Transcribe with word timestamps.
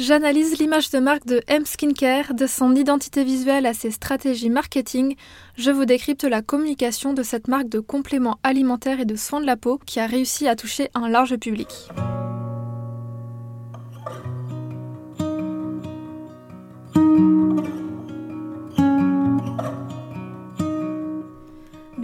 J'analyse 0.00 0.58
l'image 0.58 0.88
de 0.90 0.98
marque 0.98 1.26
de 1.26 1.42
M 1.46 1.66
Skincare, 1.66 2.32
de 2.32 2.46
son 2.46 2.74
identité 2.74 3.22
visuelle 3.22 3.66
à 3.66 3.74
ses 3.74 3.90
stratégies 3.90 4.48
marketing. 4.48 5.14
Je 5.56 5.70
vous 5.70 5.84
décrypte 5.84 6.24
la 6.24 6.40
communication 6.40 7.12
de 7.12 7.22
cette 7.22 7.48
marque 7.48 7.68
de 7.68 7.80
compléments 7.80 8.38
alimentaires 8.42 9.00
et 9.00 9.04
de 9.04 9.14
soins 9.14 9.42
de 9.42 9.46
la 9.46 9.58
peau 9.58 9.78
qui 9.84 10.00
a 10.00 10.06
réussi 10.06 10.48
à 10.48 10.56
toucher 10.56 10.88
un 10.94 11.10
large 11.10 11.36
public. 11.36 11.68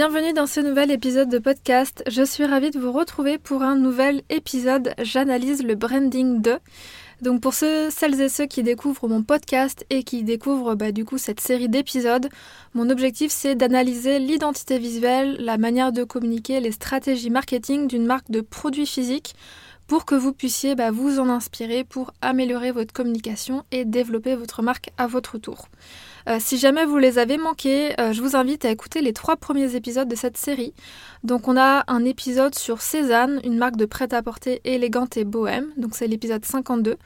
Bienvenue 0.00 0.32
dans 0.32 0.46
ce 0.46 0.60
nouvel 0.60 0.90
épisode 0.90 1.28
de 1.28 1.38
podcast. 1.38 2.02
Je 2.06 2.22
suis 2.22 2.46
ravie 2.46 2.70
de 2.70 2.78
vous 2.78 2.90
retrouver 2.90 3.36
pour 3.36 3.60
un 3.60 3.76
nouvel 3.76 4.22
épisode. 4.30 4.94
J'analyse 5.02 5.62
le 5.62 5.74
branding 5.74 6.40
de. 6.40 6.58
Donc 7.20 7.42
pour 7.42 7.52
ceux, 7.52 7.90
celles 7.90 8.18
et 8.18 8.30
ceux 8.30 8.46
qui 8.46 8.62
découvrent 8.62 9.08
mon 9.08 9.22
podcast 9.22 9.84
et 9.90 10.02
qui 10.02 10.22
découvrent 10.22 10.74
bah, 10.74 10.90
du 10.90 11.04
coup 11.04 11.18
cette 11.18 11.40
série 11.40 11.68
d'épisodes, 11.68 12.30
mon 12.72 12.88
objectif 12.88 13.30
c'est 13.30 13.54
d'analyser 13.54 14.18
l'identité 14.20 14.78
visuelle, 14.78 15.36
la 15.38 15.58
manière 15.58 15.92
de 15.92 16.02
communiquer, 16.02 16.60
les 16.60 16.72
stratégies 16.72 17.28
marketing 17.28 17.86
d'une 17.86 18.06
marque 18.06 18.30
de 18.30 18.40
produits 18.40 18.86
physiques 18.86 19.34
pour 19.86 20.06
que 20.06 20.14
vous 20.14 20.32
puissiez 20.32 20.76
bah, 20.76 20.90
vous 20.90 21.20
en 21.20 21.28
inspirer 21.28 21.84
pour 21.84 22.14
améliorer 22.22 22.70
votre 22.70 22.94
communication 22.94 23.64
et 23.70 23.84
développer 23.84 24.34
votre 24.34 24.62
marque 24.62 24.92
à 24.96 25.06
votre 25.06 25.36
tour. 25.36 25.68
Euh, 26.28 26.36
si 26.38 26.58
jamais 26.58 26.84
vous 26.84 26.98
les 26.98 27.18
avez 27.18 27.38
manqués, 27.38 27.98
euh, 28.00 28.12
je 28.12 28.20
vous 28.22 28.36
invite 28.36 28.64
à 28.64 28.70
écouter 28.70 29.00
les 29.00 29.12
trois 29.12 29.36
premiers 29.36 29.74
épisodes 29.74 30.08
de 30.08 30.16
cette 30.16 30.36
série. 30.36 30.74
Donc 31.24 31.48
on 31.48 31.56
a 31.56 31.84
un 31.88 32.04
épisode 32.04 32.54
sur 32.54 32.82
Cézanne, 32.82 33.40
une 33.44 33.56
marque 33.56 33.76
de 33.76 33.86
prêt-à-porter 33.86 34.60
élégante 34.64 35.16
et 35.16 35.24
bohème, 35.24 35.72
donc 35.76 35.94
c'est 35.94 36.06
l'épisode 36.06 36.44
52. 36.44 36.96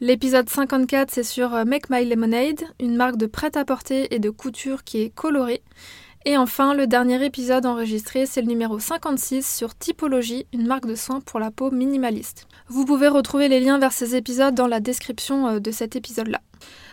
L'épisode 0.00 0.48
54 0.48 1.10
c'est 1.10 1.22
sur 1.22 1.54
euh, 1.54 1.64
Make 1.64 1.90
My 1.90 2.04
Lemonade, 2.04 2.62
une 2.80 2.96
marque 2.96 3.16
de 3.16 3.26
prêt-à-porter 3.26 4.14
et 4.14 4.18
de 4.18 4.30
couture 4.30 4.84
qui 4.84 5.02
est 5.02 5.10
colorée. 5.10 5.62
Et 6.24 6.36
enfin, 6.36 6.74
le 6.74 6.86
dernier 6.86 7.24
épisode 7.24 7.64
enregistré, 7.64 8.26
c'est 8.26 8.42
le 8.42 8.48
numéro 8.48 8.78
56 8.78 9.56
sur 9.56 9.74
Typologie, 9.74 10.46
une 10.52 10.66
marque 10.66 10.84
de 10.84 10.96
soins 10.96 11.20
pour 11.20 11.38
la 11.40 11.50
peau 11.50 11.70
minimaliste. 11.70 12.48
Vous 12.66 12.84
pouvez 12.84 13.08
retrouver 13.08 13.48
les 13.48 13.60
liens 13.60 13.78
vers 13.78 13.92
ces 13.92 14.14
épisodes 14.16 14.54
dans 14.54 14.66
la 14.66 14.80
description 14.80 15.58
de 15.58 15.70
cet 15.70 15.96
épisode-là. 15.96 16.40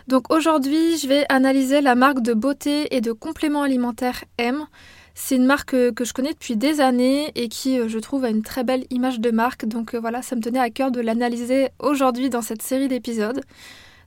Donc 0.08 0.32
aujourd'hui, 0.32 0.98
je 0.98 1.08
vais 1.08 1.26
analyser 1.28 1.80
la 1.80 1.96
marque 1.96 2.20
de 2.20 2.32
beauté 2.32 2.94
et 2.94 3.00
de 3.00 3.10
compléments 3.10 3.62
alimentaires 3.62 4.22
M. 4.38 4.66
C'est 5.14 5.34
une 5.34 5.46
marque 5.46 5.70
que 5.70 6.04
je 6.04 6.12
connais 6.12 6.32
depuis 6.32 6.56
des 6.56 6.80
années 6.80 7.32
et 7.34 7.48
qui, 7.48 7.80
euh, 7.80 7.88
je 7.88 7.98
trouve, 7.98 8.24
a 8.24 8.30
une 8.30 8.42
très 8.42 8.62
belle 8.62 8.84
image 8.90 9.18
de 9.18 9.30
marque. 9.30 9.64
Donc 9.64 9.94
euh, 9.94 9.98
voilà, 9.98 10.22
ça 10.22 10.36
me 10.36 10.42
tenait 10.42 10.60
à 10.60 10.70
cœur 10.70 10.92
de 10.92 11.00
l'analyser 11.00 11.70
aujourd'hui 11.80 12.30
dans 12.30 12.42
cette 12.42 12.62
série 12.62 12.86
d'épisodes. 12.86 13.40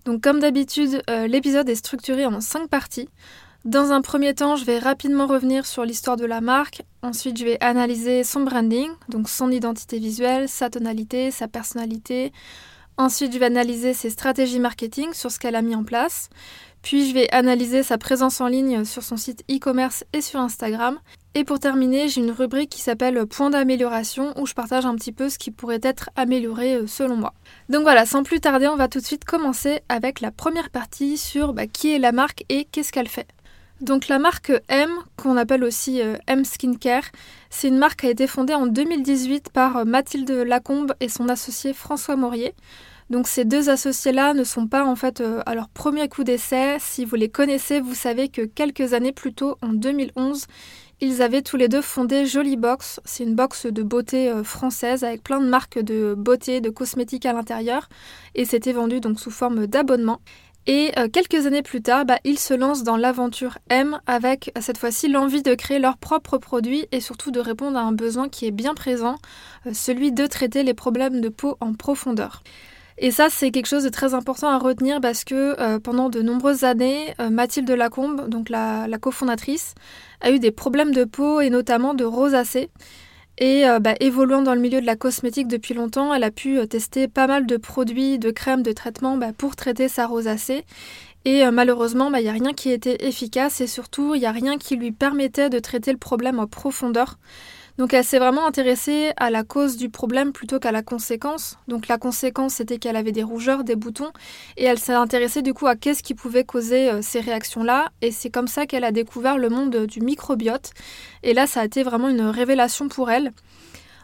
Donc 0.05 0.21
comme 0.21 0.39
d'habitude, 0.39 1.01
euh, 1.09 1.27
l'épisode 1.27 1.67
est 1.67 1.75
structuré 1.75 2.25
en 2.25 2.39
cinq 2.39 2.69
parties. 2.69 3.09
Dans 3.65 3.91
un 3.91 4.01
premier 4.01 4.33
temps, 4.33 4.55
je 4.55 4.63
vais 4.63 4.79
rapidement 4.79 5.27
revenir 5.27 5.65
sur 5.65 5.83
l'histoire 5.83 6.15
de 6.15 6.25
la 6.25 6.39
marque. 6.39 6.81
Ensuite, 7.01 7.37
je 7.37 7.43
vais 7.43 7.57
analyser 7.61 8.23
son 8.23 8.41
branding, 8.41 8.87
donc 9.09 9.27
son 9.27 9.51
identité 9.51 9.99
visuelle, 9.99 10.47
sa 10.47 10.69
tonalité, 10.69 11.29
sa 11.29 11.49
personnalité, 11.49 12.31
Ensuite, 12.99 13.31
je 13.31 13.39
vais 13.39 13.45
analyser 13.45 13.93
ses 13.93 14.09
stratégies 14.09 14.59
marketing 14.59 15.13
sur 15.13 15.31
ce 15.31 15.39
qu'elle 15.39 15.55
a 15.55 15.61
mis 15.61 15.73
en 15.73 15.85
place. 15.85 16.29
Puis, 16.81 17.07
je 17.07 17.13
vais 17.13 17.31
analyser 17.31 17.81
sa 17.81 17.97
présence 17.97 18.41
en 18.41 18.47
ligne 18.47 18.83
sur 18.83 19.03
son 19.03 19.15
site 19.15 19.45
e-commerce 19.49 20.03
et 20.11 20.19
sur 20.19 20.41
Instagram. 20.41 20.99
Et 21.33 21.45
pour 21.45 21.59
terminer, 21.59 22.09
j'ai 22.09 22.19
une 22.19 22.31
rubrique 22.31 22.69
qui 22.69 22.81
s'appelle 22.81 23.25
Point 23.25 23.51
d'amélioration 23.51 24.33
où 24.37 24.45
je 24.45 24.53
partage 24.53 24.85
un 24.85 24.95
petit 24.95 25.13
peu 25.13 25.29
ce 25.29 25.39
qui 25.39 25.49
pourrait 25.49 25.79
être 25.81 26.09
amélioré 26.17 26.75
euh, 26.75 26.87
selon 26.87 27.15
moi. 27.15 27.33
Donc 27.69 27.83
voilà, 27.83 28.05
sans 28.05 28.23
plus 28.23 28.41
tarder, 28.41 28.67
on 28.67 28.75
va 28.75 28.89
tout 28.89 28.99
de 28.99 29.05
suite 29.05 29.23
commencer 29.23 29.79
avec 29.87 30.19
la 30.19 30.31
première 30.31 30.69
partie 30.69 31.17
sur 31.17 31.53
bah, 31.53 31.67
qui 31.67 31.93
est 31.93 31.99
la 31.99 32.11
marque 32.11 32.43
et 32.49 32.65
qu'est-ce 32.65 32.91
qu'elle 32.91 33.07
fait. 33.07 33.27
Donc 33.81 34.09
la 34.09 34.19
marque 34.19 34.51
M, 34.67 34.91
qu'on 35.15 35.37
appelle 35.37 35.63
aussi 35.63 36.01
euh, 36.01 36.17
M 36.27 36.43
Skincare, 36.43 37.05
c'est 37.49 37.69
une 37.69 37.77
marque 37.77 38.01
qui 38.01 38.07
a 38.07 38.09
été 38.09 38.27
fondée 38.27 38.53
en 38.53 38.67
2018 38.67 39.51
par 39.53 39.77
euh, 39.77 39.85
Mathilde 39.85 40.29
Lacombe 40.29 40.93
et 40.99 41.07
son 41.07 41.29
associé 41.29 41.71
François 41.71 42.17
Maurier. 42.17 42.53
Donc 43.09 43.27
ces 43.27 43.45
deux 43.45 43.69
associés-là 43.69 44.33
ne 44.33 44.43
sont 44.43 44.67
pas 44.67 44.83
en 44.85 44.97
fait 44.97 45.21
euh, 45.21 45.41
à 45.45 45.55
leur 45.55 45.69
premier 45.69 46.09
coup 46.09 46.25
d'essai. 46.25 46.75
Si 46.79 47.05
vous 47.05 47.15
les 47.15 47.29
connaissez, 47.29 47.79
vous 47.79 47.95
savez 47.95 48.27
que 48.27 48.41
quelques 48.41 48.93
années 48.93 49.13
plus 49.13 49.33
tôt, 49.33 49.55
en 49.61 49.69
2011, 49.69 50.45
ils 50.99 51.21
avaient 51.21 51.41
tous 51.41 51.55
les 51.55 51.69
deux 51.69 51.81
fondé 51.81 52.25
Jolie 52.25 52.57
Box. 52.57 52.99
C'est 53.05 53.23
une 53.23 53.33
box 53.33 53.65
de 53.65 53.81
beauté 53.81 54.29
française 54.43 55.05
avec 55.05 55.23
plein 55.23 55.39
de 55.39 55.47
marques 55.47 55.79
de 55.79 56.13
beauté, 56.13 56.59
de 56.59 56.69
cosmétiques 56.69 57.25
à 57.25 57.31
l'intérieur. 57.31 57.87
Et 58.35 58.43
c'était 58.43 58.73
vendu 58.73 58.99
donc 58.99 59.17
sous 59.17 59.31
forme 59.31 59.65
d'abonnement. 59.65 60.19
Et 60.71 60.91
euh, 60.99 61.07
quelques 61.09 61.47
années 61.47 61.63
plus 61.63 61.81
tard, 61.81 62.05
bah, 62.05 62.19
ils 62.23 62.37
se 62.37 62.53
lancent 62.53 62.83
dans 62.83 62.95
l'aventure 62.95 63.57
M 63.71 63.99
avec 64.05 64.51
cette 64.61 64.77
fois-ci 64.77 65.07
l'envie 65.07 65.41
de 65.41 65.55
créer 65.55 65.79
leurs 65.79 65.97
propres 65.97 66.37
produits 66.37 66.85
et 66.91 66.99
surtout 66.99 67.31
de 67.31 67.39
répondre 67.39 67.75
à 67.75 67.81
un 67.81 67.91
besoin 67.91 68.29
qui 68.29 68.45
est 68.45 68.51
bien 68.51 68.75
présent, 68.75 69.15
euh, 69.65 69.71
celui 69.73 70.11
de 70.11 70.27
traiter 70.27 70.61
les 70.61 70.75
problèmes 70.75 71.21
de 71.21 71.29
peau 71.29 71.57
en 71.59 71.73
profondeur. 71.73 72.43
Et 72.99 73.09
ça, 73.09 73.29
c'est 73.31 73.49
quelque 73.49 73.65
chose 73.65 73.83
de 73.83 73.89
très 73.89 74.13
important 74.13 74.49
à 74.49 74.59
retenir 74.59 75.01
parce 75.01 75.23
que 75.23 75.59
euh, 75.59 75.79
pendant 75.79 76.07
de 76.07 76.21
nombreuses 76.21 76.63
années, 76.63 77.15
Mathilde 77.31 77.71
Lacombe, 77.71 78.29
donc 78.29 78.49
la, 78.49 78.87
la 78.87 78.99
cofondatrice, 78.99 79.73
a 80.21 80.29
eu 80.29 80.37
des 80.37 80.51
problèmes 80.51 80.93
de 80.93 81.03
peau 81.03 81.41
et 81.41 81.49
notamment 81.49 81.95
de 81.95 82.03
rosacée. 82.03 82.69
Et 83.39 83.65
euh, 83.65 83.79
bah, 83.79 83.95
évoluant 84.01 84.41
dans 84.41 84.53
le 84.53 84.59
milieu 84.59 84.81
de 84.81 84.85
la 84.85 84.97
cosmétique 84.97 85.47
depuis 85.47 85.73
longtemps, 85.73 86.13
elle 86.13 86.25
a 86.25 86.31
pu 86.31 86.59
euh, 86.59 86.65
tester 86.65 87.07
pas 87.07 87.25
mal 87.25 87.45
de 87.45 87.55
produits, 87.55 88.19
de 88.19 88.31
crèmes, 88.31 88.63
de 88.63 88.73
traitements 88.73 89.15
bah, 89.15 89.31
pour 89.35 89.55
traiter 89.55 89.87
sa 89.87 90.07
rosacée. 90.07 90.65
Et 91.23 91.45
euh, 91.45 91.51
malheureusement, 91.51 92.11
bah, 92.11 92.19
il 92.19 92.23
n'y 92.23 92.29
a 92.29 92.33
rien 92.33 92.53
qui 92.53 92.69
était 92.69 93.07
efficace 93.07 93.61
et 93.61 93.67
surtout, 93.67 94.13
il 94.13 94.19
n'y 94.19 94.25
a 94.25 94.33
rien 94.33 94.57
qui 94.57 94.75
lui 94.75 94.91
permettait 94.91 95.49
de 95.49 95.59
traiter 95.59 95.93
le 95.93 95.97
problème 95.97 96.37
en 96.37 96.47
profondeur. 96.47 97.17
Donc 97.79 97.93
elle 97.93 98.03
s'est 98.03 98.19
vraiment 98.19 98.45
intéressée 98.45 99.13
à 99.15 99.29
la 99.29 99.45
cause 99.45 99.77
du 99.77 99.89
problème 99.89 100.33
plutôt 100.33 100.59
qu'à 100.59 100.73
la 100.73 100.81
conséquence. 100.81 101.57
Donc 101.69 101.87
la 101.87 101.97
conséquence 101.97 102.55
c'était 102.55 102.77
qu'elle 102.77 102.97
avait 102.97 103.13
des 103.13 103.23
rougeurs, 103.23 103.63
des 103.63 103.77
boutons, 103.77 104.11
et 104.57 104.65
elle 104.65 104.79
s'est 104.79 104.91
intéressée 104.91 105.41
du 105.41 105.53
coup 105.53 105.65
à 105.65 105.77
qu'est-ce 105.77 106.03
qui 106.03 106.13
pouvait 106.13 106.43
causer 106.43 106.89
euh, 106.89 107.01
ces 107.01 107.21
réactions-là. 107.21 107.87
Et 108.01 108.11
c'est 108.11 108.29
comme 108.29 108.49
ça 108.49 108.65
qu'elle 108.65 108.83
a 108.83 108.91
découvert 108.91 109.37
le 109.37 109.47
monde 109.47 109.85
du 109.85 110.01
microbiote. 110.01 110.71
Et 111.23 111.33
là 111.33 111.47
ça 111.47 111.61
a 111.61 111.65
été 111.65 111.83
vraiment 111.83 112.09
une 112.09 112.23
révélation 112.23 112.89
pour 112.89 113.09
elle. 113.09 113.31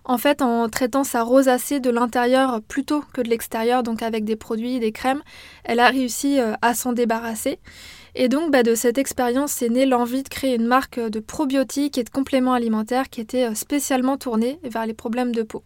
En 0.06 0.19
fait, 0.19 0.44
en 0.44 0.69
traitant 0.69 1.04
sa 1.04 1.24
rosacée 1.24 1.80
de 1.80 1.89
l'intérieur 1.89 2.62
plutôt 2.62 3.04
que 3.12 3.22
de 3.22 3.27
l'extérieur, 3.27 3.81
donc 3.83 4.04
avec 4.04 4.24
des 4.24 4.36
produits, 4.36 4.80
des 4.80 4.92
crèmes, 4.92 5.22
elle 5.66 5.80
a 5.81 5.89
réussi 5.89 6.39
euh, 6.39 6.54
à 6.62 6.75
s'en 6.75 6.94
débarrasser. 6.94 7.60
Et 8.17 8.29
donc, 8.29 8.50
bah, 8.50 8.63
de 8.63 8.75
cette 8.75 8.97
expérience 8.97 9.62
est 9.62 9.67
née 9.67 9.85
l'envie 9.85 10.23
de 10.23 10.29
créer 10.29 10.56
une 10.56 10.67
marque 10.67 11.00
de 11.00 11.19
probiotiques 11.19 11.97
et 11.97 12.03
de 12.03 12.09
compléments 12.09 12.53
alimentaires 12.53 13.09
qui 13.09 13.19
était 13.19 13.50
euh, 13.50 13.56
spécialement 13.56 14.15
tournée 14.15 14.57
vers 14.63 14.85
les 14.85 14.94
problèmes 14.94 15.35
de 15.35 15.44
peau. 15.44 15.63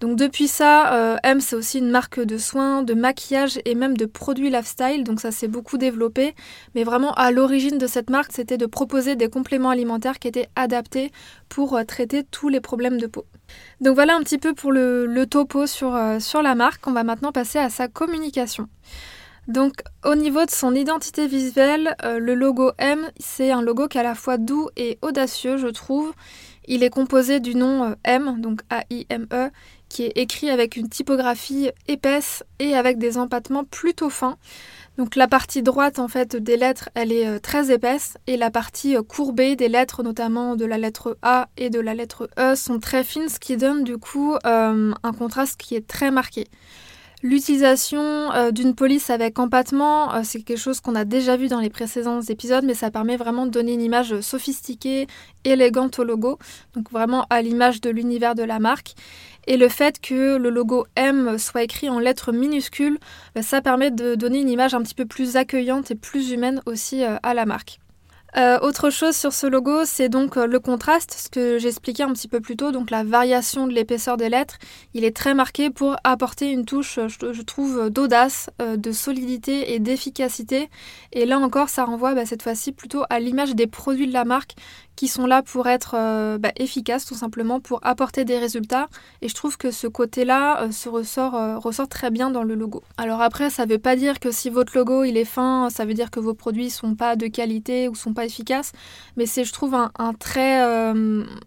Donc 0.00 0.16
depuis 0.16 0.48
ça, 0.48 0.94
euh, 0.94 1.16
M 1.22 1.42
c'est 1.42 1.54
aussi 1.54 1.78
une 1.78 1.90
marque 1.90 2.18
de 2.18 2.38
soins, 2.38 2.82
de 2.82 2.94
maquillage 2.94 3.60
et 3.66 3.74
même 3.74 3.98
de 3.98 4.06
produits 4.06 4.48
lifestyle, 4.48 5.04
donc 5.04 5.20
ça 5.20 5.30
s'est 5.30 5.48
beaucoup 5.48 5.76
développé. 5.76 6.34
Mais 6.74 6.84
vraiment 6.84 7.12
à 7.12 7.30
l'origine 7.30 7.76
de 7.76 7.86
cette 7.86 8.08
marque, 8.08 8.32
c'était 8.32 8.56
de 8.56 8.64
proposer 8.64 9.14
des 9.14 9.28
compléments 9.28 9.68
alimentaires 9.68 10.18
qui 10.18 10.28
étaient 10.28 10.48
adaptés 10.56 11.10
pour 11.50 11.76
euh, 11.76 11.84
traiter 11.84 12.24
tous 12.24 12.48
les 12.48 12.62
problèmes 12.62 12.98
de 12.98 13.06
peau. 13.06 13.26
Donc 13.82 13.96
voilà 13.96 14.16
un 14.16 14.22
petit 14.22 14.38
peu 14.38 14.54
pour 14.54 14.72
le, 14.72 15.24
topo 15.28 15.66
sur, 15.66 15.98
sur 16.20 16.40
la 16.40 16.54
marque. 16.54 16.86
On 16.86 16.92
va 16.92 17.04
maintenant 17.04 17.32
passer 17.32 17.58
à 17.58 17.68
sa 17.68 17.88
communication. 17.88 18.68
Donc 19.50 19.82
au 20.04 20.14
niveau 20.14 20.44
de 20.44 20.50
son 20.50 20.76
identité 20.76 21.26
visuelle, 21.26 21.96
le 22.04 22.34
logo 22.34 22.70
M, 22.78 23.10
c'est 23.18 23.50
un 23.50 23.62
logo 23.62 23.88
qui 23.88 23.98
est 23.98 24.00
à 24.00 24.04
la 24.04 24.14
fois 24.14 24.38
doux 24.38 24.68
et 24.76 24.98
audacieux, 25.02 25.56
je 25.56 25.66
trouve. 25.66 26.12
Il 26.72 26.84
est 26.84 26.90
composé 26.90 27.40
du 27.40 27.56
nom 27.56 27.82
euh, 27.82 27.94
M, 28.04 28.40
donc 28.40 28.60
A-I-M-E, 28.70 29.50
qui 29.88 30.04
est 30.04 30.12
écrit 30.14 30.50
avec 30.50 30.76
une 30.76 30.88
typographie 30.88 31.70
épaisse 31.88 32.44
et 32.60 32.76
avec 32.76 32.98
des 32.98 33.18
empattements 33.18 33.64
plutôt 33.64 34.08
fins. 34.08 34.36
Donc 34.96 35.16
la 35.16 35.26
partie 35.26 35.64
droite 35.64 35.98
en 35.98 36.06
fait 36.06 36.36
des 36.36 36.56
lettres, 36.56 36.88
elle 36.94 37.10
est 37.10 37.26
euh, 37.26 37.38
très 37.40 37.72
épaisse 37.72 38.18
et 38.28 38.36
la 38.36 38.52
partie 38.52 38.96
euh, 38.96 39.02
courbée 39.02 39.56
des 39.56 39.68
lettres, 39.68 40.04
notamment 40.04 40.54
de 40.54 40.64
la 40.64 40.78
lettre 40.78 41.18
A 41.22 41.48
et 41.56 41.70
de 41.70 41.80
la 41.80 41.94
lettre 41.94 42.30
E, 42.38 42.54
sont 42.54 42.78
très 42.78 43.02
fines, 43.02 43.28
ce 43.28 43.40
qui 43.40 43.56
donne 43.56 43.82
du 43.82 43.98
coup 43.98 44.36
un 44.44 44.94
contraste 45.18 45.60
qui 45.60 45.74
est 45.74 45.88
très 45.88 46.12
marqué. 46.12 46.46
L'utilisation 47.22 48.32
euh, 48.32 48.50
d'une 48.50 48.74
police 48.74 49.10
avec 49.10 49.38
empattement, 49.38 50.14
euh, 50.14 50.20
c'est 50.24 50.40
quelque 50.40 50.58
chose 50.58 50.80
qu'on 50.80 50.94
a 50.94 51.04
déjà 51.04 51.36
vu 51.36 51.48
dans 51.48 51.60
les 51.60 51.68
précédents 51.68 52.22
épisodes, 52.22 52.64
mais 52.64 52.72
ça 52.72 52.90
permet 52.90 53.18
vraiment 53.18 53.44
de 53.44 53.50
donner 53.50 53.74
une 53.74 53.82
image 53.82 54.22
sophistiquée, 54.22 55.06
élégante 55.44 55.98
au 55.98 56.04
logo, 56.04 56.38
donc 56.74 56.90
vraiment 56.90 57.26
à 57.28 57.42
l'image 57.42 57.82
de 57.82 57.90
l'univers 57.90 58.34
de 58.34 58.42
la 58.42 58.58
marque. 58.58 58.94
Et 59.46 59.58
le 59.58 59.68
fait 59.68 60.00
que 60.00 60.36
le 60.36 60.48
logo 60.48 60.86
M 60.96 61.36
soit 61.36 61.62
écrit 61.62 61.90
en 61.90 61.98
lettres 61.98 62.32
minuscules, 62.32 62.98
bah, 63.34 63.42
ça 63.42 63.60
permet 63.60 63.90
de 63.90 64.14
donner 64.14 64.40
une 64.40 64.48
image 64.48 64.72
un 64.72 64.82
petit 64.82 64.94
peu 64.94 65.04
plus 65.04 65.36
accueillante 65.36 65.90
et 65.90 65.96
plus 65.96 66.30
humaine 66.30 66.62
aussi 66.64 67.04
euh, 67.04 67.16
à 67.22 67.34
la 67.34 67.44
marque. 67.44 67.80
Euh, 68.36 68.58
autre 68.60 68.90
chose 68.90 69.16
sur 69.16 69.32
ce 69.32 69.46
logo, 69.46 69.84
c'est 69.84 70.08
donc 70.08 70.36
euh, 70.36 70.46
le 70.46 70.60
contraste, 70.60 71.14
ce 71.14 71.28
que 71.28 71.58
j'expliquais 71.58 72.04
un 72.04 72.12
petit 72.12 72.28
peu 72.28 72.40
plus 72.40 72.56
tôt, 72.56 72.70
donc 72.70 72.90
la 72.90 73.02
variation 73.02 73.66
de 73.66 73.72
l'épaisseur 73.72 74.16
des 74.16 74.28
lettres. 74.28 74.58
Il 74.94 75.04
est 75.04 75.16
très 75.16 75.34
marqué 75.34 75.70
pour 75.70 75.96
apporter 76.04 76.50
une 76.50 76.64
touche, 76.64 76.98
euh, 76.98 77.08
je, 77.08 77.42
trouve, 77.42 77.90
d'audace, 77.90 78.50
de 78.58 78.92
solidité 78.92 79.74
et 79.74 79.78
d'efficacité. 79.78 80.70
Et 81.12 81.26
là 81.26 81.38
encore, 81.38 81.68
ça 81.68 81.84
renvoie 81.84 82.14
bah, 82.14 82.26
cette 82.26 82.42
fois-ci 82.42 82.72
plutôt 82.72 83.02
à 83.10 83.18
l'image 83.18 83.54
des 83.54 83.66
produits 83.66 84.06
de 84.06 84.12
la 84.12 84.24
marque 84.24 84.54
qui 85.00 85.08
sont 85.08 85.24
là 85.24 85.40
pour 85.42 85.66
être 85.66 85.94
euh, 85.96 86.36
bah, 86.36 86.52
efficaces 86.56 87.06
tout 87.06 87.14
simplement, 87.14 87.58
pour 87.58 87.80
apporter 87.80 88.26
des 88.26 88.36
résultats. 88.36 88.86
Et 89.22 89.30
je 89.30 89.34
trouve 89.34 89.56
que 89.56 89.70
ce 89.70 89.86
côté-là 89.86 90.64
euh, 90.64 90.72
se 90.72 90.90
ressort, 90.90 91.34
euh, 91.36 91.56
ressort 91.56 91.88
très 91.88 92.10
bien 92.10 92.30
dans 92.30 92.42
le 92.42 92.54
logo. 92.54 92.82
Alors 92.98 93.22
après, 93.22 93.48
ça 93.48 93.64
ne 93.64 93.70
veut 93.70 93.78
pas 93.78 93.96
dire 93.96 94.20
que 94.20 94.30
si 94.30 94.50
votre 94.50 94.76
logo 94.76 95.04
il 95.04 95.16
est 95.16 95.24
fin, 95.24 95.70
ça 95.70 95.86
veut 95.86 95.94
dire 95.94 96.10
que 96.10 96.20
vos 96.20 96.34
produits 96.34 96.68
sont 96.68 96.96
pas 96.96 97.16
de 97.16 97.28
qualité 97.28 97.88
ou 97.88 97.94
sont 97.94 98.12
pas 98.12 98.26
efficaces. 98.26 98.72
Mais 99.16 99.24
c'est, 99.24 99.44
je 99.44 99.54
trouve, 99.54 99.74
un, 99.74 99.90
un 99.98 100.12
trait 100.12 100.62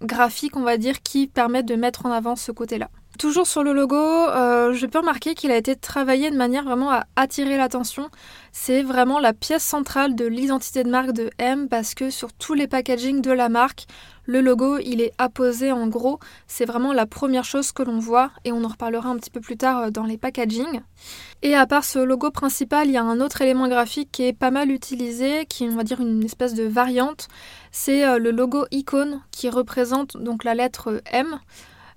graphique, 0.01 0.57
on 0.57 0.63
va 0.63 0.77
dire, 0.77 1.03
qui 1.03 1.27
permet 1.27 1.61
de 1.61 1.75
mettre 1.75 2.07
en 2.07 2.11
avant 2.11 2.35
ce 2.35 2.51
côté-là. 2.51 2.89
Toujours 3.19 3.45
sur 3.45 3.63
le 3.63 3.73
logo, 3.73 3.95
euh, 3.95 4.73
je 4.73 4.87
peux 4.87 4.97
remarquer 4.97 5.35
qu'il 5.35 5.51
a 5.51 5.55
été 5.55 5.75
travaillé 5.75 6.31
de 6.31 6.35
manière 6.35 6.63
vraiment 6.63 6.91
à 6.91 7.05
attirer 7.15 7.57
l'attention. 7.57 8.09
C'est 8.51 8.81
vraiment 8.81 9.19
la 9.19 9.33
pièce 9.33 9.63
centrale 9.63 10.15
de 10.15 10.25
l'identité 10.25 10.83
de 10.83 10.89
marque 10.89 11.11
de 11.11 11.29
M 11.37 11.69
parce 11.69 11.93
que 11.93 12.09
sur 12.09 12.33
tous 12.33 12.55
les 12.55 12.67
packaging 12.67 13.21
de 13.21 13.29
la 13.31 13.49
marque, 13.49 13.85
le 14.25 14.41
logo 14.41 14.79
il 14.79 14.99
est 14.99 15.11
apposé 15.19 15.71
en 15.71 15.87
gros. 15.87 16.19
C'est 16.47 16.65
vraiment 16.65 16.91
la 16.91 17.05
première 17.05 17.45
chose 17.45 17.71
que 17.71 17.83
l'on 17.83 17.99
voit 17.99 18.31
et 18.45 18.51
on 18.51 18.63
en 18.63 18.67
reparlera 18.67 19.09
un 19.09 19.17
petit 19.17 19.29
peu 19.29 19.41
plus 19.41 19.57
tard 19.57 19.79
euh, 19.79 19.89
dans 19.91 20.05
les 20.05 20.17
packaging. 20.17 20.81
Et 21.43 21.53
à 21.55 21.67
part 21.67 21.85
ce 21.85 21.99
logo 21.99 22.31
principal, 22.31 22.87
il 22.87 22.93
y 22.93 22.97
a 22.97 23.03
un 23.03 23.21
autre 23.21 23.43
élément 23.43 23.67
graphique 23.67 24.09
qui 24.11 24.23
est 24.23 24.33
pas 24.33 24.49
mal 24.49 24.71
utilisé, 24.71 25.45
qui 25.45 25.65
est 25.65 25.69
on 25.69 25.75
va 25.75 25.83
dire 25.83 26.01
une 26.01 26.23
espèce 26.23 26.55
de 26.55 26.63
variante. 26.63 27.27
C'est 27.71 28.07
euh, 28.07 28.17
le 28.17 28.31
logo 28.31 28.65
icône 28.71 29.21
qui 29.29 29.51
représente 29.51 30.17
donc 30.17 30.43
la 30.43 30.55
lettre 30.55 31.01
M. 31.11 31.39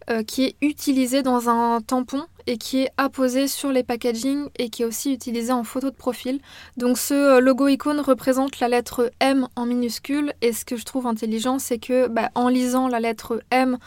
Euh, 0.09 0.23
qui 0.23 0.45
est 0.45 0.57
utilisé 0.61 1.25
dans 1.25 1.49
un 1.49 1.81
tampon 1.81 2.23
et 2.47 2.59
qui 2.59 2.83
est 2.83 2.91
apposé 2.97 3.49
sur 3.49 3.73
les 3.73 3.83
packaging 3.83 4.47
et 4.57 4.71
qui 4.71 4.83
est 4.83 4.85
aussi 4.85 5.13
utilisé 5.13 5.51
en 5.51 5.65
photo 5.65 5.91
de 5.91 5.97
profil. 5.97 6.39
Donc 6.77 6.97
ce 6.97 7.13
euh, 7.13 7.41
logo 7.41 7.67
icône 7.67 7.99
représente 7.99 8.61
la 8.61 8.69
lettre 8.69 9.11
M 9.19 9.49
en 9.57 9.67
minuscule 9.67 10.33
et 10.43 10.53
ce 10.53 10.65
que 10.65 10.77
je 10.77 10.85
trouve 10.85 11.09
intelligent 11.09 11.59
c'est 11.59 11.79
que 11.79 12.07
bah, 12.07 12.31
en 12.37 12.49
lisant 12.49 12.87
la 12.87 13.01
lettre 13.01 13.43
M 13.51 13.79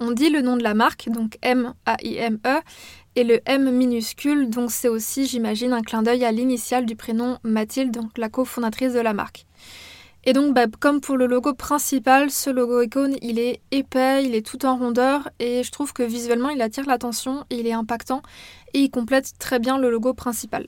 on 0.00 0.10
dit 0.10 0.30
le 0.30 0.42
nom 0.42 0.56
de 0.56 0.64
la 0.64 0.74
marque, 0.74 1.08
donc 1.10 1.38
M-A-I-M-E, 1.42 2.60
et 3.16 3.24
le 3.24 3.40
M 3.46 3.70
minuscule, 3.70 4.48
donc 4.48 4.70
c'est 4.70 4.88
aussi, 4.88 5.26
j'imagine, 5.26 5.72
un 5.72 5.82
clin 5.82 6.02
d'œil 6.02 6.24
à 6.24 6.30
l'initiale 6.30 6.86
du 6.86 6.94
prénom 6.94 7.38
Mathilde, 7.42 7.92
donc 7.92 8.16
la 8.16 8.28
cofondatrice 8.28 8.92
de 8.92 9.00
la 9.00 9.12
marque. 9.12 9.47
Et 10.28 10.34
donc, 10.34 10.52
bah, 10.52 10.66
comme 10.78 11.00
pour 11.00 11.16
le 11.16 11.26
logo 11.26 11.54
principal, 11.54 12.30
ce 12.30 12.50
logo 12.50 12.82
icône, 12.82 13.16
il 13.22 13.38
est 13.38 13.62
épais, 13.70 14.22
il 14.26 14.34
est 14.34 14.46
tout 14.46 14.66
en 14.66 14.76
rondeur, 14.76 15.30
et 15.38 15.62
je 15.62 15.72
trouve 15.72 15.94
que 15.94 16.02
visuellement, 16.02 16.50
il 16.50 16.60
attire 16.60 16.84
l'attention, 16.84 17.46
il 17.48 17.66
est 17.66 17.72
impactant, 17.72 18.20
et 18.74 18.80
il 18.80 18.90
complète 18.90 19.38
très 19.38 19.58
bien 19.58 19.78
le 19.78 19.90
logo 19.90 20.12
principal. 20.12 20.66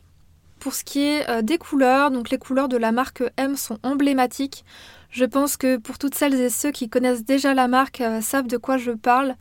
Pour 0.61 0.73
ce 0.73 0.83
qui 0.83 1.01
est 1.01 1.29
euh, 1.29 1.43
des 1.43 1.59
couleurs, 1.59 2.11
donc 2.11 2.31
les 2.31 2.39
couleurs 2.39 2.69
de 2.69 2.79
la 2.79 2.91
marque 2.91 3.23
M 3.37 3.55
sont 3.55 3.79
emblématiques. 3.83 4.65
Je 5.11 5.27
pense 5.27 5.59
que 5.59 5.77
pour 5.77 5.99
toutes 5.99 6.15
celles 6.15 6.41
et 6.41 6.49
ceux 6.49 6.71
qui 6.71 6.89
connaissent 6.89 7.27
déjà 7.27 7.53
la 7.53 7.69
marque 7.69 8.01
euh, 8.01 8.23
savent 8.23 8.47
de 8.47 8.57
quoi 8.57 8.79
je 8.79 8.93
parle. 8.93 9.35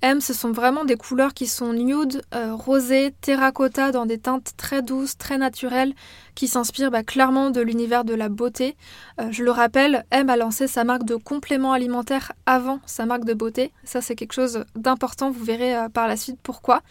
M, 0.00 0.20
ce 0.20 0.32
sont 0.32 0.52
vraiment 0.52 0.84
des 0.84 0.94
couleurs 0.94 1.34
qui 1.34 1.48
sont 1.48 1.72
nude, 1.72 2.22
euh, 2.32 2.54
rosé, 2.54 3.12
terracotta, 3.20 3.90
dans 3.90 4.06
des 4.06 4.18
teintes 4.18 4.52
très 4.56 4.80
douces, 4.80 5.18
très 5.18 5.38
naturelles, 5.38 5.92
qui 6.36 6.46
s'inspirent 6.46 6.92
bah, 6.92 7.02
clairement 7.02 7.50
de 7.50 7.60
l'univers 7.60 8.04
de 8.04 8.14
la 8.14 8.28
beauté. 8.28 8.76
Euh, 9.20 9.26
je 9.32 9.42
le 9.42 9.50
rappelle, 9.50 10.04
M 10.12 10.30
a 10.30 10.36
lancé 10.36 10.68
sa 10.68 10.84
marque 10.84 11.02
de 11.02 11.16
compléments 11.16 11.72
alimentaires 11.72 12.30
avant 12.46 12.78
sa 12.86 13.06
marque 13.06 13.24
de 13.24 13.34
beauté. 13.34 13.72
Ça, 13.82 14.00
c'est 14.00 14.14
quelque 14.14 14.34
chose 14.34 14.64
d'important, 14.76 15.32
vous 15.32 15.42
verrez 15.42 15.76
euh, 15.76 15.88
par 15.88 16.06
la 16.06 16.16
suite 16.16 16.38
pourquoi. 16.44 16.82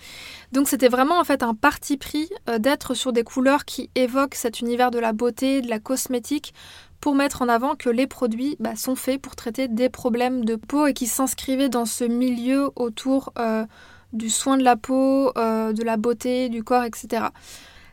Donc, 0.52 0.68
c'était 0.68 0.90
vraiment 0.90 1.18
en 1.18 1.24
fait 1.24 1.44
un 1.44 1.54
parti 1.54 1.96
pris 1.96 2.30
d'être 2.60 2.94
sur 2.94 3.14
des 3.14 3.24
couleurs 3.24 3.64
qui 3.64 3.90
évoquent 3.96 4.36
cet 4.36 4.60
univers 4.60 4.92
de 4.92 5.00
la 5.00 5.14
beauté, 5.14 5.62
de 5.62 5.70
la 5.70 5.80
cosmétique, 5.80 6.54
pour 7.02 7.16
mettre 7.16 7.42
en 7.42 7.50
avant 7.50 7.76
que 7.76 7.90
les 7.90 8.08
produits 8.08 8.56
bah, 8.60 8.76
sont 8.76 8.96
faits 8.96 9.22
pour 9.22 9.36
traiter 9.36 9.68
des 9.68 9.90
problèmes 9.90 10.46
de 10.46 10.56
peau 10.56 10.88
et 10.88 10.94
qui 10.94 11.08
s'inscrivaient 11.08 11.70
dans 11.70 11.86
ce 11.86 12.04
milieu 12.04 12.72
autour 12.76 13.34
euh, 13.38 13.66
du 14.14 14.30
soin 14.30 14.58
de 14.58 14.64
la 14.64 14.76
peau, 14.76 15.32
euh, 15.38 15.74
de 15.74 15.84
la 15.84 15.98
beauté, 15.98 16.50
du 16.50 16.64
corps, 16.64 16.84
etc. 16.84 17.26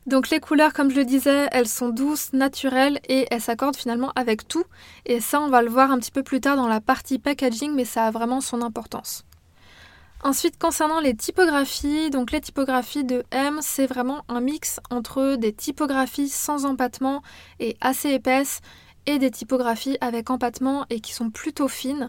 Donc 0.06 0.28
les 0.28 0.40
couleurs, 0.40 0.74
comme 0.74 0.90
je 0.90 0.96
le 0.96 1.04
disais, 1.04 1.48
elles 1.50 1.68
sont 1.68 1.88
douces, 1.88 2.32
naturelles 2.34 3.00
et 3.08 3.26
elles 3.30 3.40
s'accordent 3.40 3.76
finalement 3.76 4.12
avec 4.16 4.46
tout. 4.46 4.64
Et 5.06 5.20
ça, 5.20 5.40
on 5.40 5.48
va 5.48 5.62
le 5.62 5.70
voir 5.70 5.90
un 5.90 5.98
petit 5.98 6.10
peu 6.10 6.22
plus 6.22 6.40
tard 6.40 6.56
dans 6.56 6.68
la 6.68 6.80
partie 6.80 7.18
packaging, 7.18 7.72
mais 7.74 7.86
ça 7.86 8.06
a 8.06 8.10
vraiment 8.10 8.42
son 8.42 8.60
importance. 8.60 9.24
Ensuite, 10.22 10.58
concernant 10.58 11.00
les 11.00 11.14
typographies, 11.14 12.08
donc 12.08 12.32
les 12.32 12.40
typographies 12.40 13.04
de 13.04 13.24
M, 13.30 13.58
c'est 13.60 13.86
vraiment 13.86 14.24
un 14.28 14.40
mix 14.40 14.80
entre 14.90 15.36
des 15.36 15.52
typographies 15.52 16.30
sans 16.30 16.64
empattement 16.64 17.22
et 17.60 17.76
assez 17.82 18.10
épaisses 18.10 18.60
et 19.06 19.18
des 19.18 19.30
typographies 19.30 19.96
avec 20.00 20.30
empattement 20.30 20.86
et 20.90 21.00
qui 21.00 21.12
sont 21.12 21.30
plutôt 21.30 21.68
fines. 21.68 22.08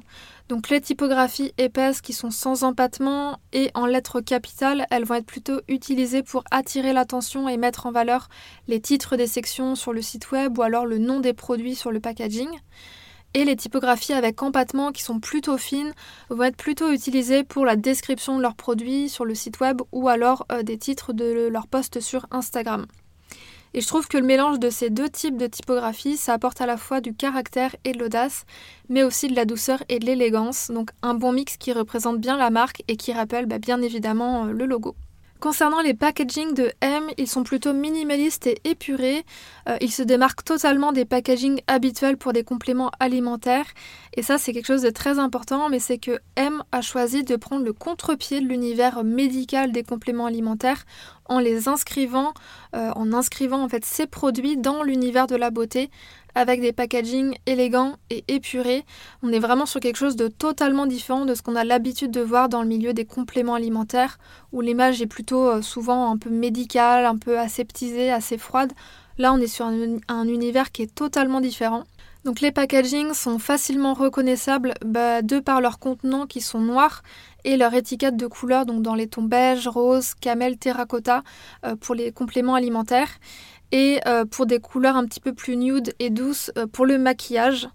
Donc 0.49 0.69
les 0.69 0.81
typographies 0.81 1.53
épaisses 1.57 2.01
qui 2.01 2.13
sont 2.13 2.31
sans 2.31 2.63
empattement 2.63 3.39
et 3.53 3.71
en 3.73 3.85
lettres 3.85 4.21
capitales, 4.21 4.85
elles 4.91 5.05
vont 5.05 5.15
être 5.15 5.25
plutôt 5.25 5.61
utilisées 5.67 6.23
pour 6.23 6.43
attirer 6.51 6.93
l'attention 6.93 7.49
et 7.49 7.57
mettre 7.57 7.85
en 7.85 7.91
valeur 7.91 8.29
les 8.67 8.79
titres 8.79 9.17
des 9.17 9.27
sections 9.27 9.75
sur 9.75 9.93
le 9.93 10.01
site 10.01 10.31
web 10.31 10.57
ou 10.57 10.61
alors 10.61 10.85
le 10.85 10.97
nom 10.97 11.19
des 11.19 11.33
produits 11.33 11.75
sur 11.75 11.91
le 11.91 11.99
packaging. 11.99 12.49
Et 13.33 13.43
les 13.43 13.57
typographies 13.57 14.13
avec 14.13 14.41
empattement 14.41 14.93
qui 14.93 15.03
sont 15.03 15.19
plutôt 15.19 15.57
fines 15.57 15.93
vont 16.29 16.43
être 16.43 16.55
plutôt 16.55 16.91
utilisées 16.91 17.43
pour 17.43 17.65
la 17.65 17.75
description 17.75 18.37
de 18.37 18.41
leurs 18.41 18.55
produits 18.55 19.09
sur 19.09 19.25
le 19.25 19.35
site 19.35 19.59
web 19.59 19.81
ou 19.91 20.07
alors 20.07 20.45
euh, 20.53 20.63
des 20.63 20.77
titres 20.77 21.11
de 21.11 21.49
leurs 21.49 21.67
posts 21.67 21.99
sur 21.99 22.27
Instagram. 22.31 22.85
Et 23.77 23.81
je 23.81 23.87
trouve 23.87 24.07
que 24.07 24.17
le 24.17 24.23
mélange 24.23 24.57
de 24.57 24.69
ces 24.69 24.89
deux 24.89 25.09
types 25.09 25.35
de 25.35 25.47
typographie, 25.47 26.15
ça 26.15 26.31
apporte 26.31 26.61
à 26.61 26.65
la 26.65 26.77
fois 26.77 27.01
du 27.01 27.13
caractère 27.13 27.75
et 27.83 27.91
de 27.91 27.99
l'audace, 27.99 28.45
mais 28.87 29.03
aussi 29.03 29.27
de 29.27 29.35
la 29.35 29.43
douceur 29.43 29.83
et 29.89 29.99
de 29.99 30.05
l'élégance. 30.05 30.71
Donc 30.71 30.91
un 31.01 31.13
bon 31.13 31.33
mix 31.33 31.57
qui 31.57 31.73
représente 31.73 32.21
bien 32.21 32.37
la 32.37 32.51
marque 32.51 32.83
et 32.87 32.95
qui 32.95 33.11
rappelle 33.11 33.47
bah, 33.47 33.59
bien 33.59 33.81
évidemment 33.81 34.45
euh, 34.45 34.53
le 34.53 34.65
logo. 34.65 34.95
Concernant 35.45 35.81
les 35.81 35.93
packaging 35.93 36.55
de 36.55 36.71
M, 36.81 37.03
ils 37.19 37.27
sont 37.27 37.43
plutôt 37.43 37.71
minimalistes 37.71 38.47
et 38.47 38.57
épurés. 38.63 39.23
Euh, 39.69 39.77
ils 39.79 39.91
se 39.91 40.01
démarquent 40.01 40.43
totalement 40.43 40.91
des 40.91 41.05
packaging 41.05 41.61
habituels 41.67 42.17
pour 42.17 42.33
des 42.33 42.43
compléments 42.43 42.89
alimentaires. 42.99 43.67
Et 44.17 44.23
ça, 44.23 44.39
c'est 44.39 44.53
quelque 44.53 44.65
chose 44.65 44.81
de 44.81 44.89
très 44.89 45.19
important, 45.19 45.69
mais 45.69 45.77
c'est 45.77 45.99
que 45.99 46.17
M 46.35 46.63
a 46.71 46.81
choisi 46.81 47.23
de 47.23 47.35
prendre 47.35 47.63
le 47.63 47.73
contre-pied 47.73 48.41
de 48.41 48.47
l'univers 48.47 49.03
médical 49.03 49.71
des 49.71 49.83
compléments 49.83 50.25
alimentaires 50.25 50.83
en 51.25 51.37
les 51.37 51.67
inscrivant, 51.67 52.33
euh, 52.75 52.89
en 52.95 53.13
inscrivant 53.13 53.61
en 53.61 53.69
fait 53.69 53.85
ces 53.85 54.07
produits 54.07 54.57
dans 54.57 54.81
l'univers 54.81 55.27
de 55.27 55.35
la 55.35 55.51
beauté 55.51 55.91
avec 56.35 56.61
des 56.61 56.73
packagings 56.73 57.35
élégants 57.45 57.95
et 58.09 58.23
épurés. 58.27 58.85
On 59.23 59.31
est 59.31 59.39
vraiment 59.39 59.65
sur 59.65 59.79
quelque 59.79 59.95
chose 59.95 60.17
de 60.17 60.27
totalement 60.27 60.85
différent 60.85 61.25
de 61.25 61.33
ce 61.33 61.41
qu'on 61.41 61.55
a 61.55 61.63
l'habitude 61.63 62.11
de 62.11 62.21
voir 62.21 62.49
dans 62.49 62.61
le 62.61 62.67
milieu 62.67 62.93
des 62.93 63.05
compléments 63.05 63.55
alimentaires, 63.55 64.19
où 64.51 64.61
l'image 64.61 65.01
est 65.01 65.07
plutôt 65.07 65.47
euh, 65.47 65.61
souvent 65.61 66.11
un 66.11 66.17
peu 66.17 66.29
médicale, 66.29 67.05
un 67.05 67.17
peu 67.17 67.39
aseptisée, 67.39 68.11
assez 68.11 68.37
froide. 68.37 68.73
Là, 69.17 69.31
on 69.33 69.37
est 69.37 69.47
sur 69.47 69.65
un, 69.65 70.27
univers 70.27 70.71
qui 70.71 70.81
est 70.81 70.93
totalement 70.93 71.39
différent. 71.39 71.85
Donc 72.25 72.41
les 72.41 72.51
packagings 72.51 73.13
sont 73.13 73.37
facilement 73.37 73.93
reconnaissables 73.93 74.73
bah, 74.83 75.21
de 75.21 75.39
par 75.39 75.61
leurs 75.61 75.77
contenants 75.77 76.25
qui 76.25 76.41
sont 76.41 76.59
noirs 76.59 77.03
et 77.43 77.55
leur 77.55 77.75
étiquette 77.75 78.17
de 78.17 78.25
couleur 78.25 78.65
donc 78.65 78.81
dans 78.81 78.95
les 78.95 79.07
tons 79.07 79.21
beige, 79.21 79.67
rose, 79.67 80.15
camel, 80.15 80.57
terracotta 80.57 81.21
euh, 81.65 81.75
pour 81.75 81.93
les 81.93 82.11
compléments 82.11 82.55
alimentaires 82.55 83.19
et 83.75 83.99
euh, 84.07 84.23
pour 84.23 84.45
des 84.45 84.59
couleurs 84.59 84.95
un 84.95 85.05
petit 85.05 85.19
peu 85.19 85.33
plus 85.33 85.57
nude 85.57 85.93
et 85.99 86.09
douces 86.09 86.49
euh, 86.57 86.65
pour 86.65 86.85
le 86.85 86.97
maquillage. 86.97 87.67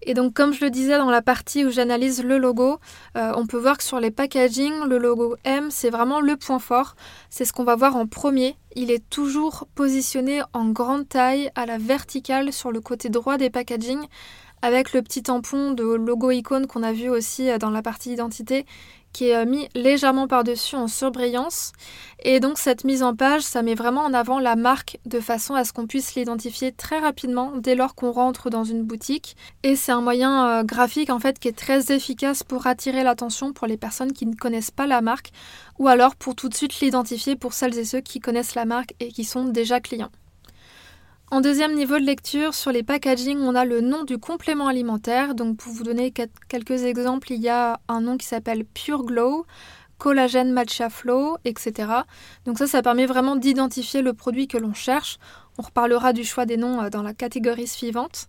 Et 0.00 0.14
donc 0.14 0.32
comme 0.32 0.52
je 0.52 0.64
le 0.64 0.70
disais 0.70 0.96
dans 0.96 1.10
la 1.10 1.22
partie 1.22 1.64
où 1.64 1.70
j'analyse 1.70 2.22
le 2.22 2.38
logo, 2.38 2.78
on 3.16 3.46
peut 3.46 3.58
voir 3.58 3.76
que 3.76 3.84
sur 3.84 4.00
les 4.00 4.10
packagings, 4.10 4.84
le 4.86 4.96
logo 4.96 5.36
M, 5.44 5.68
c'est 5.70 5.90
vraiment 5.90 6.22
le 6.22 6.36
point 6.36 6.58
fort. 6.58 6.94
C'est 7.28 7.44
ce 7.44 7.52
qu'on 7.52 7.64
va 7.64 7.76
voir 7.76 7.96
en 7.96 8.06
premier. 8.06 8.56
Il 8.74 8.90
est 8.90 9.06
toujours 9.10 9.68
positionné 9.74 10.40
en 10.54 10.70
grande 10.70 11.06
taille 11.06 11.50
à 11.54 11.66
la 11.66 11.76
verticale 11.76 12.50
sur 12.50 12.72
le 12.72 12.80
côté 12.80 13.10
droit 13.10 13.36
des 13.36 13.50
packagings 13.50 14.06
avec 14.62 14.94
le 14.94 15.02
petit 15.02 15.22
tampon 15.22 15.72
de 15.72 15.84
logo 15.84 16.30
icône 16.30 16.66
qu'on 16.66 16.82
a 16.82 16.92
vu 16.92 17.10
aussi 17.10 17.50
dans 17.58 17.70
la 17.70 17.82
partie 17.82 18.12
identité 18.12 18.64
qui 19.12 19.28
est 19.28 19.36
euh, 19.36 19.44
mis 19.44 19.68
légèrement 19.74 20.26
par-dessus 20.26 20.76
en 20.76 20.88
surbrillance. 20.88 21.72
Et 22.22 22.40
donc 22.40 22.58
cette 22.58 22.84
mise 22.84 23.02
en 23.02 23.14
page, 23.14 23.42
ça 23.42 23.62
met 23.62 23.74
vraiment 23.74 24.02
en 24.02 24.14
avant 24.14 24.38
la 24.38 24.56
marque 24.56 24.98
de 25.06 25.20
façon 25.20 25.54
à 25.54 25.64
ce 25.64 25.72
qu'on 25.72 25.86
puisse 25.86 26.14
l'identifier 26.14 26.72
très 26.72 26.98
rapidement 26.98 27.52
dès 27.56 27.74
lors 27.74 27.94
qu'on 27.94 28.12
rentre 28.12 28.50
dans 28.50 28.64
une 28.64 28.82
boutique. 28.82 29.36
Et 29.62 29.76
c'est 29.76 29.92
un 29.92 30.00
moyen 30.00 30.46
euh, 30.46 30.62
graphique 30.62 31.10
en 31.10 31.18
fait 31.18 31.38
qui 31.38 31.48
est 31.48 31.56
très 31.56 31.92
efficace 31.92 32.42
pour 32.42 32.66
attirer 32.66 33.02
l'attention 33.02 33.52
pour 33.52 33.66
les 33.66 33.76
personnes 33.76 34.12
qui 34.12 34.26
ne 34.26 34.34
connaissent 34.34 34.70
pas 34.70 34.86
la 34.86 35.00
marque 35.00 35.30
ou 35.78 35.88
alors 35.88 36.14
pour 36.16 36.34
tout 36.34 36.48
de 36.48 36.54
suite 36.54 36.80
l'identifier 36.80 37.36
pour 37.36 37.52
celles 37.52 37.78
et 37.78 37.84
ceux 37.84 38.00
qui 38.00 38.20
connaissent 38.20 38.54
la 38.54 38.66
marque 38.66 38.94
et 39.00 39.08
qui 39.08 39.24
sont 39.24 39.44
déjà 39.44 39.80
clients. 39.80 40.10
En 41.32 41.40
deuxième 41.40 41.76
niveau 41.76 41.96
de 42.00 42.04
lecture, 42.04 42.54
sur 42.54 42.72
les 42.72 42.82
packaging, 42.82 43.38
on 43.38 43.54
a 43.54 43.64
le 43.64 43.80
nom 43.80 44.02
du 44.02 44.18
complément 44.18 44.66
alimentaire. 44.66 45.36
Donc 45.36 45.58
pour 45.58 45.72
vous 45.72 45.84
donner 45.84 46.12
quelques 46.48 46.82
exemples, 46.82 47.30
il 47.30 47.40
y 47.40 47.48
a 47.48 47.78
un 47.86 48.00
nom 48.00 48.16
qui 48.16 48.26
s'appelle 48.26 48.64
Pure 48.64 49.04
Glow, 49.04 49.46
Collagène 49.98 50.50
Matcha 50.50 50.90
Flow, 50.90 51.36
etc. 51.44 51.88
Donc 52.46 52.58
ça, 52.58 52.66
ça 52.66 52.82
permet 52.82 53.06
vraiment 53.06 53.36
d'identifier 53.36 54.02
le 54.02 54.12
produit 54.12 54.48
que 54.48 54.58
l'on 54.58 54.74
cherche. 54.74 55.18
On 55.56 55.62
reparlera 55.62 56.12
du 56.12 56.24
choix 56.24 56.46
des 56.46 56.56
noms 56.56 56.82
euh, 56.82 56.90
dans 56.90 57.02
la 57.02 57.14
catégorie 57.14 57.68
suivante. 57.68 58.26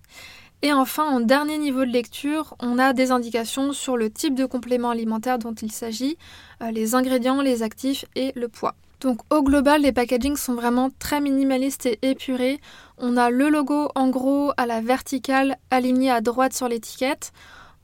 Et 0.62 0.72
enfin, 0.72 1.06
en 1.06 1.22
dernier 1.22 1.58
niveau 1.58 1.86
de 1.86 1.92
lecture, 1.92 2.56
on 2.60 2.78
a 2.78 2.94
des 2.94 3.10
indications 3.10 3.74
sur 3.74 3.98
le 3.98 4.12
type 4.12 4.36
de 4.36 4.46
complément 4.46 4.92
alimentaire 4.92 5.40
dont 5.40 5.56
il 5.56 5.72
s'agit, 5.72 6.18
euh, 6.62 6.70
les 6.70 6.94
ingrédients, 6.94 7.42
les 7.42 7.64
actifs 7.64 8.06
et 8.14 8.32
le 8.36 8.48
poids. 8.48 8.76
Donc 9.02 9.20
au 9.32 9.42
global, 9.42 9.82
les 9.82 9.92
packagings 9.92 10.38
sont 10.38 10.54
vraiment 10.54 10.92
très 11.00 11.22
minimalistes 11.22 11.88
et 11.88 11.98
épurés. 12.04 12.62
On 13.00 13.18
a 13.18 13.32
le 13.32 13.50
logo 13.50 13.90
en 13.96 14.10
gros 14.10 14.52
à 14.58 14.68
la 14.68 14.80
verticale 14.80 15.58
aligné 15.72 16.12
à 16.12 16.22
droite 16.22 16.54
sur 16.54 16.68
l'étiquette. 16.68 17.32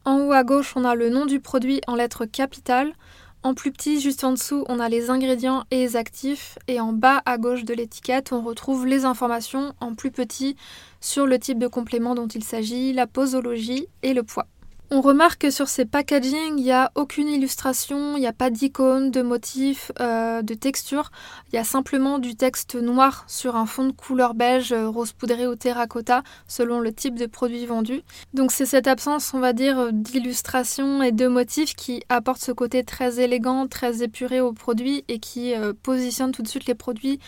En 0.05 0.19
haut 0.19 0.31
à 0.31 0.43
gauche, 0.43 0.73
on 0.75 0.85
a 0.85 0.93
le 0.93 1.09
nom 1.09 1.25
du 1.25 1.39
produit 1.39 1.81
en 1.87 1.95
lettres 1.95 2.25
capitales. 2.25 2.93
En 3.41 3.55
plus 3.55 3.71
petit, 3.71 3.99
juste 3.99 4.23
en 4.23 4.31
dessous, 4.31 4.63
on 4.69 4.79
a 4.79 4.89
les 4.89 5.09
ingrédients 5.09 5.63
et 5.71 5.77
les 5.77 5.95
actifs. 5.95 6.59
Et 6.67 6.79
en 6.79 6.93
bas 6.93 7.23
à 7.25 7.39
gauche 7.39 7.65
de 7.65 7.73
l'étiquette, 7.73 8.31
on 8.31 8.41
retrouve 8.41 8.85
les 8.85 9.03
informations 9.03 9.73
en 9.79 9.95
plus 9.95 10.11
petit 10.11 10.55
sur 11.01 11.25
le 11.25 11.39
type 11.39 11.57
de 11.57 11.67
complément 11.67 12.13
dont 12.13 12.27
il 12.27 12.43
s'agit, 12.43 12.93
la 12.93 13.07
posologie 13.07 13.87
et 14.03 14.13
le 14.13 14.21
poids. 14.21 14.47
On 14.89 15.01
remarque 15.01 15.41
que 15.41 15.51
sur 15.51 15.67
ces 15.67 15.83
packaging, 15.83 16.53
il 16.57 16.63
n'y 16.63 16.71
a 16.71 16.93
aucune 16.95 17.27
illustration, 17.27 18.15
il 18.15 18.21
n'y 18.21 18.27
a 18.27 18.31
pas 18.31 18.49
d'icône, 18.49 19.11
de 19.11 19.21
motif, 19.21 19.91
euh, 19.99 20.41
de 20.41 20.53
texture. 20.53 21.11
Il 21.51 21.55
y 21.57 21.59
a 21.59 21.65
simplement 21.65 22.19
du 22.19 22.37
texte 22.37 22.75
noir 22.75 23.25
sur 23.27 23.57
un 23.57 23.65
fond 23.65 23.83
de 23.83 23.91
couleur 23.91 24.33
beige, 24.33 24.71
euh, 24.71 24.87
rose 24.87 25.11
poudré 25.11 25.45
ou 25.45 25.55
terracotta, 25.55 26.23
selon 26.47 26.79
le 26.79 26.93
type 26.93 27.15
de 27.15 27.25
produit 27.25 27.65
vendu. 27.65 28.01
Donc 28.33 28.53
c'est 28.53 28.65
cette 28.65 28.87
absence, 28.87 29.33
on 29.33 29.39
va 29.39 29.51
dire, 29.51 29.91
d'illustration 29.91 31.03
et 31.03 31.11
de 31.11 31.27
motifs 31.27 31.75
qui 31.75 32.01
apporte 32.07 32.41
ce 32.41 32.53
côté 32.53 32.85
très 32.85 33.19
élégant, 33.19 33.67
très 33.67 34.03
épuré 34.03 34.39
au 34.39 34.53
produit 34.53 35.03
et 35.09 35.19
qui 35.19 35.53
euh, 35.53 35.73
positionne 35.83 36.31
tout 36.31 36.43
de 36.43 36.47
suite 36.47 36.65
les 36.65 36.75
produits 36.75 37.19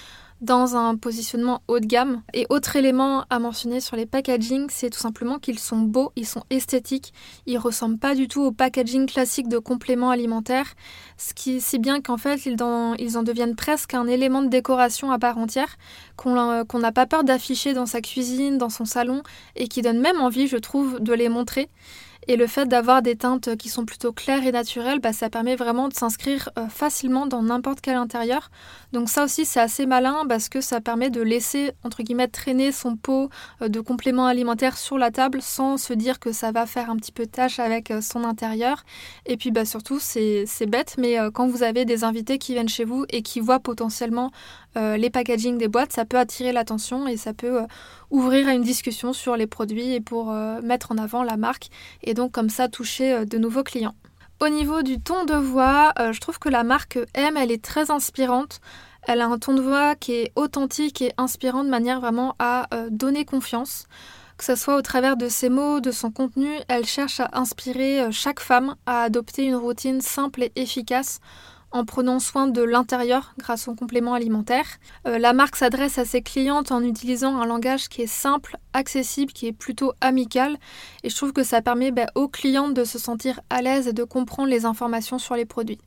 dans 0.41 0.75
un 0.75 0.95
positionnement 0.95 1.61
haut 1.67 1.79
de 1.79 1.85
gamme. 1.85 2.21
Et 2.33 2.45
autre 2.49 2.75
élément 2.75 3.25
à 3.29 3.39
mentionner 3.39 3.81
sur 3.81 3.95
les 3.95 4.05
packaging, 4.05 4.67
c'est 4.69 4.89
tout 4.89 4.99
simplement 4.99 5.37
qu'ils 5.39 5.59
sont 5.59 5.79
beaux, 5.79 6.11
ils 6.15 6.27
sont 6.27 6.43
esthétiques, 6.49 7.13
ils 7.45 7.57
ressemblent 7.57 7.97
pas 7.97 8.15
du 8.15 8.27
tout 8.27 8.41
au 8.41 8.51
packaging 8.51 9.05
classique 9.05 9.47
de 9.47 9.57
compléments 9.57 10.11
alimentaires, 10.11 10.73
ce 11.17 11.33
qui 11.33 11.61
si 11.61 11.79
bien 11.79 12.01
qu'en 12.01 12.17
fait 12.17 12.45
ils 12.45 12.61
en, 12.63 12.93
ils 12.95 13.17
en, 13.17 13.23
deviennent 13.23 13.55
presque 13.55 13.93
un 13.93 14.07
élément 14.07 14.41
de 14.41 14.47
décoration 14.47 15.11
à 15.11 15.19
part 15.19 15.37
entière 15.37 15.77
qu'on 16.15 16.33
n'a 16.33 16.91
pas 16.91 17.05
peur 17.05 17.23
d'afficher 17.23 17.73
dans 17.73 17.85
sa 17.85 18.01
cuisine, 18.01 18.57
dans 18.57 18.69
son 18.69 18.85
salon 18.85 19.23
et 19.55 19.67
qui 19.67 19.81
donne 19.81 19.99
même 19.99 20.21
envie, 20.21 20.47
je 20.47 20.57
trouve, 20.57 20.99
de 20.99 21.13
les 21.13 21.29
montrer. 21.29 21.69
Et 22.27 22.35
le 22.35 22.47
fait 22.47 22.67
d'avoir 22.67 23.01
des 23.01 23.15
teintes 23.15 23.55
qui 23.55 23.69
sont 23.69 23.85
plutôt 23.85 24.11
claires 24.11 24.45
et 24.45 24.51
naturelles, 24.51 24.99
bah, 24.99 25.13
ça 25.13 25.29
permet 25.29 25.55
vraiment 25.55 25.87
de 25.87 25.93
s'inscrire 25.93 26.49
euh, 26.57 26.67
facilement 26.67 27.25
dans 27.25 27.41
n'importe 27.41 27.81
quel 27.81 27.95
intérieur. 27.95 28.51
Donc 28.91 29.09
ça 29.09 29.23
aussi 29.23 29.45
c'est 29.45 29.59
assez 29.59 29.85
malin 29.85 30.25
parce 30.27 30.49
que 30.49 30.61
ça 30.61 30.81
permet 30.81 31.09
de 31.09 31.21
laisser 31.21 31.71
entre 31.83 32.03
guillemets 32.03 32.27
traîner 32.27 32.71
son 32.71 32.95
pot 32.95 33.29
euh, 33.61 33.69
de 33.69 33.79
compléments 33.79 34.25
alimentaires 34.25 34.77
sur 34.77 34.97
la 34.97 35.11
table 35.11 35.41
sans 35.41 35.77
se 35.77 35.93
dire 35.93 36.19
que 36.19 36.31
ça 36.31 36.51
va 36.51 36.65
faire 36.65 36.89
un 36.89 36.97
petit 36.97 37.11
peu 37.11 37.25
tâche 37.25 37.59
avec 37.59 37.89
euh, 37.89 38.01
son 38.01 38.23
intérieur. 38.23 38.83
Et 39.25 39.37
puis 39.37 39.51
bah, 39.51 39.65
surtout 39.65 39.99
c'est 39.99 40.45
bête 40.67 40.95
mais 40.97 41.17
quand 41.33 41.47
vous 41.47 41.63
avez 41.63 41.85
des 41.85 42.03
invités 42.03 42.37
qui 42.37 42.53
viennent 42.53 42.69
chez 42.69 42.83
vous 42.83 43.05
et 43.09 43.21
qui 43.21 43.39
voient 43.39 43.59
potentiellement 43.59 44.31
les 44.75 45.09
packaging 45.09 45.57
des 45.57 45.67
boîtes, 45.67 45.93
ça 45.93 46.05
peut 46.05 46.17
attirer 46.17 46.51
l'attention 46.51 47.07
et 47.07 47.17
ça 47.17 47.33
peut 47.33 47.61
ouvrir 48.11 48.47
à 48.47 48.53
une 48.53 48.61
discussion 48.61 49.13
sur 49.13 49.35
les 49.35 49.47
produits 49.47 49.93
et 49.93 49.99
pour 50.01 50.31
mettre 50.63 50.91
en 50.91 50.97
avant 50.97 51.23
la 51.23 51.37
marque 51.37 51.69
et 52.03 52.13
donc 52.13 52.31
comme 52.31 52.49
ça 52.49 52.67
toucher 52.67 53.13
euh, 53.13 53.25
de 53.25 53.37
nouveaux 53.37 53.63
clients. 53.63 53.95
Au 54.41 54.47
niveau 54.47 54.83
du 54.83 55.01
ton 55.01 55.25
de 55.25 55.33
voix, 55.33 55.91
euh, 55.99 56.13
je 56.13 56.21
trouve 56.21 56.39
que 56.39 56.49
la 56.49 56.63
marque 56.63 56.97
M, 57.13 57.35
elle 57.35 57.51
est 57.51 57.63
très 57.63 57.91
inspirante. 57.91 58.61
Elle 59.03 59.21
a 59.21 59.27
un 59.27 59.37
ton 59.37 59.53
de 59.53 59.61
voix 59.61 59.95
qui 59.95 60.13
est 60.13 60.31
authentique 60.35 61.01
et 61.01 61.11
inspirant 61.17 61.63
de 61.63 61.69
manière 61.69 61.99
vraiment 61.99 62.35
à 62.39 62.73
euh, 62.73 62.87
donner 62.89 63.25
confiance. 63.25 63.87
Que 64.37 64.45
ce 64.45 64.55
soit 64.55 64.77
au 64.77 64.81
travers 64.81 65.17
de 65.17 65.27
ses 65.27 65.49
mots, 65.49 65.81
de 65.81 65.91
son 65.91 66.11
contenu, 66.11 66.49
elle 66.69 66.85
cherche 66.85 67.19
à 67.19 67.29
inspirer 67.33 68.09
chaque 68.11 68.39
femme 68.39 68.75
à 68.85 69.03
adopter 69.03 69.43
une 69.43 69.55
routine 69.55 69.99
simple 69.99 70.43
et 70.43 70.51
efficace 70.55 71.19
en 71.71 71.85
prenant 71.85 72.19
soin 72.19 72.47
de 72.47 72.61
l'intérieur 72.61 73.33
grâce 73.37 73.67
aux 73.67 73.75
compléments 73.75 74.13
alimentaires. 74.13 74.79
Euh, 75.07 75.17
la 75.17 75.33
marque 75.33 75.55
s'adresse 75.55 75.97
à 75.97 76.05
ses 76.05 76.21
clientes 76.21 76.71
en 76.71 76.83
utilisant 76.83 77.39
un 77.39 77.45
langage 77.45 77.89
qui 77.89 78.01
est 78.01 78.07
simple, 78.07 78.57
accessible, 78.73 79.31
qui 79.33 79.47
est 79.47 79.53
plutôt 79.53 79.93
amical. 80.01 80.57
Et 81.03 81.09
je 81.09 81.15
trouve 81.15 81.33
que 81.33 81.43
ça 81.43 81.61
permet 81.61 81.91
bah, 81.91 82.07
aux 82.15 82.27
clientes 82.27 82.73
de 82.73 82.83
se 82.83 82.97
sentir 82.97 83.39
à 83.49 83.61
l'aise 83.61 83.87
et 83.87 83.93
de 83.93 84.03
comprendre 84.03 84.49
les 84.49 84.65
informations 84.65 85.19
sur 85.19 85.35
les 85.35 85.45
produits. 85.45 85.79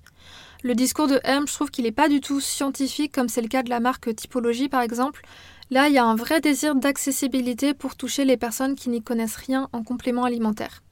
Le 0.62 0.74
discours 0.76 1.08
de 1.08 1.20
M, 1.24 1.44
je 1.48 1.52
trouve 1.52 1.70
qu'il 1.72 1.84
n'est 1.84 1.92
pas 1.92 2.08
du 2.08 2.20
tout 2.20 2.40
scientifique 2.40 3.12
comme 3.12 3.28
c'est 3.28 3.42
le 3.42 3.48
cas 3.48 3.64
de 3.64 3.70
la 3.70 3.80
marque 3.80 4.14
Typologie 4.14 4.68
par 4.68 4.82
exemple. 4.82 5.22
Là, 5.70 5.88
il 5.88 5.94
y 5.94 5.98
a 5.98 6.04
un 6.04 6.14
vrai 6.14 6.40
désir 6.40 6.74
d'accessibilité 6.74 7.74
pour 7.74 7.96
toucher 7.96 8.24
les 8.24 8.36
personnes 8.36 8.76
qui 8.76 8.90
n'y 8.90 9.02
connaissent 9.02 9.36
rien 9.36 9.68
en 9.72 9.82
compléments 9.82 10.24
alimentaires. 10.24 10.82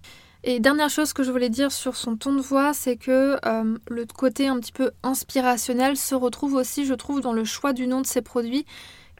Et 0.42 0.58
dernière 0.58 0.88
chose 0.88 1.12
que 1.12 1.22
je 1.22 1.30
voulais 1.30 1.50
dire 1.50 1.70
sur 1.70 1.96
son 1.96 2.16
ton 2.16 2.34
de 2.34 2.40
voix, 2.40 2.72
c'est 2.72 2.96
que 2.96 3.36
euh, 3.44 3.78
le 3.88 4.06
côté 4.06 4.48
un 4.48 4.58
petit 4.58 4.72
peu 4.72 4.90
inspirationnel 5.02 5.98
se 5.98 6.14
retrouve 6.14 6.54
aussi, 6.54 6.86
je 6.86 6.94
trouve, 6.94 7.20
dans 7.20 7.34
le 7.34 7.44
choix 7.44 7.74
du 7.74 7.86
nom 7.86 8.00
de 8.00 8.06
ses 8.06 8.22
produits, 8.22 8.64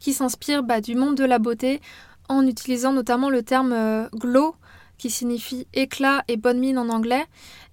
qui 0.00 0.14
s'inspire 0.14 0.62
bah, 0.62 0.80
du 0.80 0.94
monde 0.94 1.16
de 1.16 1.24
la 1.24 1.38
beauté, 1.38 1.82
en 2.30 2.46
utilisant 2.46 2.92
notamment 2.92 3.28
le 3.28 3.42
terme 3.42 3.72
euh, 3.72 4.08
glow, 4.14 4.54
qui 4.96 5.10
signifie 5.10 5.66
éclat 5.74 6.24
et 6.28 6.38
bonne 6.38 6.58
mine 6.58 6.78
en 6.78 6.88
anglais. 6.88 7.26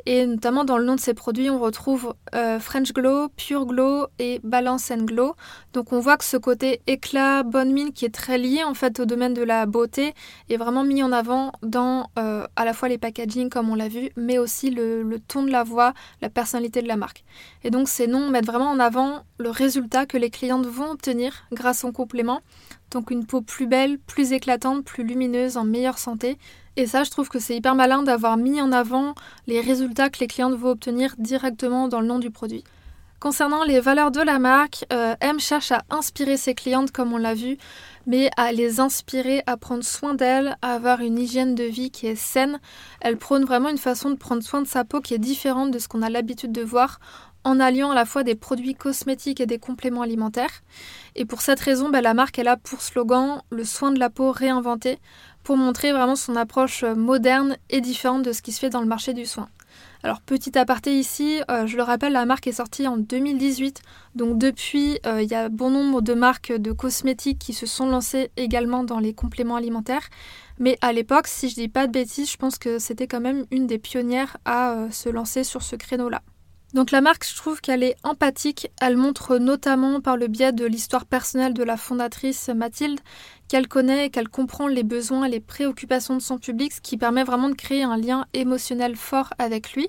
Et 0.09 0.25
notamment 0.25 0.63
dans 0.63 0.77
le 0.77 0.85
nom 0.85 0.95
de 0.95 1.01
ces 1.01 1.13
produits, 1.13 1.49
on 1.49 1.59
retrouve 1.59 2.15
euh, 2.33 2.61
French 2.61 2.93
Glow, 2.93 3.27
Pure 3.35 3.65
Glow 3.65 4.07
et 4.19 4.39
Balance 4.41 4.89
and 4.89 5.03
Glow. 5.03 5.35
Donc 5.73 5.91
on 5.91 5.99
voit 5.99 6.15
que 6.15 6.23
ce 6.23 6.37
côté 6.37 6.79
éclat, 6.87 7.43
bonne 7.43 7.73
mine 7.73 7.91
qui 7.91 8.05
est 8.05 8.13
très 8.13 8.37
lié 8.37 8.63
en 8.63 8.73
fait 8.73 9.01
au 9.01 9.05
domaine 9.05 9.33
de 9.33 9.43
la 9.43 9.65
beauté 9.65 10.13
est 10.49 10.55
vraiment 10.55 10.85
mis 10.85 11.03
en 11.03 11.11
avant 11.11 11.51
dans 11.61 12.09
euh, 12.17 12.47
à 12.55 12.63
la 12.63 12.71
fois 12.71 12.87
les 12.87 12.97
packaging 12.97 13.49
comme 13.49 13.69
on 13.69 13.75
l'a 13.75 13.89
vu, 13.89 14.11
mais 14.15 14.37
aussi 14.37 14.69
le, 14.69 15.03
le, 15.03 15.19
ton 15.19 15.43
de 15.43 15.51
la 15.51 15.65
voix, 15.65 15.93
la 16.21 16.29
personnalité 16.29 16.81
de 16.81 16.87
la 16.87 16.95
marque. 16.95 17.25
Et 17.65 17.69
donc 17.69 17.89
ces 17.89 18.07
noms 18.07 18.29
mettent 18.29 18.45
vraiment 18.45 18.71
en 18.71 18.79
avant 18.79 19.25
le 19.39 19.49
résultat 19.49 20.05
que 20.05 20.17
les 20.17 20.29
clientes 20.29 20.67
vont 20.67 20.91
obtenir 20.91 21.33
grâce 21.51 21.83
au 21.83 21.91
complément. 21.91 22.39
Donc 22.91 23.11
une 23.11 23.25
peau 23.25 23.41
plus 23.41 23.67
belle, 23.67 23.99
plus 23.99 24.31
éclatante, 24.31 24.85
plus 24.85 25.03
lumineuse, 25.03 25.57
en 25.57 25.65
meilleure 25.65 25.97
santé. 25.97 26.37
Et 26.79 26.85
ça, 26.85 27.03
je 27.03 27.09
trouve 27.09 27.27
que 27.27 27.39
c'est 27.39 27.55
hyper 27.55 27.73
malin 27.73 28.03
d'avoir 28.03 28.37
mis 28.37 28.61
en 28.61 28.71
avant 28.71 29.15
les 29.47 29.61
résultats 29.61 30.11
que 30.11 30.19
les 30.19 30.27
clientes 30.27 30.53
vont 30.53 30.69
obtenir 30.69 31.15
directement 31.17 31.87
dans 31.87 32.01
le 32.01 32.05
nom 32.05 32.19
du 32.19 32.29
produit. 32.29 32.63
Concernant 33.19 33.63
les 33.63 33.79
valeurs 33.79 34.11
de 34.11 34.21
la 34.21 34.37
marque, 34.37 34.85
euh, 34.93 35.15
M 35.19 35.39
cherche 35.39 35.71
à 35.71 35.81
inspirer 35.89 36.37
ses 36.37 36.53
clientes 36.53 36.91
comme 36.91 37.13
on 37.13 37.17
l'a 37.17 37.33
vu, 37.33 37.57
mais 38.05 38.29
à 38.37 38.51
les 38.51 38.79
inspirer 38.79 39.41
à 39.47 39.57
prendre 39.57 39.83
soin 39.83 40.13
d'elles, 40.13 40.55
à 40.61 40.73
avoir 40.73 41.01
une 41.01 41.17
hygiène 41.17 41.55
de 41.55 41.63
vie 41.63 41.89
qui 41.89 42.05
est 42.05 42.15
saine. 42.15 42.59
Elle 43.01 43.17
prône 43.17 43.43
vraiment 43.43 43.69
une 43.69 43.79
façon 43.79 44.11
de 44.11 44.15
prendre 44.15 44.43
soin 44.43 44.61
de 44.61 44.67
sa 44.67 44.83
peau 44.83 45.01
qui 45.01 45.15
est 45.15 45.19
différente 45.19 45.71
de 45.71 45.79
ce 45.79 45.87
qu'on 45.87 46.03
a 46.03 46.11
l'habitude 46.11 46.51
de 46.51 46.61
voir 46.61 46.99
en 47.47 47.61
alliant 47.61 47.91
à 47.91 47.95
la 47.95 48.03
fois 48.03 48.23
des 48.23 48.35
produits 48.35 48.75
cosmétiques 48.75 49.39
et 49.39 49.45
des 49.45 49.57
compléments 49.57 50.01
alimentaires. 50.01 50.63
Et 51.15 51.23
pour 51.23 51.39
cette 51.41 51.61
raison, 51.61 51.87
bah, 51.87 52.01
la 52.01 52.13
marque 52.13 52.37
elle 52.37 52.49
a 52.49 52.57
pour 52.57 52.81
slogan 52.81 53.41
le 53.49 53.63
soin 53.63 53.91
de 53.91 53.99
la 53.99 54.09
peau 54.09 54.31
réinventé 54.31 54.99
pour 55.43 55.55
montrer 55.55 55.93
vraiment 55.93 56.17
son 56.17 56.35
approche 56.35 56.83
moderne 56.83 57.55
et 57.69 57.79
différente 57.79 58.23
de 58.23 58.33
ce 58.33 58.41
qui 58.41 58.51
se 58.51 58.59
fait 58.59 58.69
dans 58.69 58.81
le 58.81 58.85
marché 58.85 59.13
du 59.13 59.25
soin. 59.25 59.47
Alors 60.03 60.19
petit 60.19 60.57
aparté 60.59 60.99
ici, 60.99 61.39
euh, 61.49 61.65
je 61.67 61.77
le 61.77 61.83
rappelle, 61.83 62.11
la 62.11 62.25
marque 62.25 62.47
est 62.47 62.51
sortie 62.51 62.85
en 62.85 62.97
2018, 62.97 63.81
donc 64.15 64.37
depuis, 64.37 64.99
euh, 65.05 65.21
il 65.21 65.29
y 65.29 65.35
a 65.35 65.47
bon 65.47 65.69
nombre 65.69 66.01
de 66.01 66.13
marques 66.13 66.51
de 66.51 66.73
cosmétiques 66.73 67.39
qui 67.39 67.53
se 67.53 67.65
sont 67.65 67.87
lancées 67.87 68.29
également 68.35 68.83
dans 68.83 68.99
les 68.99 69.13
compléments 69.13 69.55
alimentaires. 69.55 70.09
Mais 70.59 70.77
à 70.81 70.91
l'époque, 70.91 71.27
si 71.27 71.49
je 71.49 71.55
dis 71.55 71.69
pas 71.69 71.87
de 71.87 71.93
bêtises, 71.93 72.29
je 72.29 72.37
pense 72.37 72.57
que 72.57 72.77
c'était 72.77 73.07
quand 73.07 73.21
même 73.21 73.45
une 73.51 73.67
des 73.67 73.79
pionnières 73.79 74.35
à 74.43 74.71
euh, 74.71 74.91
se 74.91 75.07
lancer 75.07 75.45
sur 75.45 75.61
ce 75.63 75.77
créneau-là. 75.77 76.21
Donc 76.73 76.91
la 76.91 76.99
marque, 76.99 77.25
je 77.25 77.35
trouve 77.35 77.61
qu'elle 77.61 77.81
est 77.81 77.95
empathique. 78.03 78.69
Elle 78.81 78.97
montre 78.97 79.37
notamment 79.37 80.01
par 80.01 80.17
le 80.17 80.27
biais 80.27 80.51
de 80.51 80.65
l'histoire 80.65 81.05
personnelle 81.05 81.53
de 81.53 81.63
la 81.63 81.77
fondatrice 81.77 82.49
Mathilde 82.49 82.99
qu'elle 83.47 83.69
connaît 83.69 84.07
et 84.07 84.09
qu'elle 84.09 84.27
comprend 84.27 84.67
les 84.67 84.83
besoins 84.83 85.25
et 85.25 85.29
les 85.29 85.39
préoccupations 85.39 86.15
de 86.15 86.21
son 86.21 86.37
public, 86.37 86.73
ce 86.73 86.81
qui 86.81 86.97
permet 86.97 87.23
vraiment 87.23 87.49
de 87.49 87.55
créer 87.55 87.83
un 87.83 87.95
lien 87.95 88.25
émotionnel 88.33 88.97
fort 88.97 89.29
avec 89.39 89.73
lui. 89.73 89.87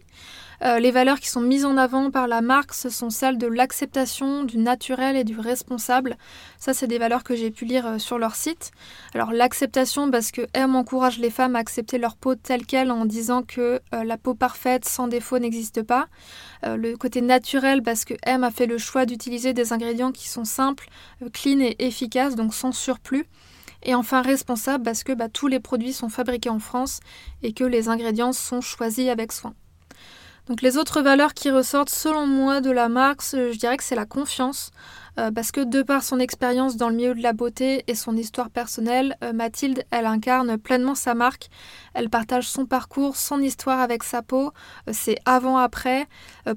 Euh, 0.62 0.80
les 0.80 0.90
valeurs 0.90 1.20
qui 1.20 1.28
sont 1.28 1.40
mises 1.40 1.64
en 1.64 1.76
avant 1.76 2.10
par 2.10 2.26
la 2.26 2.40
marque, 2.40 2.74
ce 2.74 2.88
sont 2.88 3.10
celles 3.10 3.38
de 3.38 3.46
l'acceptation, 3.46 4.44
du 4.44 4.58
naturel 4.58 5.16
et 5.16 5.24
du 5.24 5.38
responsable. 5.38 6.16
Ça, 6.58 6.74
c'est 6.74 6.86
des 6.86 6.98
valeurs 6.98 7.22
que 7.22 7.36
j'ai 7.36 7.50
pu 7.50 7.64
lire 7.64 7.86
euh, 7.86 7.98
sur 7.98 8.18
leur 8.18 8.34
site. 8.34 8.72
Alors 9.14 9.32
l'acceptation, 9.32 10.10
parce 10.10 10.32
que 10.32 10.42
M 10.54 10.74
encourage 10.74 11.18
les 11.18 11.30
femmes 11.30 11.54
à 11.56 11.60
accepter 11.60 11.98
leur 11.98 12.16
peau 12.16 12.34
telle 12.34 12.66
qu'elle 12.66 12.90
en 12.90 13.04
disant 13.04 13.42
que 13.42 13.80
euh, 13.94 14.04
la 14.04 14.18
peau 14.18 14.34
parfaite, 14.34 14.84
sans 14.84 15.06
défaut, 15.06 15.38
n'existe 15.38 15.82
pas. 15.82 16.08
le 16.64 16.96
côté 16.96 17.20
naturel, 17.20 17.82
parce 17.82 18.04
que 18.04 18.14
M 18.24 18.42
a 18.42 18.50
fait 18.50 18.66
le 18.66 18.78
choix 18.78 19.06
d'utiliser 19.06 19.52
des 19.52 19.72
ingrédients 19.72 20.12
qui 20.12 20.28
sont 20.28 20.44
simples, 20.44 20.88
clean 21.32 21.60
et 21.60 21.76
efficaces, 21.78 22.34
donc 22.34 22.54
sans 22.54 22.72
surplus. 22.72 23.26
Et 23.84 23.94
enfin 23.94 24.22
responsable 24.22 24.82
parce 24.82 25.04
que 25.04 25.12
bah, 25.12 25.28
tous 25.28 25.46
les 25.46 25.60
produits 25.60 25.92
sont 25.92 26.08
fabriqués 26.08 26.50
en 26.50 26.58
France 26.58 26.98
et 27.42 27.52
que 27.52 27.64
les 27.64 27.88
ingrédients 27.88 28.32
sont 28.32 28.60
choisis 28.60 29.08
avec 29.08 29.32
soin. 29.32 29.54
Donc 30.48 30.62
les 30.62 30.78
autres 30.78 31.02
valeurs 31.02 31.34
qui 31.34 31.50
ressortent 31.50 31.90
selon 31.90 32.26
moi 32.26 32.62
de 32.62 32.70
la 32.70 32.88
marque, 32.88 33.20
je 33.32 33.56
dirais 33.58 33.76
que 33.76 33.84
c'est 33.84 33.94
la 33.94 34.06
confiance, 34.06 34.70
euh, 35.18 35.30
parce 35.30 35.52
que 35.52 35.60
de 35.60 35.82
par 35.82 36.02
son 36.02 36.18
expérience 36.18 36.78
dans 36.78 36.88
le 36.88 36.94
milieu 36.94 37.14
de 37.14 37.22
la 37.22 37.34
beauté 37.34 37.84
et 37.86 37.94
son 37.94 38.16
histoire 38.16 38.48
personnelle, 38.48 39.14
euh, 39.22 39.34
Mathilde, 39.34 39.84
elle 39.90 40.06
incarne 40.06 40.56
pleinement 40.56 40.94
sa 40.94 41.12
marque, 41.12 41.50
elle 41.92 42.08
partage 42.08 42.48
son 42.48 42.64
parcours, 42.64 43.16
son 43.16 43.42
histoire 43.42 43.80
avec 43.80 44.02
sa 44.02 44.22
peau, 44.22 44.52
euh, 44.88 44.92
c'est 44.94 45.18
avant-après, 45.26 46.06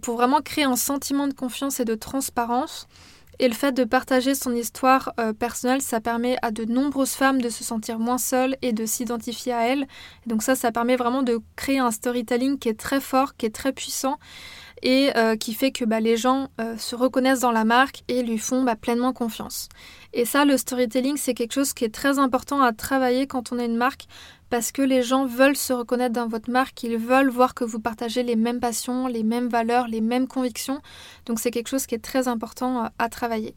pour 0.02 0.16
vraiment 0.16 0.40
créer 0.40 0.64
un 0.64 0.78
sentiment 0.78 1.28
de 1.28 1.34
confiance 1.34 1.82
et 1.82 1.86
de 1.86 1.96
transparence. 1.96 2.88
Et 3.42 3.48
le 3.48 3.56
fait 3.56 3.72
de 3.72 3.84
partager 3.84 4.36
son 4.36 4.56
histoire 4.56 5.14
euh, 5.20 5.34
personnelle, 5.34 5.82
ça 5.82 6.00
permet 6.00 6.38
à 6.44 6.52
de 6.52 6.64
nombreuses 6.64 7.14
femmes 7.14 7.42
de 7.42 7.50
se 7.50 7.64
sentir 7.64 7.98
moins 7.98 8.20
seules 8.20 8.56
et 8.62 8.72
de 8.72 8.86
s'identifier 8.86 9.52
à 9.52 9.68
elles. 9.68 9.88
donc 10.28 10.44
ça, 10.44 10.54
ça 10.54 10.72
permet 10.72 10.96
vraiment 10.96 11.24
de 11.24 11.40
créer 11.56 11.80
un 11.80 11.90
storytelling 11.90 12.60
qui 12.60 12.70
est 12.70 12.80
très 12.80 13.02
fort, 13.02 13.36
qui 13.36 13.48
est 13.48 13.56
très 13.56 13.74
puissant 13.74 14.20
et 14.84 15.10
euh, 15.18 15.36
qui 15.36 15.56
fait 15.56 15.72
que 15.72 15.86
bah, 15.86 16.00
les 16.00 16.18
gens 16.18 16.50
euh, 16.60 16.78
se 16.78 16.96
reconnaissent 16.96 17.40
dans 17.40 17.52
la 17.52 17.66
marque 17.66 18.04
et 18.08 18.22
lui 18.22 18.38
font 18.38 18.62
bah, 18.62 18.76
pleinement 18.76 19.12
confiance. 19.12 19.70
Et 20.14 20.26
ça, 20.26 20.46
le 20.46 20.56
storytelling, 20.56 21.18
c'est 21.18 21.34
quelque 21.34 21.54
chose 21.54 21.74
qui 21.74 21.84
est 21.84 21.94
très 21.94 22.20
important 22.20 22.62
à 22.62 22.74
travailler 22.74 23.26
quand 23.26 23.52
on 23.52 23.58
a 23.58 23.64
une 23.64 23.76
marque 23.76 24.06
parce 24.52 24.74
que 24.74 24.82
les 24.82 25.02
gens 25.02 25.26
veulent 25.26 25.56
se 25.56 25.72
reconnaître 25.72 26.14
dans 26.14 26.28
votre 26.28 26.52
marque, 26.52 26.84
ils 26.84 26.98
veulent 26.98 27.30
voir 27.30 27.56
que 27.56 27.64
vous 27.64 27.80
partagez 27.80 28.22
les 28.22 28.36
mêmes 28.36 28.60
passions, 28.60 29.08
les 29.08 29.24
mêmes 29.24 29.48
valeurs, 29.48 29.88
les 29.88 30.02
mêmes 30.02 30.28
convictions. 30.28 30.82
Donc 31.26 31.40
c'est 31.40 31.52
quelque 31.52 31.70
chose 31.70 31.88
qui 31.88 31.96
est 31.96 32.04
très 32.04 32.28
important 32.28 32.84
euh, 32.84 32.88
à 33.00 33.08
travailler. 33.08 33.56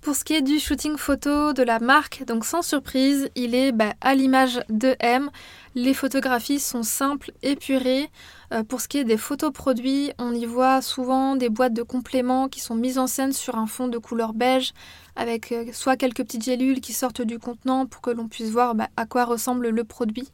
Pour 0.00 0.14
ce 0.14 0.24
qui 0.24 0.34
est 0.34 0.42
du 0.42 0.60
shooting 0.60 0.96
photo 0.96 1.52
de 1.52 1.62
la 1.62 1.80
marque, 1.80 2.24
donc 2.24 2.44
sans 2.44 2.62
surprise, 2.62 3.28
il 3.34 3.54
est 3.54 3.72
bah, 3.72 3.94
à 4.00 4.14
l'image 4.14 4.60
de 4.68 4.94
M. 5.00 5.28
Les 5.74 5.92
photographies 5.92 6.60
sont 6.60 6.84
simples, 6.84 7.32
épurées. 7.42 8.08
Euh, 8.52 8.62
pour 8.62 8.80
ce 8.80 8.86
qui 8.86 8.98
est 8.98 9.04
des 9.04 9.16
photos 9.16 9.52
produits, 9.52 10.12
on 10.18 10.32
y 10.34 10.46
voit 10.46 10.82
souvent 10.82 11.34
des 11.34 11.48
boîtes 11.48 11.74
de 11.74 11.82
compléments 11.82 12.48
qui 12.48 12.60
sont 12.60 12.76
mises 12.76 12.96
en 12.96 13.08
scène 13.08 13.32
sur 13.32 13.56
un 13.56 13.66
fond 13.66 13.88
de 13.88 13.98
couleur 13.98 14.34
beige 14.34 14.72
avec 15.16 15.50
euh, 15.50 15.66
soit 15.72 15.96
quelques 15.96 16.22
petites 16.22 16.44
gélules 16.44 16.80
qui 16.80 16.92
sortent 16.92 17.22
du 17.22 17.40
contenant 17.40 17.84
pour 17.84 18.00
que 18.00 18.10
l'on 18.10 18.28
puisse 18.28 18.50
voir 18.50 18.76
bah, 18.76 18.88
à 18.96 19.04
quoi 19.04 19.24
ressemble 19.24 19.68
le 19.68 19.84
produit, 19.84 20.28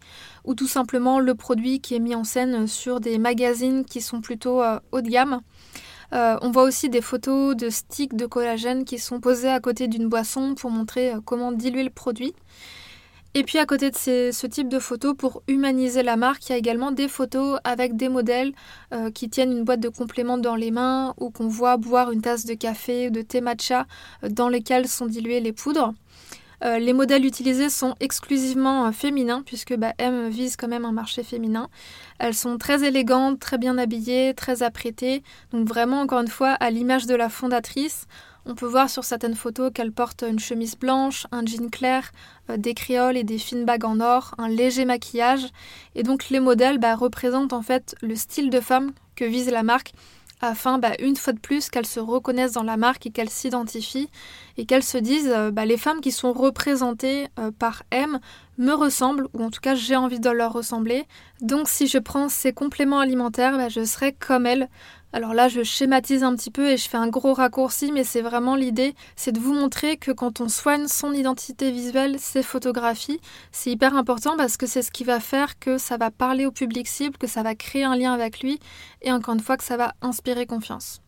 ou 0.44 0.54
tout 0.54 0.68
simplement 0.68 1.20
le 1.20 1.34
produit 1.34 1.80
qui 1.80 1.94
est 1.94 2.00
mis 2.00 2.14
en 2.14 2.24
scène 2.24 2.66
sur 2.66 3.00
des 3.00 3.18
magazines 3.18 3.86
qui 3.86 4.02
sont 4.02 4.20
plutôt 4.20 4.62
euh, 4.62 4.78
haut 4.92 5.00
de 5.00 5.08
gamme. 5.08 5.40
Euh, 6.12 6.36
on 6.42 6.50
voit 6.50 6.64
aussi 6.64 6.88
des 6.88 7.00
photos 7.00 7.56
de 7.56 7.70
sticks 7.70 8.14
de 8.14 8.26
collagène 8.26 8.84
qui 8.84 8.98
sont 8.98 9.20
posés 9.20 9.50
à 9.50 9.60
côté 9.60 9.88
d'une 9.88 10.08
boisson 10.08 10.54
pour 10.54 10.70
montrer 10.70 11.12
euh, 11.12 11.20
comment 11.24 11.52
diluer 11.52 11.84
le 11.84 11.90
produit. 11.90 12.34
Et 13.36 13.42
puis 13.42 13.58
à 13.58 13.66
côté 13.66 13.90
de 13.90 13.96
ce 13.96 14.46
type 14.46 14.68
de 14.68 14.78
photos, 14.78 15.16
pour 15.16 15.42
humaniser 15.48 16.04
la 16.04 16.16
marque, 16.16 16.48
il 16.48 16.52
y 16.52 16.54
a 16.54 16.58
également 16.58 16.92
des 16.92 17.08
photos 17.08 17.58
avec 17.64 17.96
des 17.96 18.08
modèles 18.08 18.52
euh, 18.92 19.10
qui 19.10 19.28
tiennent 19.28 19.50
une 19.50 19.64
boîte 19.64 19.80
de 19.80 19.88
compléments 19.88 20.38
dans 20.38 20.54
les 20.54 20.70
mains 20.70 21.14
ou 21.18 21.30
qu'on 21.30 21.48
voit 21.48 21.76
boire 21.76 22.12
une 22.12 22.22
tasse 22.22 22.46
de 22.46 22.54
café 22.54 23.08
ou 23.08 23.10
de 23.10 23.22
thé 23.22 23.40
matcha 23.40 23.86
dans 24.22 24.48
lesquelles 24.48 24.86
sont 24.86 25.06
diluées 25.06 25.40
les 25.40 25.52
poudres. 25.52 25.94
Euh, 26.64 26.78
les 26.78 26.94
modèles 26.94 27.26
utilisés 27.26 27.68
sont 27.68 27.94
exclusivement 28.00 28.86
euh, 28.86 28.92
féminins 28.92 29.42
puisque 29.44 29.76
bah, 29.76 29.92
M 29.98 30.28
vise 30.28 30.56
quand 30.56 30.68
même 30.68 30.84
un 30.84 30.92
marché 30.92 31.22
féminin. 31.22 31.68
Elles 32.18 32.34
sont 32.34 32.56
très 32.56 32.84
élégantes, 32.84 33.38
très 33.38 33.58
bien 33.58 33.76
habillées, 33.76 34.32
très 34.34 34.62
apprêtées. 34.62 35.22
Donc 35.52 35.68
vraiment, 35.68 36.00
encore 36.00 36.20
une 36.20 36.28
fois, 36.28 36.52
à 36.52 36.70
l'image 36.70 37.06
de 37.06 37.14
la 37.14 37.28
fondatrice. 37.28 38.06
On 38.46 38.54
peut 38.54 38.66
voir 38.66 38.90
sur 38.90 39.04
certaines 39.04 39.34
photos 39.34 39.70
qu'elle 39.74 39.92
porte 39.92 40.22
une 40.26 40.38
chemise 40.38 40.76
blanche, 40.76 41.26
un 41.32 41.44
jean 41.46 41.70
clair, 41.70 42.12
euh, 42.50 42.56
des 42.56 42.74
créoles 42.74 43.16
et 43.16 43.24
des 43.24 43.38
fines 43.38 43.64
bagues 43.64 43.84
en 43.84 44.00
or, 44.00 44.34
un 44.38 44.48
léger 44.48 44.86
maquillage. 44.86 45.46
Et 45.94 46.02
donc 46.02 46.30
les 46.30 46.40
modèles 46.40 46.78
bah, 46.78 46.94
représentent 46.94 47.52
en 47.52 47.62
fait 47.62 47.94
le 48.00 48.16
style 48.16 48.48
de 48.50 48.60
femme 48.60 48.92
que 49.16 49.24
vise 49.24 49.50
la 49.50 49.62
marque 49.62 49.92
afin, 50.48 50.78
bah, 50.78 50.92
une 50.98 51.16
fois 51.16 51.32
de 51.32 51.38
plus, 51.38 51.70
qu'elles 51.70 51.86
se 51.86 52.00
reconnaissent 52.00 52.52
dans 52.52 52.62
la 52.62 52.76
marque 52.76 53.06
et 53.06 53.10
qu'elles 53.10 53.30
s'identifient 53.30 54.08
et 54.56 54.66
qu'elles 54.66 54.84
se 54.84 54.98
disent, 54.98 55.32
euh, 55.34 55.50
bah, 55.50 55.64
les 55.64 55.76
femmes 55.76 56.00
qui 56.00 56.12
sont 56.12 56.32
représentées 56.32 57.28
euh, 57.38 57.50
par 57.50 57.82
M 57.90 58.18
me 58.58 58.72
ressemblent, 58.72 59.28
ou 59.34 59.42
en 59.42 59.50
tout 59.50 59.60
cas 59.60 59.74
j'ai 59.74 59.96
envie 59.96 60.20
de 60.20 60.30
leur 60.30 60.52
ressembler. 60.52 61.04
Donc 61.40 61.68
si 61.68 61.86
je 61.86 61.98
prends 61.98 62.28
ces 62.28 62.52
compléments 62.52 63.00
alimentaires, 63.00 63.56
bah, 63.56 63.68
je 63.68 63.84
serai 63.84 64.12
comme 64.12 64.46
elles. 64.46 64.68
Alors 65.12 65.32
là, 65.32 65.46
je 65.46 65.62
schématise 65.62 66.24
un 66.24 66.34
petit 66.34 66.50
peu 66.50 66.70
et 66.70 66.76
je 66.76 66.88
fais 66.88 66.96
un 66.96 67.06
gros 67.06 67.34
raccourci, 67.34 67.92
mais 67.92 68.02
c'est 68.02 68.20
vraiment 68.20 68.56
l'idée, 68.56 68.96
c'est 69.14 69.30
de 69.30 69.38
vous 69.38 69.54
montrer 69.54 69.96
que 69.96 70.10
quand 70.10 70.40
on 70.40 70.48
soigne 70.48 70.88
son 70.88 71.12
identité 71.12 71.70
visuelle, 71.70 72.18
ses 72.18 72.42
photographies, 72.42 73.20
c'est 73.52 73.70
hyper 73.70 73.96
important 73.96 74.36
parce 74.36 74.56
que 74.56 74.66
c'est 74.66 74.82
ce 74.82 74.90
qui 74.90 75.04
va 75.04 75.20
faire 75.20 75.56
que 75.60 75.78
ça 75.78 75.98
va 75.98 76.10
parler 76.10 76.46
au 76.46 76.50
public 76.50 76.88
cible, 76.88 77.16
que 77.16 77.28
ça 77.28 77.44
va 77.44 77.54
créer 77.54 77.84
un 77.84 77.94
lien 77.94 78.12
avec 78.12 78.40
lui 78.40 78.58
et 79.02 79.12
encore 79.12 79.34
une 79.34 79.40
fois 79.40 79.56
que 79.56 79.62
ça 79.62 79.76
va 79.76 79.94
inspirer 80.02 80.46
confiance. 80.46 81.03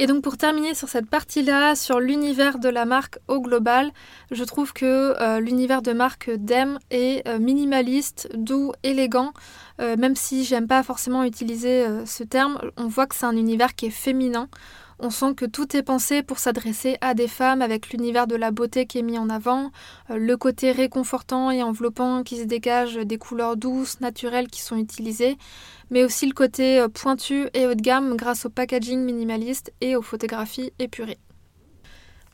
Et 0.00 0.06
donc 0.06 0.22
pour 0.22 0.36
terminer 0.36 0.74
sur 0.74 0.88
cette 0.88 1.10
partie-là, 1.10 1.74
sur 1.74 1.98
l'univers 1.98 2.60
de 2.60 2.68
la 2.68 2.84
marque 2.84 3.18
au 3.26 3.40
global, 3.40 3.90
je 4.30 4.44
trouve 4.44 4.72
que 4.72 5.20
euh, 5.20 5.40
l'univers 5.40 5.82
de 5.82 5.92
marque 5.92 6.30
DEM 6.30 6.78
est 6.90 7.26
euh, 7.26 7.40
minimaliste, 7.40 8.28
doux, 8.32 8.72
élégant. 8.84 9.32
Euh, 9.80 9.96
même 9.96 10.14
si 10.14 10.44
j'aime 10.44 10.68
pas 10.68 10.84
forcément 10.84 11.24
utiliser 11.24 11.84
ce 12.06 12.22
terme, 12.22 12.60
on 12.76 12.86
voit 12.86 13.06
que 13.06 13.16
c'est 13.16 13.26
un 13.26 13.36
univers 13.36 13.74
qui 13.74 13.86
est 13.86 13.90
féminin. 13.90 14.48
On 15.00 15.10
sent 15.10 15.34
que 15.36 15.44
tout 15.44 15.76
est 15.76 15.82
pensé 15.82 16.22
pour 16.22 16.38
s'adresser 16.38 16.96
à 17.00 17.14
des 17.14 17.28
femmes 17.28 17.62
avec 17.62 17.90
l'univers 17.90 18.26
de 18.26 18.34
la 18.34 18.50
beauté 18.50 18.86
qui 18.86 18.98
est 18.98 19.02
mis 19.02 19.18
en 19.18 19.30
avant, 19.30 19.70
le 20.08 20.36
côté 20.36 20.72
réconfortant 20.72 21.50
et 21.50 21.62
enveloppant 21.62 22.22
qui 22.24 22.38
se 22.38 22.44
dégage 22.44 22.96
des 22.96 23.18
couleurs 23.18 23.56
douces, 23.56 24.00
naturelles 24.00 24.48
qui 24.48 24.60
sont 24.60 24.76
utilisées 24.76 25.38
mais 25.90 26.04
aussi 26.04 26.26
le 26.26 26.32
côté 26.32 26.80
euh, 26.80 26.88
pointu 26.88 27.48
et 27.54 27.66
haut 27.66 27.74
de 27.74 27.80
gamme 27.80 28.16
grâce 28.16 28.46
au 28.46 28.50
packaging 28.50 29.00
minimaliste 29.00 29.72
et 29.80 29.96
aux 29.96 30.02
photographies 30.02 30.72
épurées. 30.78 31.18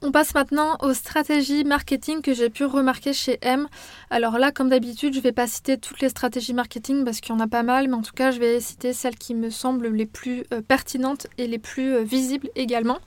On 0.06 0.12
passe 0.12 0.34
maintenant 0.34 0.76
aux 0.82 0.92
stratégies 0.92 1.64
marketing 1.64 2.20
que 2.20 2.34
j'ai 2.34 2.50
pu 2.50 2.66
remarquer 2.66 3.14
chez 3.14 3.38
M. 3.40 3.66
Alors 4.10 4.36
là, 4.36 4.52
comme 4.52 4.68
d'habitude, 4.68 5.14
je 5.14 5.18
ne 5.18 5.22
vais 5.22 5.32
pas 5.32 5.46
citer 5.46 5.78
toutes 5.78 6.02
les 6.02 6.10
stratégies 6.10 6.52
marketing 6.52 7.06
parce 7.06 7.22
qu'il 7.22 7.34
y 7.34 7.38
en 7.38 7.40
a 7.40 7.46
pas 7.46 7.62
mal, 7.62 7.88
mais 7.88 7.94
en 7.94 8.02
tout 8.02 8.12
cas, 8.12 8.30
je 8.30 8.38
vais 8.38 8.60
citer 8.60 8.92
celles 8.92 9.16
qui 9.16 9.34
me 9.34 9.48
semblent 9.48 9.88
les 9.88 10.04
plus 10.04 10.44
euh, 10.52 10.60
pertinentes 10.60 11.26
et 11.38 11.46
les 11.46 11.58
plus 11.58 11.94
euh, 11.94 12.02
visibles 12.02 12.50
également. 12.54 12.98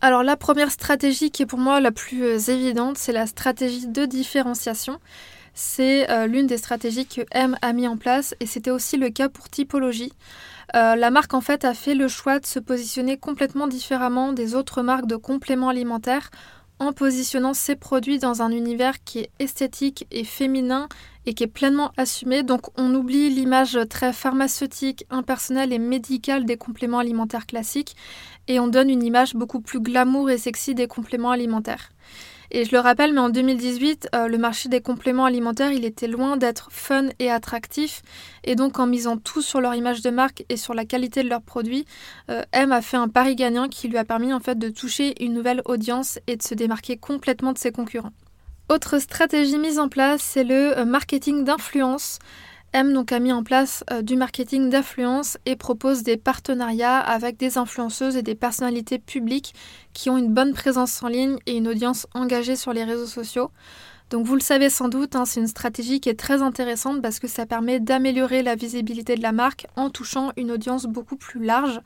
Alors 0.00 0.24
la 0.24 0.36
première 0.36 0.72
stratégie 0.72 1.30
qui 1.30 1.44
est 1.44 1.46
pour 1.46 1.60
moi 1.60 1.78
la 1.78 1.92
plus 1.92 2.50
évidente, 2.50 2.98
c'est 2.98 3.12
la 3.12 3.28
stratégie 3.28 3.86
de 3.86 4.04
différenciation. 4.04 4.98
C'est 5.54 6.10
euh, 6.10 6.26
l'une 6.26 6.48
des 6.48 6.58
stratégies 6.58 7.06
que 7.06 7.20
M 7.30 7.56
a 7.62 7.72
mis 7.72 7.86
en 7.86 7.96
place 7.96 8.34
et 8.40 8.46
c'était 8.46 8.72
aussi 8.72 8.96
le 8.96 9.10
cas 9.10 9.28
pour 9.28 9.48
Typologie. 9.48 10.12
Euh, 10.74 10.96
la 10.96 11.10
marque 11.10 11.34
en 11.34 11.40
fait 11.40 11.64
a 11.64 11.74
fait 11.74 11.94
le 11.94 12.08
choix 12.08 12.38
de 12.38 12.46
se 12.46 12.58
positionner 12.58 13.16
complètement 13.16 13.68
différemment 13.68 14.32
des 14.32 14.54
autres 14.54 14.82
marques 14.82 15.06
de 15.06 15.16
compléments 15.16 15.70
alimentaires 15.70 16.30
en 16.78 16.92
positionnant 16.92 17.54
ses 17.54 17.74
produits 17.74 18.18
dans 18.18 18.42
un 18.42 18.50
univers 18.50 19.02
qui 19.02 19.20
est 19.20 19.30
esthétique 19.38 20.06
et 20.10 20.24
féminin 20.24 20.88
et 21.26 21.34
qui 21.34 21.44
est 21.44 21.48
pleinement 21.48 21.92
assumé. 21.96 22.42
Donc 22.42 22.66
on 22.78 22.94
oublie 22.94 23.30
l'image 23.30 23.78
très 23.88 24.12
pharmaceutique, 24.12 25.04
impersonnelle 25.10 25.72
et 25.72 25.78
médicale 25.78 26.44
des 26.44 26.56
compléments 26.56 26.98
alimentaires 26.98 27.46
classiques 27.46 27.96
et 28.46 28.60
on 28.60 28.68
donne 28.68 28.90
une 28.90 29.02
image 29.02 29.34
beaucoup 29.34 29.60
plus 29.60 29.80
glamour 29.80 30.30
et 30.30 30.38
sexy 30.38 30.74
des 30.74 30.86
compléments 30.86 31.30
alimentaires. 31.30 31.90
Et 32.50 32.64
je 32.64 32.72
le 32.72 32.78
rappelle, 32.78 33.12
mais 33.12 33.20
en 33.20 33.28
2018, 33.28 34.08
euh, 34.14 34.26
le 34.26 34.38
marché 34.38 34.68
des 34.68 34.80
compléments 34.80 35.26
alimentaires, 35.26 35.70
il 35.70 35.84
était 35.84 36.08
loin 36.08 36.36
d'être 36.36 36.68
fun 36.70 37.08
et 37.18 37.30
attractif. 37.30 38.02
Et 38.44 38.54
donc, 38.54 38.78
en 38.78 38.86
misant 38.86 39.18
tout 39.18 39.42
sur 39.42 39.60
leur 39.60 39.74
image 39.74 40.00
de 40.00 40.10
marque 40.10 40.44
et 40.48 40.56
sur 40.56 40.72
la 40.72 40.84
qualité 40.84 41.22
de 41.22 41.28
leurs 41.28 41.42
produits, 41.42 41.84
euh, 42.30 42.42
M 42.52 42.72
a 42.72 42.80
fait 42.80 42.96
un 42.96 43.08
pari 43.08 43.36
gagnant 43.36 43.68
qui 43.68 43.88
lui 43.88 43.98
a 43.98 44.04
permis 44.04 44.32
en 44.32 44.40
fait 44.40 44.58
de 44.58 44.70
toucher 44.70 45.22
une 45.22 45.34
nouvelle 45.34 45.60
audience 45.66 46.18
et 46.26 46.36
de 46.36 46.42
se 46.42 46.54
démarquer 46.54 46.96
complètement 46.96 47.52
de 47.52 47.58
ses 47.58 47.70
concurrents. 47.70 48.12
Autre 48.70 48.98
stratégie 48.98 49.58
mise 49.58 49.78
en 49.78 49.88
place, 49.88 50.22
c'est 50.22 50.44
le 50.44 50.78
euh, 50.78 50.84
marketing 50.84 51.44
d'influence. 51.44 52.18
M 52.74 52.92
donc 52.92 53.12
a 53.12 53.18
mis 53.18 53.32
en 53.32 53.42
place 53.42 53.82
euh, 53.90 54.02
du 54.02 54.16
marketing 54.16 54.68
d'influence 54.68 55.38
et 55.46 55.56
propose 55.56 56.02
des 56.02 56.18
partenariats 56.18 56.98
avec 56.98 57.38
des 57.38 57.56
influenceuses 57.56 58.16
et 58.16 58.22
des 58.22 58.34
personnalités 58.34 58.98
publiques 58.98 59.54
qui 59.94 60.10
ont 60.10 60.18
une 60.18 60.34
bonne 60.34 60.52
présence 60.52 61.02
en 61.02 61.08
ligne 61.08 61.38
et 61.46 61.56
une 61.56 61.68
audience 61.68 62.06
engagée 62.14 62.56
sur 62.56 62.74
les 62.74 62.84
réseaux 62.84 63.06
sociaux. 63.06 63.50
Donc 64.10 64.26
vous 64.26 64.34
le 64.34 64.40
savez 64.40 64.70
sans 64.70 64.88
doute, 64.88 65.16
hein, 65.16 65.24
c'est 65.26 65.40
une 65.40 65.46
stratégie 65.46 66.00
qui 66.00 66.08
est 66.08 66.18
très 66.18 66.40
intéressante 66.40 67.02
parce 67.02 67.18
que 67.18 67.28
ça 67.28 67.44
permet 67.44 67.78
d'améliorer 67.78 68.42
la 68.42 68.54
visibilité 68.54 69.16
de 69.16 69.22
la 69.22 69.32
marque 69.32 69.66
en 69.76 69.90
touchant 69.90 70.32
une 70.36 70.50
audience 70.50 70.86
beaucoup 70.86 71.16
plus 71.16 71.44
large, 71.44 71.80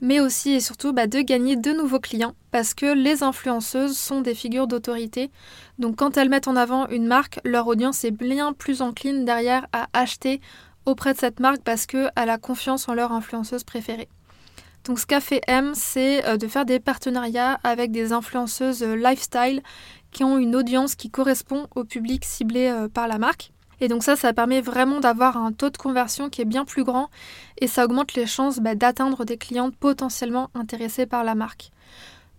mais 0.00 0.20
aussi 0.20 0.52
et 0.52 0.60
surtout 0.60 0.92
bah, 0.92 1.06
de 1.06 1.20
gagner 1.20 1.56
de 1.56 1.72
nouveaux 1.72 2.00
clients 2.00 2.34
parce 2.50 2.74
que 2.74 2.94
les 2.94 3.22
influenceuses 3.22 3.96
sont 3.96 4.20
des 4.20 4.34
figures 4.34 4.66
d'autorité. 4.66 5.30
Donc 5.78 5.96
quand 5.96 6.16
elles 6.16 6.28
mettent 6.28 6.48
en 6.48 6.56
avant 6.56 6.88
une 6.88 7.06
marque, 7.06 7.40
leur 7.44 7.66
audience 7.66 8.04
est 8.04 8.10
bien 8.10 8.52
plus 8.52 8.82
encline 8.82 9.24
derrière 9.24 9.66
à 9.72 9.88
acheter 9.92 10.40
auprès 10.86 11.12
de 11.12 11.18
cette 11.18 11.40
marque 11.40 11.62
parce 11.62 11.86
qu'elle 11.86 12.10
a 12.14 12.38
confiance 12.38 12.88
en 12.88 12.94
leur 12.94 13.12
influenceuse 13.12 13.64
préférée. 13.64 14.08
Donc 14.84 14.98
ce 14.98 15.06
qu'a 15.06 15.20
fait 15.20 15.42
M, 15.46 15.72
c'est 15.74 16.26
euh, 16.26 16.36
de 16.36 16.48
faire 16.48 16.64
des 16.64 16.80
partenariats 16.80 17.60
avec 17.64 17.90
des 17.92 18.12
influenceuses 18.12 18.82
euh, 18.82 18.96
lifestyle 18.96 19.62
qui 20.10 20.24
ont 20.24 20.38
une 20.38 20.56
audience 20.56 20.94
qui 20.94 21.10
correspond 21.10 21.66
au 21.76 21.84
public 21.84 22.24
ciblé 22.24 22.68
euh, 22.68 22.88
par 22.88 23.06
la 23.06 23.18
marque. 23.18 23.52
Et 23.80 23.88
donc 23.88 24.02
ça, 24.02 24.16
ça 24.16 24.32
permet 24.32 24.60
vraiment 24.60 25.00
d'avoir 25.00 25.36
un 25.36 25.52
taux 25.52 25.70
de 25.70 25.76
conversion 25.76 26.28
qui 26.28 26.42
est 26.42 26.46
bien 26.46 26.64
plus 26.64 26.84
grand 26.84 27.10
et 27.58 27.66
ça 27.66 27.84
augmente 27.84 28.14
les 28.14 28.26
chances 28.26 28.58
bah, 28.58 28.74
d'atteindre 28.74 29.24
des 29.24 29.36
clientes 29.36 29.76
potentiellement 29.76 30.50
intéressées 30.54 31.06
par 31.06 31.24
la 31.24 31.34
marque. 31.34 31.70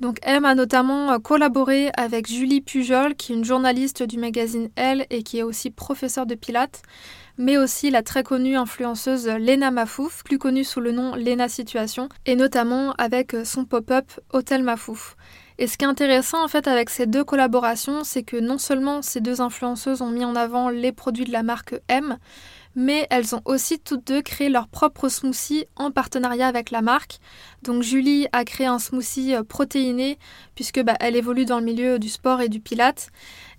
Donc 0.02 0.18
M 0.24 0.46
a 0.46 0.56
notamment 0.56 1.12
euh, 1.12 1.20
collaboré 1.20 1.92
avec 1.96 2.28
Julie 2.28 2.62
Pujol, 2.62 3.14
qui 3.14 3.32
est 3.32 3.36
une 3.36 3.46
journaliste 3.46 4.02
du 4.02 4.18
magazine 4.18 4.70
Elle 4.76 5.06
et 5.12 5.22
qui 5.22 5.38
est 5.38 5.44
aussi 5.44 5.70
professeure 5.70 6.26
de 6.26 6.34
pilates, 6.34 6.82
mais 7.38 7.58
aussi 7.58 7.92
la 7.92 8.02
très 8.02 8.24
connue 8.24 8.56
influenceuse 8.56 9.28
Lena 9.28 9.70
Mafouf, 9.70 10.24
plus 10.24 10.40
connue 10.40 10.64
sous 10.64 10.80
le 10.80 10.92
nom 10.92 11.16
Lena 11.16 11.48
Situation, 11.48 12.10
et 12.26 12.36
notamment 12.36 12.94
avec 12.98 13.36
euh, 13.36 13.46
son 13.46 13.64
pop-up 13.64 14.06
Hôtel 14.34 14.64
Mafouf. 14.64 15.16
Et 15.62 15.68
ce 15.68 15.78
qui 15.78 15.86
est 15.86 15.88
intéressant 15.88 16.44
en 16.44 16.48
fait 16.48 16.68
avec 16.68 16.90
ces 16.90 17.06
deux 17.06 17.24
collaborations, 17.24 18.04
c'est 18.04 18.24
que 18.24 18.36
non 18.36 18.58
seulement 18.58 19.04
ces 19.04 19.22
deux 19.22 19.42
influenceuses 19.42 20.02
ont 20.02 20.10
mis 20.10 20.26
en 20.26 20.36
avant 20.36 20.70
les 20.70 20.92
produits 20.92 21.24
de 21.24 21.32
la 21.32 21.44
marque 21.44 21.76
M, 21.88 22.18
mais 22.74 23.06
elles 23.12 23.36
ont 23.36 23.44
aussi 23.46 23.78
toutes 23.78 24.08
deux 24.08 24.24
créé 24.24 24.50
leur 24.50 24.68
propre 24.68 25.08
smoothie 25.08 25.66
en 25.76 25.92
partenariat 25.92 26.48
avec 26.48 26.72
la 26.72 26.82
marque. 26.82 27.20
Donc 27.62 27.84
Julie 27.84 28.26
a 28.32 28.44
créé 28.44 28.66
un 28.66 28.80
smoothie 28.80 29.36
euh, 29.36 29.44
protéiné 29.44 30.18
puisque 30.56 30.82
bah, 30.82 30.96
elle 31.00 31.16
évolue 31.16 31.46
dans 31.46 31.60
le 31.60 31.66
milieu 31.66 32.00
du 32.00 32.10
sport 32.10 32.42
et 32.42 32.50
du 32.50 32.60
pilate. 32.60 33.12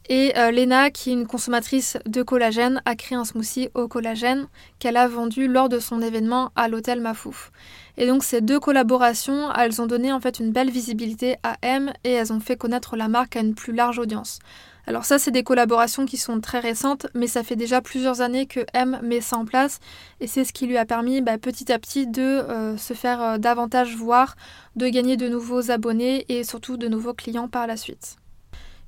Et 0.08 0.32
euh, 0.36 0.50
Lena, 0.50 0.90
qui 0.90 1.10
est 1.10 1.14
une 1.14 1.26
consommatrice 1.26 1.96
de 2.06 2.22
collagène, 2.22 2.82
a 2.84 2.96
créé 2.96 3.16
un 3.16 3.24
smoothie 3.24 3.68
au 3.74 3.86
collagène 3.88 4.46
qu'elle 4.78 4.96
a 4.96 5.06
vendu 5.06 5.46
lors 5.46 5.68
de 5.68 5.78
son 5.78 6.02
événement 6.02 6.50
à 6.56 6.68
l'hôtel 6.68 7.00
Mafouf. 7.00 7.52
Et 7.96 8.06
donc 8.06 8.24
ces 8.24 8.40
deux 8.40 8.58
collaborations, 8.58 9.52
elles 9.52 9.80
ont 9.80 9.86
donné 9.86 10.12
en 10.12 10.20
fait 10.20 10.40
une 10.40 10.50
belle 10.50 10.70
visibilité 10.70 11.36
à 11.42 11.56
M 11.62 11.92
et 12.04 12.12
elles 12.12 12.32
ont 12.32 12.40
fait 12.40 12.56
connaître 12.56 12.96
la 12.96 13.08
marque 13.08 13.36
à 13.36 13.40
une 13.40 13.54
plus 13.54 13.72
large 13.72 13.98
audience. 13.98 14.38
Alors 14.86 15.04
ça, 15.04 15.18
c'est 15.18 15.30
des 15.30 15.44
collaborations 15.44 16.06
qui 16.06 16.16
sont 16.16 16.40
très 16.40 16.58
récentes, 16.58 17.06
mais 17.14 17.28
ça 17.28 17.44
fait 17.44 17.54
déjà 17.54 17.80
plusieurs 17.80 18.20
années 18.20 18.46
que 18.46 18.66
M 18.74 18.98
met 19.02 19.20
ça 19.20 19.36
en 19.36 19.44
place, 19.44 19.78
et 20.20 20.26
c'est 20.26 20.44
ce 20.44 20.52
qui 20.52 20.66
lui 20.66 20.76
a 20.76 20.84
permis 20.84 21.20
bah, 21.20 21.38
petit 21.38 21.70
à 21.70 21.78
petit 21.78 22.08
de 22.08 22.20
euh, 22.20 22.76
se 22.76 22.92
faire 22.94 23.22
euh, 23.22 23.38
davantage 23.38 23.94
voir, 23.94 24.34
de 24.74 24.88
gagner 24.88 25.16
de 25.16 25.28
nouveaux 25.28 25.70
abonnés 25.70 26.24
et 26.28 26.42
surtout 26.42 26.76
de 26.76 26.88
nouveaux 26.88 27.14
clients 27.14 27.48
par 27.48 27.68
la 27.68 27.76
suite. 27.76 28.16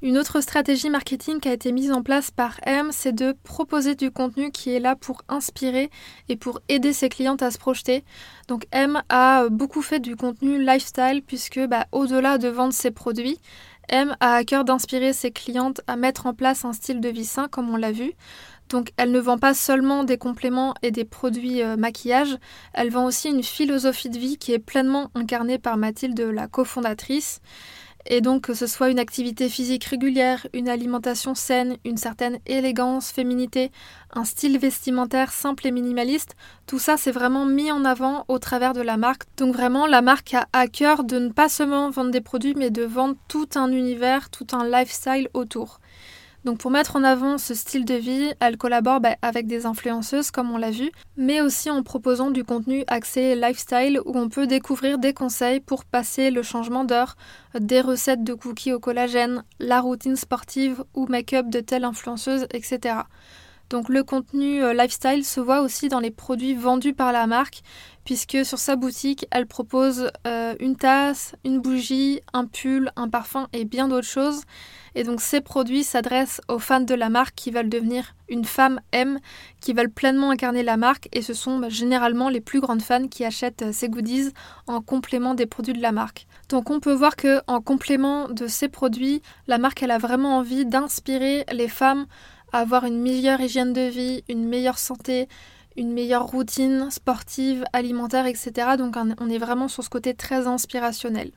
Une 0.04 0.18
autre 0.18 0.42
stratégie 0.42 0.90
marketing 0.90 1.40
qui 1.40 1.48
a 1.48 1.54
été 1.54 1.72
mise 1.72 1.90
en 1.90 2.02
place 2.02 2.30
par 2.30 2.60
M, 2.64 2.90
c'est 2.92 3.14
de 3.14 3.34
proposer 3.42 3.94
du 3.94 4.10
contenu 4.10 4.50
qui 4.50 4.68
est 4.68 4.78
là 4.78 4.96
pour 4.96 5.22
inspirer 5.30 5.88
et 6.28 6.36
pour 6.36 6.60
aider 6.68 6.92
ses 6.92 7.08
clientes 7.08 7.40
à 7.40 7.50
se 7.50 7.56
projeter. 7.56 8.04
Donc 8.46 8.66
M 8.70 9.00
a 9.08 9.48
beaucoup 9.48 9.80
fait 9.80 10.00
du 10.00 10.14
contenu 10.14 10.62
lifestyle 10.62 11.22
puisque 11.26 11.58
bah, 11.68 11.86
au-delà 11.90 12.36
de 12.36 12.48
vendre 12.48 12.74
ses 12.74 12.90
produits, 12.90 13.38
M 13.88 14.14
a 14.20 14.34
à 14.34 14.44
cœur 14.44 14.66
d'inspirer 14.66 15.14
ses 15.14 15.30
clientes 15.30 15.80
à 15.86 15.96
mettre 15.96 16.26
en 16.26 16.34
place 16.34 16.66
un 16.66 16.74
style 16.74 17.00
de 17.00 17.08
vie 17.08 17.24
sain 17.24 17.48
comme 17.48 17.70
on 17.70 17.76
l'a 17.76 17.92
vu. 17.92 18.12
Donc 18.68 18.90
elle 18.98 19.10
ne 19.10 19.20
vend 19.20 19.38
pas 19.38 19.54
seulement 19.54 20.04
des 20.04 20.18
compléments 20.18 20.74
et 20.82 20.90
des 20.90 21.04
produits 21.06 21.62
euh, 21.62 21.76
maquillage, 21.76 22.36
elle 22.74 22.90
vend 22.90 23.06
aussi 23.06 23.30
une 23.30 23.42
philosophie 23.42 24.10
de 24.10 24.18
vie 24.18 24.36
qui 24.36 24.52
est 24.52 24.58
pleinement 24.58 25.10
incarnée 25.14 25.58
par 25.58 25.78
Mathilde, 25.78 26.20
la 26.20 26.46
cofondatrice. 26.46 27.40
Et 28.06 28.20
donc 28.20 28.42
que 28.42 28.54
ce 28.54 28.66
soit 28.66 28.90
une 28.90 28.98
activité 28.98 29.48
physique 29.48 29.84
régulière, 29.84 30.46
une 30.52 30.68
alimentation 30.68 31.34
saine, 31.34 31.76
une 31.84 31.96
certaine 31.96 32.38
élégance, 32.46 33.10
féminité, 33.10 33.72
un 34.12 34.24
style 34.24 34.58
vestimentaire 34.58 35.32
simple 35.32 35.66
et 35.66 35.70
minimaliste, 35.70 36.36
tout 36.66 36.78
ça 36.78 36.96
c'est 36.96 37.12
vraiment 37.12 37.46
mis 37.46 37.72
en 37.72 37.84
avant 37.84 38.24
au 38.28 38.38
travers 38.38 38.74
de 38.74 38.82
la 38.82 38.96
marque. 38.96 39.22
Donc 39.38 39.54
vraiment 39.54 39.86
la 39.86 40.02
marque 40.02 40.34
a 40.34 40.46
à 40.52 40.66
cœur 40.66 41.04
de 41.04 41.18
ne 41.18 41.30
pas 41.30 41.48
seulement 41.48 41.90
vendre 41.90 42.10
des 42.10 42.20
produits 42.20 42.54
mais 42.54 42.70
de 42.70 42.84
vendre 42.84 43.16
tout 43.28 43.48
un 43.54 43.72
univers, 43.72 44.28
tout 44.30 44.46
un 44.52 44.68
lifestyle 44.68 45.28
autour. 45.32 45.80
Donc 46.44 46.58
pour 46.58 46.70
mettre 46.70 46.96
en 46.96 47.04
avant 47.04 47.38
ce 47.38 47.54
style 47.54 47.86
de 47.86 47.94
vie, 47.94 48.32
elle 48.38 48.58
collabore 48.58 49.00
bah, 49.00 49.16
avec 49.22 49.46
des 49.46 49.64
influenceuses 49.64 50.30
comme 50.30 50.50
on 50.50 50.58
l'a 50.58 50.70
vu, 50.70 50.90
mais 51.16 51.40
aussi 51.40 51.70
en 51.70 51.82
proposant 51.82 52.30
du 52.30 52.44
contenu 52.44 52.84
axé 52.86 53.34
lifestyle 53.34 53.98
où 54.04 54.18
on 54.18 54.28
peut 54.28 54.46
découvrir 54.46 54.98
des 54.98 55.14
conseils 55.14 55.60
pour 55.60 55.86
passer 55.86 56.30
le 56.30 56.42
changement 56.42 56.84
d'heure, 56.84 57.16
des 57.58 57.80
recettes 57.80 58.24
de 58.24 58.34
cookies 58.34 58.74
au 58.74 58.78
collagène, 58.78 59.42
la 59.58 59.80
routine 59.80 60.16
sportive 60.16 60.84
ou 60.94 61.06
make-up 61.06 61.48
de 61.48 61.60
telle 61.60 61.84
influenceuse, 61.84 62.46
etc. 62.52 62.96
Donc 63.70 63.88
le 63.88 64.04
contenu 64.04 64.62
euh, 64.62 64.74
lifestyle 64.74 65.24
se 65.24 65.40
voit 65.40 65.60
aussi 65.60 65.88
dans 65.88 66.00
les 66.00 66.10
produits 66.10 66.54
vendus 66.54 66.94
par 66.94 67.12
la 67.12 67.26
marque, 67.26 67.62
puisque 68.04 68.44
sur 68.44 68.58
sa 68.58 68.76
boutique, 68.76 69.26
elle 69.30 69.46
propose 69.46 70.10
euh, 70.26 70.54
une 70.60 70.76
tasse, 70.76 71.34
une 71.44 71.60
bougie, 71.60 72.20
un 72.32 72.46
pull, 72.46 72.92
un 72.96 73.08
parfum 73.08 73.48
et 73.52 73.64
bien 73.64 73.88
d'autres 73.88 74.06
choses. 74.06 74.42
Et 74.94 75.02
donc 75.02 75.20
ces 75.20 75.40
produits 75.40 75.82
s'adressent 75.82 76.40
aux 76.48 76.58
fans 76.58 76.80
de 76.80 76.94
la 76.94 77.08
marque 77.08 77.34
qui 77.34 77.50
veulent 77.50 77.68
devenir 77.68 78.14
une 78.28 78.44
femme 78.44 78.80
M, 78.92 79.18
qui 79.60 79.72
veulent 79.72 79.90
pleinement 79.90 80.30
incarner 80.30 80.62
la 80.62 80.76
marque, 80.76 81.08
et 81.12 81.22
ce 81.22 81.34
sont 81.34 81.58
bah, 81.58 81.68
généralement 81.68 82.28
les 82.28 82.40
plus 82.40 82.60
grandes 82.60 82.82
fans 82.82 83.08
qui 83.08 83.24
achètent 83.24 83.62
euh, 83.62 83.72
ces 83.72 83.88
goodies 83.88 84.30
en 84.66 84.80
complément 84.80 85.34
des 85.34 85.46
produits 85.46 85.74
de 85.74 85.82
la 85.82 85.92
marque. 85.92 86.26
Donc 86.48 86.70
on 86.70 86.80
peut 86.80 86.92
voir 86.92 87.16
que 87.16 87.40
en 87.46 87.60
complément 87.60 88.28
de 88.28 88.46
ces 88.46 88.68
produits, 88.68 89.22
la 89.46 89.58
marque 89.58 89.82
elle 89.82 89.90
a 89.90 89.98
vraiment 89.98 90.36
envie 90.38 90.66
d'inspirer 90.66 91.44
les 91.52 91.68
femmes 91.68 92.06
avoir 92.60 92.84
une 92.84 93.00
meilleure 93.00 93.40
hygiène 93.40 93.72
de 93.72 93.88
vie, 93.88 94.24
une 94.28 94.46
meilleure 94.46 94.78
santé, 94.78 95.28
une 95.76 95.92
meilleure 95.92 96.26
routine 96.26 96.88
sportive, 96.90 97.64
alimentaire, 97.72 98.26
etc. 98.26 98.76
Donc 98.78 98.96
on 98.96 99.28
est 99.28 99.38
vraiment 99.38 99.68
sur 99.68 99.82
ce 99.82 99.90
côté 99.90 100.14
très 100.14 100.46
inspirationnel. 100.46 101.32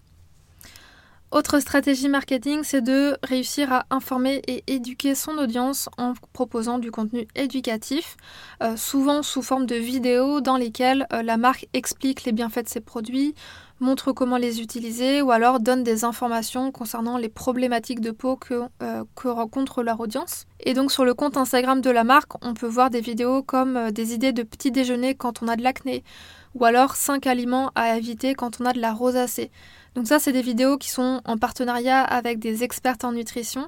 Autre 1.30 1.60
stratégie 1.60 2.08
marketing, 2.08 2.62
c'est 2.64 2.82
de 2.82 3.18
réussir 3.22 3.74
à 3.74 3.86
informer 3.90 4.42
et 4.48 4.64
éduquer 4.68 5.14
son 5.14 5.38
audience 5.38 5.90
en 5.98 6.14
proposant 6.32 6.80
du 6.80 6.90
contenu 6.90 7.28
éducatif, 7.36 8.16
euh, 8.64 8.78
souvent 8.78 9.24
sous 9.24 9.42
forme 9.42 9.66
de 9.66 9.76
vidéos 9.76 10.40
dans 10.40 10.56
lesquelles 10.56 11.06
euh, 11.12 11.24
la 11.24 11.36
marque 11.36 11.68
explique 11.74 12.24
les 12.24 12.32
bienfaits 12.32 12.64
de 12.64 12.70
ses 12.70 12.80
produits, 12.80 13.36
montre 13.80 14.12
comment 14.12 14.38
les 14.38 14.62
utiliser 14.62 15.22
ou 15.22 15.32
alors 15.32 15.60
donne 15.60 15.84
des 15.84 16.04
informations 16.04 16.72
concernant 16.72 17.18
les 17.18 17.30
problématiques 17.30 18.02
de 18.02 18.12
peau 18.12 18.36
que, 18.36 18.64
euh, 18.82 19.04
que 19.16 19.28
rencontre 19.28 19.84
leur 19.84 20.00
audience. 20.00 20.46
Et 20.60 20.74
donc 20.74 20.92
sur 20.92 21.06
le 21.06 21.14
compte 21.14 21.38
Instagram 21.38 21.82
de 21.82 21.90
la 21.90 22.04
marque, 22.04 22.34
on 22.44 22.54
peut 22.54 22.68
voir 22.68 22.90
des 22.90 23.02
vidéos 23.02 23.44
comme 23.44 23.92
des 23.92 24.14
idées 24.14 24.34
de 24.34 24.44
petit 24.44 24.72
déjeuner 24.72 25.16
quand 25.16 25.42
on 25.42 25.48
a 25.48 25.56
de 25.56 25.64
l'acné, 25.64 26.04
ou 26.56 26.66
alors 26.66 26.96
5 26.96 27.28
aliments 27.28 27.72
à 27.76 27.98
éviter 27.98 28.34
quand 28.34 28.60
on 28.60 28.66
a 28.66 28.74
de 28.74 28.82
la 28.82 28.94
rosacée. 28.94 29.52
Donc 29.98 30.06
ça, 30.06 30.20
c'est 30.20 30.32
des 30.32 30.44
vidéos 30.44 30.78
qui 30.78 30.92
sont 30.92 31.22
en 31.26 31.38
partenariat 31.38 32.04
avec 32.04 32.38
des 32.38 32.64
experts 32.64 32.98
en 33.02 33.14
nutrition. 33.14 33.68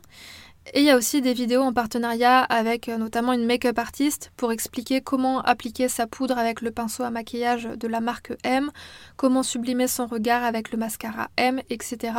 Et 0.73 0.81
il 0.81 0.85
y 0.85 0.91
a 0.91 0.97
aussi 0.97 1.21
des 1.21 1.33
vidéos 1.33 1.63
en 1.63 1.73
partenariat 1.73 2.41
avec 2.41 2.89
euh, 2.89 2.97
notamment 2.97 3.33
une 3.33 3.45
make-up 3.45 3.79
artiste 3.79 4.31
pour 4.37 4.51
expliquer 4.51 5.01
comment 5.01 5.41
appliquer 5.41 5.87
sa 5.87 6.05
poudre 6.05 6.37
avec 6.37 6.61
le 6.61 6.69
pinceau 6.69 7.01
à 7.03 7.09
maquillage 7.09 7.63
de 7.63 7.87
la 7.87 8.01
marque 8.01 8.33
M, 8.43 8.69
comment 9.15 9.41
sublimer 9.41 9.87
son 9.87 10.05
regard 10.05 10.43
avec 10.43 10.71
le 10.71 10.77
mascara 10.77 11.29
M, 11.37 11.59
etc. 11.71 12.13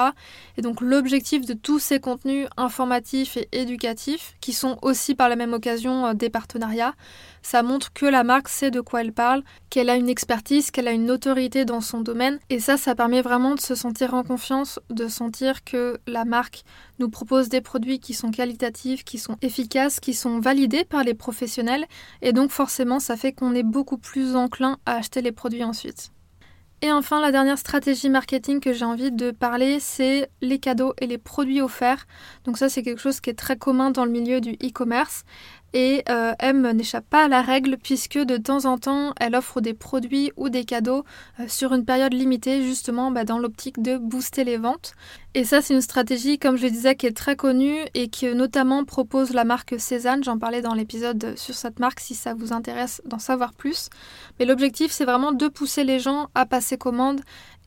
Et 0.56 0.62
donc 0.62 0.80
l'objectif 0.80 1.46
de 1.46 1.54
tous 1.54 1.78
ces 1.78 2.00
contenus 2.00 2.48
informatifs 2.56 3.36
et 3.36 3.48
éducatifs, 3.52 4.34
qui 4.40 4.52
sont 4.52 4.78
aussi 4.82 5.14
par 5.14 5.28
la 5.28 5.36
même 5.36 5.52
occasion 5.52 6.06
euh, 6.06 6.14
des 6.14 6.30
partenariats, 6.30 6.94
ça 7.42 7.62
montre 7.62 7.92
que 7.92 8.06
la 8.06 8.24
marque 8.24 8.48
sait 8.48 8.70
de 8.70 8.80
quoi 8.80 9.00
elle 9.00 9.12
parle, 9.12 9.42
qu'elle 9.70 9.90
a 9.90 9.96
une 9.96 10.08
expertise, 10.08 10.70
qu'elle 10.70 10.88
a 10.88 10.92
une 10.92 11.10
autorité 11.10 11.64
dans 11.64 11.80
son 11.80 12.00
domaine. 12.00 12.38
Et 12.50 12.58
ça, 12.60 12.76
ça 12.76 12.94
permet 12.94 13.22
vraiment 13.22 13.54
de 13.54 13.60
se 13.60 13.74
sentir 13.74 14.14
en 14.14 14.24
confiance, 14.24 14.80
de 14.90 15.08
sentir 15.08 15.64
que 15.64 15.98
la 16.06 16.24
marque 16.24 16.64
nous 16.98 17.08
propose 17.08 17.48
des 17.48 17.60
produits 17.60 18.00
qui 18.00 18.12
sont 18.12 18.29
qualitatifs, 18.30 19.04
qui 19.04 19.18
sont 19.18 19.36
efficaces, 19.42 20.00
qui 20.00 20.14
sont 20.14 20.40
validés 20.40 20.84
par 20.84 21.04
les 21.04 21.14
professionnels. 21.14 21.86
Et 22.22 22.32
donc 22.32 22.50
forcément, 22.50 23.00
ça 23.00 23.16
fait 23.16 23.32
qu'on 23.32 23.54
est 23.54 23.62
beaucoup 23.62 23.98
plus 23.98 24.36
enclin 24.36 24.78
à 24.86 24.96
acheter 24.96 25.22
les 25.22 25.32
produits 25.32 25.64
ensuite. 25.64 26.12
Et 26.82 26.90
enfin, 26.90 27.20
la 27.20 27.30
dernière 27.30 27.58
stratégie 27.58 28.08
marketing 28.08 28.58
que 28.58 28.72
j'ai 28.72 28.86
envie 28.86 29.12
de 29.12 29.32
parler, 29.32 29.80
c'est 29.80 30.30
les 30.40 30.58
cadeaux 30.58 30.94
et 30.98 31.06
les 31.06 31.18
produits 31.18 31.60
offerts. 31.60 32.06
Donc 32.44 32.56
ça, 32.56 32.70
c'est 32.70 32.82
quelque 32.82 33.02
chose 33.02 33.20
qui 33.20 33.28
est 33.28 33.34
très 33.34 33.58
commun 33.58 33.90
dans 33.90 34.06
le 34.06 34.10
milieu 34.10 34.40
du 34.40 34.52
e-commerce. 34.52 35.24
Et 35.72 36.02
euh, 36.08 36.32
M 36.40 36.68
n'échappe 36.72 37.08
pas 37.08 37.24
à 37.24 37.28
la 37.28 37.42
règle 37.42 37.76
puisque 37.76 38.18
de 38.18 38.36
temps 38.36 38.64
en 38.64 38.78
temps, 38.78 39.14
elle 39.20 39.34
offre 39.34 39.60
des 39.60 39.74
produits 39.74 40.32
ou 40.36 40.48
des 40.48 40.64
cadeaux 40.64 41.04
euh, 41.38 41.44
sur 41.48 41.72
une 41.72 41.84
période 41.84 42.12
limitée, 42.12 42.62
justement 42.62 43.10
bah, 43.10 43.24
dans 43.24 43.38
l'optique 43.38 43.80
de 43.80 43.96
booster 43.96 44.44
les 44.44 44.56
ventes. 44.56 44.94
Et 45.34 45.44
ça, 45.44 45.62
c'est 45.62 45.74
une 45.74 45.80
stratégie, 45.80 46.40
comme 46.40 46.56
je 46.56 46.64
le 46.64 46.70
disais, 46.70 46.96
qui 46.96 47.06
est 47.06 47.16
très 47.16 47.36
connue 47.36 47.78
et 47.94 48.08
qui 48.08 48.26
notamment 48.34 48.84
propose 48.84 49.32
la 49.32 49.44
marque 49.44 49.78
Cézanne. 49.78 50.24
J'en 50.24 50.38
parlais 50.38 50.60
dans 50.60 50.74
l'épisode 50.74 51.34
sur 51.36 51.54
cette 51.54 51.78
marque 51.78 52.00
si 52.00 52.16
ça 52.16 52.34
vous 52.34 52.52
intéresse 52.52 53.00
d'en 53.04 53.20
savoir 53.20 53.52
plus. 53.52 53.90
Mais 54.38 54.44
l'objectif, 54.46 54.90
c'est 54.90 55.04
vraiment 55.04 55.30
de 55.30 55.46
pousser 55.46 55.84
les 55.84 56.00
gens 56.00 56.28
à 56.34 56.46
passer 56.46 56.76
commande 56.78 57.20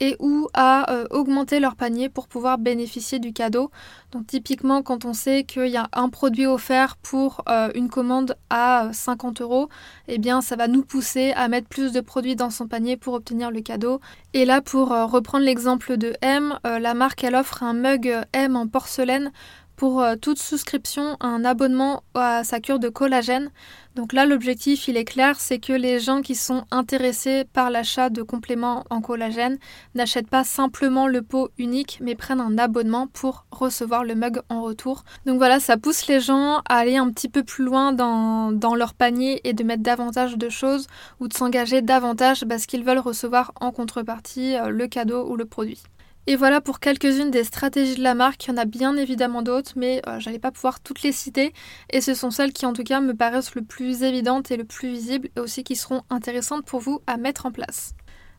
et 0.03 0.17
ou 0.19 0.49
à 0.53 0.91
euh, 0.91 1.05
augmenter 1.11 1.61
leur 1.61 1.77
panier 1.77 2.09
pour 2.09 2.27
pouvoir 2.27 2.57
bénéficier 2.57 3.19
du 3.19 3.31
cadeau. 3.31 3.71
Donc 4.11 4.27
typiquement 4.27 4.83
quand 4.83 5.05
on 5.05 5.13
sait 5.13 5.45
qu'il 5.45 5.67
y 5.67 5.77
a 5.77 5.87
un 5.93 6.09
produit 6.09 6.45
offert 6.45 6.97
pour 6.97 7.41
euh, 7.47 7.71
une 7.73 7.89
commande 7.89 8.35
à 8.49 8.89
50 8.91 9.39
euros, 9.39 9.69
eh 10.09 10.17
bien 10.17 10.41
ça 10.41 10.57
va 10.57 10.67
nous 10.67 10.83
pousser 10.83 11.31
à 11.37 11.47
mettre 11.47 11.69
plus 11.69 11.93
de 11.93 12.01
produits 12.01 12.35
dans 12.35 12.49
son 12.49 12.67
panier 12.67 12.97
pour 12.97 13.13
obtenir 13.13 13.49
le 13.49 13.61
cadeau. 13.61 14.01
Et 14.33 14.43
là 14.43 14.61
pour 14.61 14.91
euh, 14.91 15.05
reprendre 15.05 15.45
l'exemple 15.45 15.95
de 15.95 16.13
M, 16.21 16.59
la 16.65 16.93
marque 16.93 17.23
elle 17.23 17.35
offre 17.35 17.63
un 17.63 17.73
mug 17.73 18.13
M 18.33 18.57
en 18.57 18.67
porcelaine 18.67 19.31
pour 19.75 20.01
euh, 20.01 20.15
toute 20.15 20.39
souscription 20.39 21.17
un 21.19 21.45
abonnement 21.45 22.03
à 22.13 22.43
sa 22.43 22.59
cure 22.59 22.79
de 22.79 22.89
collagène. 22.89 23.51
Donc 23.95 24.11
là, 24.11 24.25
l'objectif, 24.25 24.87
il 24.87 24.97
est 24.97 25.05
clair, 25.05 25.39
c'est 25.39 25.59
que 25.59 25.73
les 25.73 25.99
gens 25.99 26.21
qui 26.21 26.33
sont 26.33 26.65
intéressés 26.71 27.45
par 27.53 27.69
l'achat 27.69 28.09
de 28.09 28.23
compléments 28.23 28.85
en 28.89 29.01
collagène 29.01 29.59
n'achètent 29.93 30.29
pas 30.29 30.43
simplement 30.43 31.07
le 31.07 31.21
pot 31.21 31.49
unique, 31.59 31.99
mais 32.01 32.15
prennent 32.15 32.41
un 32.41 32.57
abonnement 32.57 33.05
pour 33.05 33.45
recevoir 33.51 34.03
le 34.03 34.15
mug 34.15 34.41
en 34.49 34.63
retour. 34.63 35.03
Donc 35.27 35.37
voilà, 35.37 35.59
ça 35.59 35.77
pousse 35.77 36.07
les 36.07 36.19
gens 36.19 36.61
à 36.67 36.77
aller 36.77 36.97
un 36.97 37.11
petit 37.11 37.29
peu 37.29 37.43
plus 37.43 37.65
loin 37.65 37.93
dans, 37.93 38.75
leur 38.75 38.95
panier 38.95 39.39
et 39.43 39.53
de 39.53 39.63
mettre 39.63 39.83
davantage 39.83 40.37
de 40.37 40.49
choses 40.49 40.87
ou 41.19 41.27
de 41.27 41.33
s'engager 41.33 41.83
davantage 41.83 42.45
parce 42.49 42.65
qu'ils 42.65 42.83
veulent 42.83 42.97
recevoir 42.97 43.51
en 43.61 43.71
contrepartie 43.71 44.55
euh, 44.55 44.69
le 44.69 44.87
cadeau 44.87 45.29
ou 45.29 45.35
le 45.35 45.45
produit. 45.45 45.83
Et 46.25 46.37
voilà 46.37 46.61
pour 46.61 46.79
quelques-unes 46.79 47.31
des 47.31 47.43
stratégies 47.43 47.97
de 47.97 48.03
la 48.03 48.15
marque. 48.15 48.45
Il 48.45 48.51
y 48.51 48.53
en 48.53 48.57
a 48.57 48.65
bien 48.65 48.95
évidemment 48.95 49.41
d'autres, 49.41 49.73
mais 49.75 50.01
euh, 50.07 50.19
j'allais 50.19 50.39
pas 50.39 50.51
pouvoir 50.51 50.79
toutes 50.79 51.01
les 51.01 51.11
citer. 51.11 51.53
Et 51.89 51.99
ce 51.99 52.13
sont 52.13 52.31
celles 52.31 52.53
qui 52.53 52.65
en 52.65 52.71
tout 52.71 52.83
cas 52.83 53.01
me 53.01 53.13
paraissent 53.13 53.55
le 53.55 53.61
plus 53.61 54.03
évidentes 54.03 54.49
et 54.49 54.57
le 54.57 54.63
plus 54.63 54.89
visibles 54.89 55.29
et 55.35 55.41
aussi 55.41 55.65
qui 55.65 55.75
seront 55.75 56.03
intéressantes 56.09 56.65
pour 56.65 56.79
vous 56.79 57.01
à 57.07 57.17
mettre 57.17 57.45
en 57.45 57.51
place. 57.51 57.93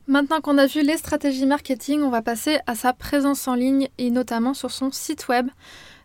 Maintenant 0.07 0.40
qu'on 0.40 0.59
a 0.59 0.66
vu 0.66 0.83
les 0.83 0.97
stratégies 0.97 1.47
marketing, 1.47 2.03
on 2.03 2.11
va 2.11 2.23
passer 2.23 2.59
à 2.66 2.75
sa 2.75 2.92
présence 2.92 3.49
en 3.49 3.55
ligne 3.55 3.88
et 3.99 4.11
notamment 4.11 4.55
sur 4.55 4.70
son 4.70 4.90
site 4.90 5.29
web. 5.29 5.49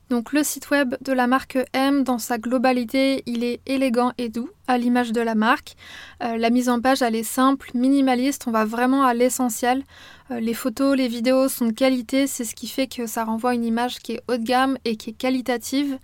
Donc 0.09 0.33
le 0.33 0.43
site 0.43 0.71
web 0.71 0.95
de 1.01 1.13
la 1.13 1.27
marque 1.27 1.59
M, 1.73 2.03
dans 2.03 2.17
sa 2.17 2.39
globalité, 2.39 3.21
il 3.27 3.43
est 3.43 3.61
élégant 3.67 4.11
et 4.17 4.29
doux, 4.29 4.49
à 4.67 4.79
l'image 4.79 5.11
de 5.11 5.21
la 5.21 5.35
marque. 5.35 5.75
Euh, 6.23 6.35
la 6.35 6.49
mise 6.49 6.67
en 6.67 6.81
page, 6.81 7.03
elle 7.03 7.15
est 7.15 7.23
simple, 7.23 7.69
minimaliste, 7.75 8.45
on 8.47 8.51
va 8.51 8.65
vraiment 8.65 9.03
à 9.03 9.13
l'essentiel. 9.13 9.83
Euh, 10.31 10.39
les 10.39 10.53
photos, 10.53 10.95
les 10.95 11.07
vidéos 11.07 11.47
sont 11.49 11.65
de 11.65 11.71
qualité, 11.71 12.27
c'est 12.27 12.43
ce 12.43 12.53
qui 12.53 12.67
fait 12.67 12.87
que 12.87 13.07
ça 13.07 13.23
renvoie 13.23 13.55
une 13.55 13.65
image 13.65 13.99
qui 13.99 14.13
est 14.13 14.21
haut 14.27 14.37
de 14.37 14.43
gamme 14.43 14.77
et 14.85 14.95
qui 14.95 15.11
est 15.11 15.13
qualitative. 15.13 15.97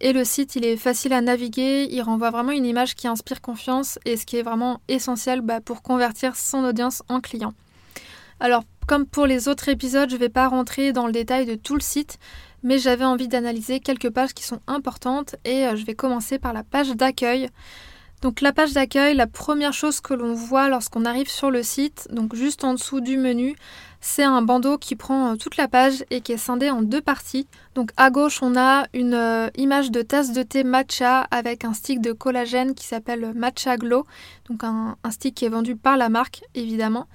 Et 0.00 0.12
le 0.12 0.24
site, 0.24 0.56
il 0.56 0.64
est 0.64 0.76
facile 0.76 1.12
à 1.12 1.20
naviguer, 1.20 1.88
il 1.90 2.00
renvoie 2.02 2.30
vraiment 2.30 2.52
une 2.52 2.64
image 2.64 2.94
qui 2.94 3.08
inspire 3.08 3.40
confiance 3.40 3.98
et 4.04 4.16
ce 4.16 4.24
qui 4.24 4.36
est 4.36 4.42
vraiment 4.42 4.80
essentiel 4.88 5.40
bah, 5.40 5.60
pour 5.60 5.82
convertir 5.82 6.36
son 6.36 6.64
audience 6.64 7.02
en 7.08 7.20
client. 7.20 7.52
Alors, 8.40 8.62
comme 8.86 9.06
pour 9.06 9.26
les 9.26 9.48
autres 9.48 9.68
épisodes, 9.68 10.08
je 10.08 10.14
ne 10.14 10.20
vais 10.20 10.28
pas 10.28 10.48
rentrer 10.48 10.92
dans 10.92 11.06
le 11.06 11.12
détail 11.12 11.44
de 11.44 11.56
tout 11.56 11.74
le 11.74 11.80
site, 11.80 12.18
mais 12.62 12.78
j'avais 12.78 13.04
envie 13.04 13.28
d'analyser 13.28 13.80
quelques 13.80 14.10
pages 14.10 14.32
qui 14.32 14.44
sont 14.44 14.60
importantes 14.66 15.36
et 15.44 15.66
euh, 15.66 15.76
je 15.76 15.84
vais 15.84 15.94
commencer 15.94 16.38
par 16.38 16.52
la 16.52 16.62
page 16.62 16.90
d'accueil. 16.90 17.48
Donc 18.20 18.40
la 18.40 18.52
page 18.52 18.72
d'accueil, 18.72 19.14
la 19.14 19.28
première 19.28 19.72
chose 19.72 20.00
que 20.00 20.12
l'on 20.12 20.34
voit 20.34 20.68
lorsqu'on 20.68 21.04
arrive 21.04 21.28
sur 21.28 21.52
le 21.52 21.62
site, 21.62 22.08
donc 22.10 22.34
juste 22.34 22.64
en 22.64 22.74
dessous 22.74 23.00
du 23.00 23.16
menu, 23.16 23.54
c'est 24.00 24.24
un 24.24 24.42
bandeau 24.42 24.76
qui 24.76 24.96
prend 24.96 25.32
euh, 25.32 25.36
toute 25.36 25.56
la 25.56 25.68
page 25.68 26.04
et 26.10 26.20
qui 26.20 26.32
est 26.32 26.36
scindé 26.36 26.68
en 26.70 26.82
deux 26.82 27.00
parties. 27.00 27.46
Donc 27.76 27.90
à 27.96 28.10
gauche, 28.10 28.42
on 28.42 28.56
a 28.56 28.86
une 28.92 29.14
euh, 29.14 29.50
image 29.56 29.92
de 29.92 30.02
tasse 30.02 30.32
de 30.32 30.42
thé 30.42 30.64
matcha 30.64 31.28
avec 31.30 31.64
un 31.64 31.72
stick 31.74 32.00
de 32.00 32.12
collagène 32.12 32.74
qui 32.74 32.86
s'appelle 32.86 33.32
Matcha 33.36 33.76
Glow, 33.76 34.04
donc 34.50 34.64
un 34.64 34.96
stick 35.10 35.36
qui 35.36 35.44
est 35.44 35.50
vendu 35.50 35.76
par 35.76 35.96
la 35.96 36.08
marque 36.08 36.42
évidemment. 36.56 37.06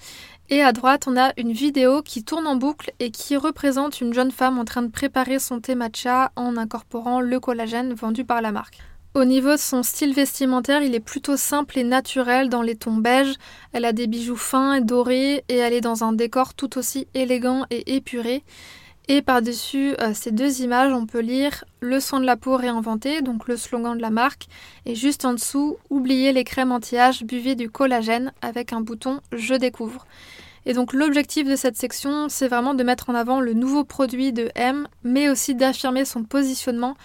Et 0.50 0.62
à 0.62 0.72
droite, 0.72 1.06
on 1.08 1.18
a 1.18 1.34
une 1.38 1.52
vidéo 1.52 2.02
qui 2.02 2.24
tourne 2.24 2.48
en 2.48 2.56
boucle 2.56 2.92
et 3.00 3.12
qui 3.12 3.36
représente 3.36 4.00
une 4.02 4.14
jeune 4.14 4.32
femme 4.32 4.60
en 4.60 4.66
train 4.66 4.84
de 4.84 4.92
préparer 4.92 5.40
son 5.40 5.60
thé 5.60 5.76
matcha 5.76 6.32
en 6.36 6.56
incorporant 6.58 7.22
le 7.22 7.40
collagène 7.40 7.94
vendu 7.94 8.24
par 8.24 8.42
la 8.42 8.52
marque. 8.52 8.80
Au 9.16 9.26
niveau 9.26 9.52
de 9.52 9.58
son 9.58 9.84
style 9.84 10.12
vestimentaire, 10.12 10.82
il 10.82 10.96
est 10.96 11.00
plutôt 11.00 11.38
simple 11.38 11.78
et 11.78 11.84
naturel 11.84 12.50
dans 12.50 12.64
les 12.64 12.76
tons 12.76 12.98
beige. 12.98 13.36
Elle 13.72 13.86
a 13.86 13.94
des 13.94 14.08
bijoux 14.08 14.36
fins 14.36 14.74
et 14.74 14.82
dorés 14.82 15.44
et 15.50 15.58
elle 15.58 15.74
est 15.74 15.82
dans 15.82 16.04
un 16.04 16.14
décor 16.14 16.56
tout 16.56 16.80
aussi 16.80 17.08
élégant 17.14 17.68
et 17.70 17.96
épuré. 17.96 18.44
Et 19.08 19.22
par-dessus 19.22 19.94
euh, 20.00 20.16
ces 20.16 20.32
deux 20.32 20.62
images, 20.62 20.94
on 20.94 21.06
peut 21.06 21.20
lire 21.20 21.64
Le 21.80 22.00
soin 22.00 22.22
de 22.22 22.26
la 22.26 22.38
peau 22.38 22.58
réinventé, 22.58 23.22
donc 23.22 23.48
le 23.48 23.56
slogan 23.56 23.96
de 23.96 24.02
la 24.02 24.10
marque. 24.10 24.48
Et 24.88 24.96
juste 24.96 25.26
en 25.26 25.34
dessous, 25.34 25.78
oubliez 25.92 26.34
les 26.34 26.44
crèmes 26.44 26.72
anti-âge, 26.72 27.24
buvez 27.24 27.54
du 27.54 27.70
collagène 27.70 28.34
avec 28.42 28.74
un 28.74 28.82
bouton 28.82 29.20
Je 29.32 29.54
découvre. 29.54 30.08
Et 30.66 30.74
donc 30.74 30.92
l'objectif 30.92 31.48
de 31.48 31.56
cette 31.56 31.78
section, 31.78 32.30
c'est 32.30 32.48
vraiment 32.48 32.74
de 32.74 32.84
mettre 32.84 33.12
en 33.12 33.16
avant 33.16 33.42
le 33.42 33.54
nouveau 33.54 33.84
produit 33.84 34.34
de 34.34 34.50
M, 34.56 34.88
mais 35.04 35.30
aussi 35.30 35.54
d'affirmer 35.54 36.06
son 36.06 36.24
positionnement 36.24 36.96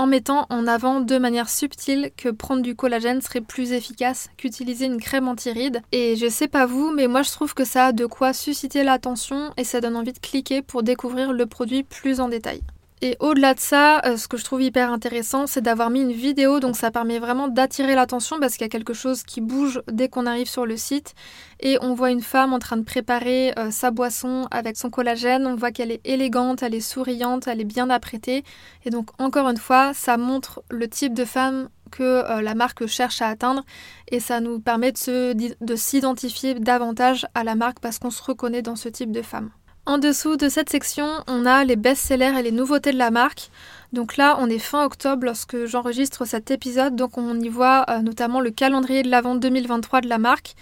en 0.00 0.06
mettant 0.06 0.46
en 0.48 0.66
avant 0.66 1.00
de 1.00 1.18
manière 1.18 1.50
subtile 1.50 2.10
que 2.16 2.30
prendre 2.30 2.62
du 2.62 2.74
collagène 2.74 3.20
serait 3.20 3.42
plus 3.42 3.72
efficace 3.72 4.30
qu'utiliser 4.38 4.86
une 4.86 4.98
crème 4.98 5.28
anti-rides. 5.28 5.82
Et 5.92 6.16
je 6.16 6.26
sais 6.26 6.48
pas 6.48 6.64
vous, 6.64 6.90
mais 6.90 7.06
moi 7.06 7.20
je 7.20 7.30
trouve 7.30 7.52
que 7.52 7.66
ça 7.66 7.86
a 7.86 7.92
de 7.92 8.06
quoi 8.06 8.32
susciter 8.32 8.82
l'attention 8.82 9.52
et 9.58 9.64
ça 9.64 9.82
donne 9.82 9.96
envie 9.96 10.14
de 10.14 10.18
cliquer 10.18 10.62
pour 10.62 10.82
découvrir 10.82 11.34
le 11.34 11.44
produit 11.44 11.82
plus 11.82 12.18
en 12.18 12.30
détail. 12.30 12.62
Et 13.02 13.16
au-delà 13.18 13.54
de 13.54 13.60
ça, 13.60 14.00
euh, 14.04 14.18
ce 14.18 14.28
que 14.28 14.36
je 14.36 14.44
trouve 14.44 14.60
hyper 14.60 14.92
intéressant, 14.92 15.46
c'est 15.46 15.62
d'avoir 15.62 15.88
mis 15.88 16.02
une 16.02 16.12
vidéo, 16.12 16.60
donc 16.60 16.76
ça 16.76 16.90
permet 16.90 17.18
vraiment 17.18 17.48
d'attirer 17.48 17.94
l'attention 17.94 18.38
parce 18.38 18.54
qu'il 18.54 18.62
y 18.62 18.66
a 18.66 18.68
quelque 18.68 18.92
chose 18.92 19.22
qui 19.22 19.40
bouge 19.40 19.80
dès 19.90 20.10
qu'on 20.10 20.26
arrive 20.26 20.48
sur 20.48 20.66
le 20.66 20.76
site. 20.76 21.14
Et 21.60 21.78
on 21.80 21.94
voit 21.94 22.10
une 22.10 22.20
femme 22.20 22.52
en 22.52 22.58
train 22.58 22.76
de 22.76 22.82
préparer 22.82 23.54
euh, 23.58 23.70
sa 23.70 23.90
boisson 23.90 24.48
avec 24.50 24.76
son 24.76 24.90
collagène, 24.90 25.46
on 25.46 25.56
voit 25.56 25.72
qu'elle 25.72 25.92
est 25.92 26.02
élégante, 26.04 26.62
elle 26.62 26.74
est 26.74 26.80
souriante, 26.80 27.46
elle 27.46 27.62
est 27.62 27.64
bien 27.64 27.88
apprêtée. 27.88 28.44
Et 28.84 28.90
donc 28.90 29.08
encore 29.18 29.48
une 29.48 29.56
fois, 29.56 29.94
ça 29.94 30.18
montre 30.18 30.62
le 30.70 30.86
type 30.86 31.14
de 31.14 31.24
femme 31.24 31.70
que 31.90 32.02
euh, 32.02 32.42
la 32.42 32.54
marque 32.54 32.86
cherche 32.86 33.22
à 33.22 33.28
atteindre 33.28 33.64
et 34.08 34.20
ça 34.20 34.40
nous 34.40 34.60
permet 34.60 34.92
de 34.92 35.76
s'identifier 35.76 36.54
davantage 36.54 37.26
à 37.34 37.44
la 37.44 37.54
marque 37.54 37.80
parce 37.80 37.98
qu'on 37.98 38.10
se 38.10 38.22
reconnaît 38.22 38.62
dans 38.62 38.76
ce 38.76 38.90
type 38.90 39.10
de 39.10 39.22
femme. 39.22 39.50
En 39.86 39.96
dessous 39.96 40.36
de 40.36 40.48
cette 40.50 40.68
section, 40.68 41.08
on 41.26 41.46
a 41.46 41.64
les 41.64 41.74
best-sellers 41.74 42.38
et 42.38 42.42
les 42.42 42.52
nouveautés 42.52 42.92
de 42.92 42.98
la 42.98 43.10
marque. 43.10 43.50
Donc 43.92 44.18
là, 44.18 44.36
on 44.38 44.48
est 44.48 44.58
fin 44.58 44.84
octobre 44.84 45.24
lorsque 45.24 45.64
j'enregistre 45.64 46.26
cet 46.26 46.50
épisode, 46.50 46.94
donc 46.94 47.16
on 47.16 47.40
y 47.40 47.48
voit 47.48 47.86
euh, 47.88 48.00
notamment 48.00 48.40
le 48.40 48.50
calendrier 48.50 49.02
de 49.02 49.10
la 49.10 49.22
vente 49.22 49.40
2023 49.40 50.02
de 50.02 50.08
la 50.08 50.18
marque. 50.18 50.54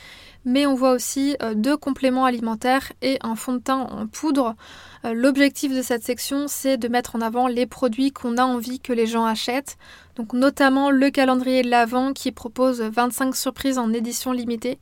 mais 0.45 0.67
on 0.67 0.75
voit 0.75 0.93
aussi 0.93 1.37
euh, 1.43 1.53
deux 1.55 1.77
compléments 1.77 2.25
alimentaires 2.25 2.93
et 3.03 3.19
un 3.23 3.35
fond 3.35 3.55
de 3.55 3.59
teint 3.59 3.81
en 3.91 4.07
poudre. 4.07 4.55
Euh, 5.05 5.13
l'objectif 5.13 5.75
de 5.75 5.83
cette 5.83 6.05
section, 6.05 6.47
c'est 6.47 6.79
de 6.79 6.89
mettre 6.89 7.17
en 7.17 7.21
avant 7.21 7.49
les 7.49 7.67
produits 7.67 8.13
qu'on 8.13 8.39
a 8.39 8.45
envie 8.45 8.81
que 8.81 8.93
les 8.93 9.07
gens 9.07 9.25
achètent. 9.27 9.77
Donc 10.17 10.33
notamment 10.33 10.91
le 10.91 11.11
calendrier 11.11 11.63
de 11.63 11.69
l'Avent 11.69 12.13
qui 12.13 12.33
propose 12.33 12.81
25 12.81 13.37
surprises 13.37 13.79
en 13.79 13.93
édition 13.93 14.33
limitée. 14.33 14.79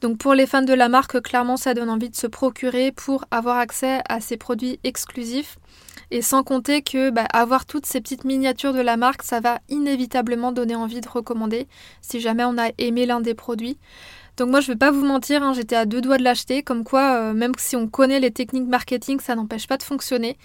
Donc 0.00 0.16
pour 0.16 0.34
les 0.34 0.46
fans 0.46 0.62
de 0.62 0.72
la 0.72 0.88
marque, 0.88 1.20
clairement 1.20 1.56
ça 1.56 1.74
donne 1.74 1.90
envie 1.90 2.08
de 2.08 2.16
se 2.16 2.26
procurer 2.26 2.90
pour 2.92 3.24
avoir 3.30 3.58
accès 3.58 4.00
à 4.08 4.20
ces 4.20 4.36
produits 4.36 4.80
exclusifs. 4.82 5.58
Et 6.10 6.22
sans 6.22 6.42
compter 6.42 6.82
que 6.82 7.10
bah, 7.10 7.26
avoir 7.32 7.66
toutes 7.66 7.86
ces 7.86 8.00
petites 8.00 8.24
miniatures 8.24 8.72
de 8.72 8.80
la 8.80 8.96
marque, 8.96 9.22
ça 9.22 9.40
va 9.40 9.60
inévitablement 9.68 10.50
donner 10.50 10.74
envie 10.74 11.00
de 11.00 11.08
recommander 11.08 11.68
si 12.00 12.18
jamais 12.18 12.44
on 12.44 12.58
a 12.58 12.70
aimé 12.78 13.06
l'un 13.06 13.20
des 13.20 13.34
produits. 13.34 13.78
Donc 14.40 14.48
moi 14.48 14.60
je 14.60 14.68
vais 14.68 14.78
pas 14.78 14.90
vous 14.90 15.04
mentir, 15.04 15.42
hein, 15.42 15.52
j'étais 15.52 15.76
à 15.76 15.84
deux 15.84 16.00
doigts 16.00 16.16
de 16.16 16.22
l'acheter, 16.22 16.62
comme 16.62 16.82
quoi 16.82 17.12
euh, 17.12 17.34
même 17.34 17.52
si 17.58 17.76
on 17.76 17.86
connaît 17.86 18.20
les 18.20 18.30
techniques 18.30 18.68
marketing, 18.68 19.20
ça 19.20 19.34
n'empêche 19.34 19.66
pas 19.66 19.76
de 19.76 19.82
fonctionner. 19.82 20.38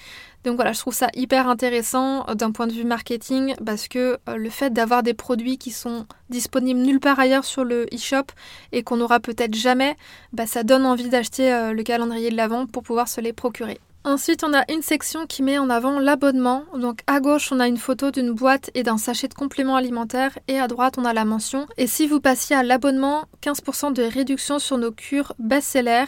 Donc 0.44 0.56
voilà, 0.56 0.74
je 0.74 0.80
trouve 0.80 0.94
ça 0.94 1.08
hyper 1.16 1.48
intéressant 1.48 2.28
euh, 2.28 2.34
d'un 2.34 2.52
point 2.52 2.68
de 2.68 2.74
vue 2.74 2.84
marketing 2.84 3.56
parce 3.66 3.88
que 3.88 4.18
euh, 4.28 4.36
le 4.36 4.50
fait 4.50 4.74
d'avoir 4.74 5.02
des 5.02 5.14
produits 5.14 5.58
qui 5.58 5.72
sont 5.72 6.08
disponibles 6.30 6.82
nulle 6.82 7.00
part 7.00 7.22
ailleurs 7.22 7.46
sur 7.46 7.64
le 7.64 7.86
e-shop 7.94 8.26
et 8.74 8.84
qu'on 8.84 8.98
n'aura 8.98 9.22
peut-être 9.22 9.56
jamais, 9.56 9.96
bah, 10.34 10.46
ça 10.46 10.64
donne 10.64 10.86
envie 10.86 11.08
d'acheter 11.08 11.72
le 11.74 11.84
calendrier 11.84 12.32
de 12.32 12.36
l'avant 12.36 12.66
pour 12.66 12.84
pouvoir 12.84 13.08
se 13.08 13.22
les 13.22 13.32
procurer. 13.32 13.80
Ensuite, 14.06 14.44
on 14.44 14.54
a 14.54 14.72
une 14.72 14.84
section 14.84 15.26
qui 15.26 15.42
met 15.42 15.58
en 15.58 15.68
avant 15.68 16.00
l'abonnement. 16.00 16.66
Donc 16.78 17.00
à 17.08 17.20
gauche, 17.20 17.52
on 17.52 17.60
a 17.60 17.68
une 17.68 17.78
photo 17.78 18.12
d'une 18.12 18.34
boîte 18.34 18.70
et 18.76 18.84
d'un 18.84 19.00
sachet 19.00 19.28
de 19.28 19.34
compléments 19.34 19.76
alimentaires 19.76 20.38
et 20.48 20.60
à 20.60 20.68
droite, 20.68 21.00
on 21.00 21.06
a 21.06 21.14
la 21.14 21.26
mention. 21.26 21.66
Et 21.78 21.88
si 21.88 22.06
vous 22.06 22.20
passiez 22.20 22.56
à 22.56 22.62
l'abonnement, 22.62 23.24
15% 23.42 23.94
de 23.94 24.04
réduction 24.04 24.60
sur 24.60 24.78
nos 24.78 24.92
cures 24.92 25.34
best-seller. 25.40 26.06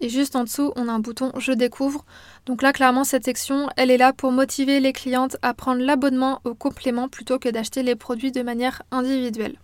Et 0.00 0.10
juste 0.10 0.36
en 0.36 0.44
dessous, 0.44 0.74
on 0.76 0.88
a 0.88 0.92
un 0.92 0.98
bouton 0.98 1.32
Je 1.38 1.52
découvre. 1.52 2.04
Donc 2.44 2.60
là, 2.60 2.74
clairement, 2.74 3.04
cette 3.04 3.24
section, 3.24 3.70
elle 3.78 3.90
est 3.90 3.96
là 3.96 4.12
pour 4.12 4.30
motiver 4.30 4.78
les 4.78 4.92
clientes 4.92 5.38
à 5.40 5.54
prendre 5.54 5.80
l'abonnement 5.80 6.42
au 6.44 6.52
complément 6.52 7.08
plutôt 7.08 7.38
que 7.38 7.48
d'acheter 7.48 7.82
les 7.82 7.96
produits 7.96 8.30
de 8.30 8.42
manière 8.42 8.82
individuelle. 8.90 9.56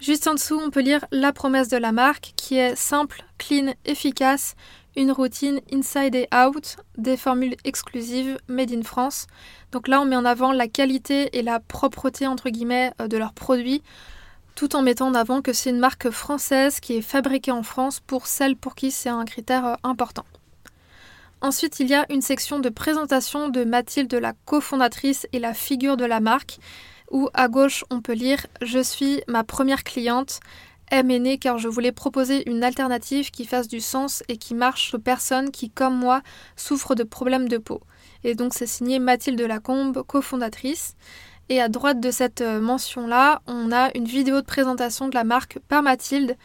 Juste 0.00 0.26
en 0.26 0.34
dessous, 0.34 0.60
on 0.60 0.70
peut 0.70 0.80
lire 0.80 1.04
la 1.12 1.32
promesse 1.32 1.68
de 1.68 1.76
la 1.76 1.92
marque 1.92 2.32
qui 2.34 2.56
est 2.56 2.74
simple, 2.74 3.22
clean, 3.38 3.72
efficace, 3.84 4.56
une 4.96 5.12
routine 5.12 5.60
inside 5.72 6.14
et 6.14 6.28
out, 6.34 6.76
des 6.98 7.16
formules 7.16 7.56
exclusives 7.64 8.38
made 8.48 8.72
in 8.72 8.82
France. 8.82 9.26
Donc 9.72 9.88
là, 9.88 10.00
on 10.00 10.04
met 10.04 10.16
en 10.16 10.24
avant 10.24 10.52
la 10.52 10.68
qualité 10.68 11.36
et 11.36 11.42
la 11.42 11.60
propreté 11.60 12.26
entre 12.26 12.50
guillemets 12.50 12.92
euh, 13.00 13.08
de 13.08 13.16
leurs 13.16 13.32
produits, 13.32 13.82
tout 14.54 14.76
en 14.76 14.82
mettant 14.82 15.08
en 15.08 15.14
avant 15.14 15.40
que 15.40 15.52
c'est 15.52 15.70
une 15.70 15.78
marque 15.78 16.10
française 16.10 16.80
qui 16.80 16.96
est 16.96 17.02
fabriquée 17.02 17.52
en 17.52 17.62
France 17.62 18.00
pour 18.00 18.26
celles 18.26 18.56
pour 18.56 18.74
qui 18.74 18.90
c'est 18.90 19.08
un 19.08 19.24
critère 19.24 19.66
euh, 19.66 19.74
important. 19.82 20.24
Ensuite, 21.40 21.80
il 21.80 21.88
y 21.88 21.94
a 21.94 22.06
une 22.08 22.22
section 22.22 22.60
de 22.60 22.68
présentation 22.68 23.48
de 23.48 23.64
Mathilde, 23.64 24.14
la 24.14 24.32
cofondatrice 24.44 25.26
et 25.32 25.40
la 25.40 25.54
figure 25.54 25.96
de 25.96 26.04
la 26.04 26.20
marque, 26.20 26.58
où 27.10 27.28
à 27.34 27.48
gauche 27.48 27.84
on 27.90 28.00
peut 28.00 28.12
lire 28.12 28.46
Je 28.60 28.78
suis 28.78 29.22
ma 29.26 29.42
première 29.42 29.82
cliente, 29.82 30.38
M 30.92 31.38
car 31.38 31.56
je 31.56 31.68
voulais 31.68 31.90
proposer 31.90 32.48
une 32.50 32.62
alternative 32.62 33.30
qui 33.30 33.46
fasse 33.46 33.66
du 33.66 33.80
sens 33.80 34.22
et 34.28 34.36
qui 34.36 34.54
marche 34.54 34.92
aux 34.92 34.98
personnes 34.98 35.50
qui, 35.50 35.70
comme 35.70 35.96
moi, 35.96 36.20
souffrent 36.54 36.94
de 36.94 37.02
problèmes 37.02 37.48
de 37.48 37.56
peau. 37.56 37.80
Et 38.24 38.34
donc 38.34 38.52
c'est 38.52 38.66
signé 38.66 38.98
Mathilde 38.98 39.40
Lacombe, 39.40 40.02
cofondatrice. 40.06 40.94
Et 41.48 41.62
à 41.62 41.68
droite 41.68 41.98
de 41.98 42.10
cette 42.10 42.42
euh, 42.42 42.60
mention-là, 42.60 43.40
on 43.46 43.72
a 43.72 43.90
une 43.96 44.04
vidéo 44.04 44.42
de 44.42 44.46
présentation 44.46 45.08
de 45.08 45.14
la 45.14 45.24
marque 45.24 45.58
par 45.66 45.82
Mathilde. 45.82 46.36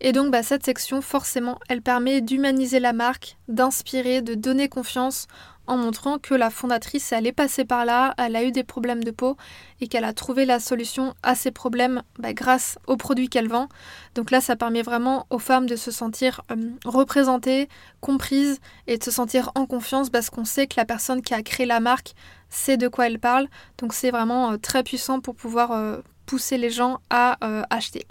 Et 0.00 0.12
donc 0.12 0.30
bah, 0.30 0.42
cette 0.42 0.64
section, 0.64 1.02
forcément, 1.02 1.58
elle 1.68 1.82
permet 1.82 2.20
d'humaniser 2.20 2.80
la 2.80 2.92
marque, 2.92 3.36
d'inspirer, 3.48 4.22
de 4.22 4.34
donner 4.34 4.68
confiance 4.68 5.26
en 5.68 5.76
montrant 5.76 6.18
que 6.18 6.34
la 6.34 6.50
fondatrice, 6.50 7.12
elle 7.12 7.26
est 7.26 7.32
passée 7.32 7.64
par 7.64 7.84
là, 7.84 8.14
elle 8.16 8.36
a 8.36 8.42
eu 8.42 8.52
des 8.52 8.64
problèmes 8.64 9.04
de 9.04 9.10
peau 9.10 9.36
et 9.80 9.86
qu'elle 9.86 10.04
a 10.04 10.14
trouvé 10.14 10.46
la 10.46 10.60
solution 10.60 11.14
à 11.22 11.34
ces 11.34 11.50
problèmes 11.50 12.02
bah, 12.18 12.32
grâce 12.32 12.78
aux 12.86 12.96
produits 12.96 13.28
qu'elle 13.28 13.48
vend. 13.48 13.68
Donc 14.14 14.30
là, 14.30 14.40
ça 14.40 14.56
permet 14.56 14.82
vraiment 14.82 15.26
aux 15.28 15.38
femmes 15.38 15.66
de 15.66 15.76
se 15.76 15.90
sentir 15.90 16.40
euh, 16.50 16.56
représentées, 16.86 17.68
comprises 18.00 18.60
et 18.86 18.96
de 18.96 19.04
se 19.04 19.10
sentir 19.10 19.52
en 19.54 19.66
confiance 19.66 20.08
parce 20.08 20.30
qu'on 20.30 20.46
sait 20.46 20.66
que 20.66 20.74
la 20.78 20.86
personne 20.86 21.20
qui 21.20 21.34
a 21.34 21.42
créé 21.42 21.66
la 21.66 21.80
marque 21.80 22.14
sait 22.48 22.78
de 22.78 22.88
quoi 22.88 23.06
elle 23.06 23.18
parle. 23.18 23.46
Donc 23.76 23.92
c'est 23.92 24.10
vraiment 24.10 24.52
euh, 24.52 24.56
très 24.56 24.82
puissant 24.82 25.20
pour 25.20 25.34
pouvoir 25.34 25.72
euh, 25.72 25.98
pousser 26.24 26.56
les 26.56 26.70
gens 26.70 26.98
à 27.10 27.38
acheter. 27.70 28.06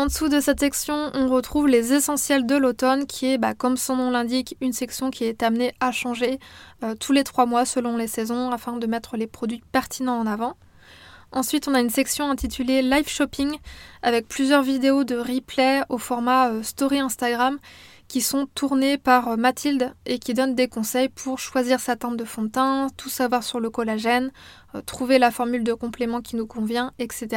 En 0.00 0.06
dessous 0.06 0.30
de 0.30 0.40
cette 0.40 0.60
section, 0.60 1.10
on 1.12 1.28
retrouve 1.28 1.68
les 1.68 1.92
essentiels 1.92 2.46
de 2.46 2.56
l'automne, 2.56 3.04
qui 3.06 3.26
est, 3.26 3.36
bah, 3.36 3.52
comme 3.52 3.76
son 3.76 3.96
nom 3.96 4.10
l'indique, 4.10 4.56
une 4.62 4.72
section 4.72 5.10
qui 5.10 5.24
est 5.24 5.42
amenée 5.42 5.74
à 5.78 5.92
changer 5.92 6.38
euh, 6.82 6.94
tous 6.94 7.12
les 7.12 7.22
trois 7.22 7.44
mois 7.44 7.66
selon 7.66 7.98
les 7.98 8.06
saisons, 8.06 8.50
afin 8.50 8.78
de 8.78 8.86
mettre 8.86 9.18
les 9.18 9.26
produits 9.26 9.62
pertinents 9.72 10.18
en 10.18 10.26
avant. 10.26 10.56
Ensuite, 11.32 11.68
on 11.68 11.74
a 11.74 11.80
une 11.80 11.90
section 11.90 12.30
intitulée 12.30 12.80
Live 12.80 13.10
Shopping, 13.10 13.58
avec 14.00 14.26
plusieurs 14.26 14.62
vidéos 14.62 15.04
de 15.04 15.16
replay 15.16 15.82
au 15.90 15.98
format 15.98 16.48
euh, 16.48 16.62
Story 16.62 16.98
Instagram, 16.98 17.58
qui 18.08 18.22
sont 18.22 18.46
tournées 18.54 18.96
par 18.96 19.28
euh, 19.28 19.36
Mathilde 19.36 19.94
et 20.06 20.18
qui 20.18 20.32
donnent 20.32 20.54
des 20.54 20.66
conseils 20.66 21.10
pour 21.10 21.38
choisir 21.38 21.78
sa 21.78 21.94
teinte 21.94 22.16
de 22.16 22.24
fond 22.24 22.44
de 22.44 22.48
teint, 22.48 22.88
tout 22.96 23.10
savoir 23.10 23.42
sur 23.42 23.60
le 23.60 23.68
collagène, 23.68 24.32
trouver 24.86 25.18
la 25.18 25.30
formule 25.30 25.64
de 25.64 25.72
complément 25.72 26.20
qui 26.20 26.36
nous 26.36 26.46
convient, 26.46 26.92
etc. 26.98 27.28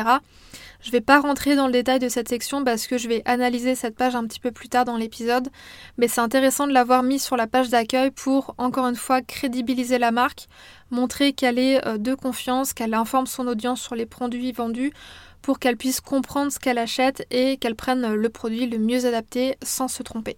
Je 0.81 0.87
ne 0.87 0.91
vais 0.91 1.01
pas 1.01 1.19
rentrer 1.19 1.55
dans 1.55 1.67
le 1.67 1.73
détail 1.73 1.99
de 1.99 2.09
cette 2.09 2.29
section 2.29 2.63
parce 2.63 2.87
que 2.87 2.97
je 2.97 3.07
vais 3.07 3.21
analyser 3.25 3.75
cette 3.75 3.95
page 3.95 4.15
un 4.15 4.25
petit 4.25 4.39
peu 4.39 4.51
plus 4.51 4.69
tard 4.69 4.85
dans 4.85 4.97
l'épisode, 4.97 5.49
mais 5.97 6.07
c'est 6.07 6.21
intéressant 6.21 6.67
de 6.67 6.73
l'avoir 6.73 7.03
mis 7.03 7.19
sur 7.19 7.37
la 7.37 7.47
page 7.47 7.69
d'accueil 7.69 8.11
pour 8.11 8.53
encore 8.57 8.87
une 8.87 8.95
fois 8.95 9.21
crédibiliser 9.21 9.97
la 9.97 10.11
marque, 10.11 10.47
montrer 10.91 11.33
qu'elle 11.33 11.59
est 11.59 11.85
euh, 11.87 11.97
de 11.97 12.13
confiance, 12.13 12.73
qu'elle 12.73 12.93
informe 12.93 13.27
son 13.27 13.47
audience 13.47 13.81
sur 13.81 13.95
les 13.95 14.05
produits 14.05 14.51
vendus 14.51 14.93
pour 15.41 15.59
qu'elle 15.59 15.77
puisse 15.77 16.01
comprendre 16.01 16.51
ce 16.51 16.59
qu'elle 16.59 16.77
achète 16.77 17.25
et 17.29 17.57
qu'elle 17.57 17.75
prenne 17.75 18.13
le 18.13 18.29
produit 18.29 18.67
le 18.67 18.77
mieux 18.77 19.05
adapté 19.05 19.57
sans 19.61 19.87
se 19.87 20.01
tromper. 20.01 20.37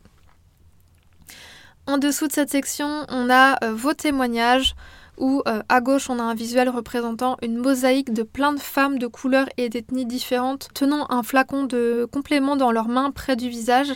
En 1.88 2.00
dessous 2.00 2.28
de 2.28 2.34
cette 2.34 2.50
section, 2.50 3.06
on 3.10 3.30
a 3.30 3.64
euh, 3.64 3.74
vos 3.74 3.94
témoignages 3.94 4.76
où 5.18 5.42
euh, 5.48 5.62
à 5.70 5.82
gauche 5.82 6.10
on 6.10 6.20
a 6.20 6.24
un 6.24 6.34
visuel 6.36 6.70
représentant 6.70 7.38
une 7.42 7.58
mosaïque 7.58 8.14
de 8.14 8.24
plein 8.24 8.54
de 8.54 8.60
femmes 8.60 8.98
de 8.98 9.08
couleurs 9.08 9.48
et 9.58 9.70
d'ethnies 9.70 10.06
différentes 10.06 10.70
tenant 10.74 11.08
un 11.10 11.24
flacon 11.24 11.64
de 11.64 12.08
complément 12.12 12.56
dans 12.56 12.72
leurs 12.72 12.88
mains 12.88 13.12
près 13.12 13.36
du 13.36 13.50
visage 13.50 13.94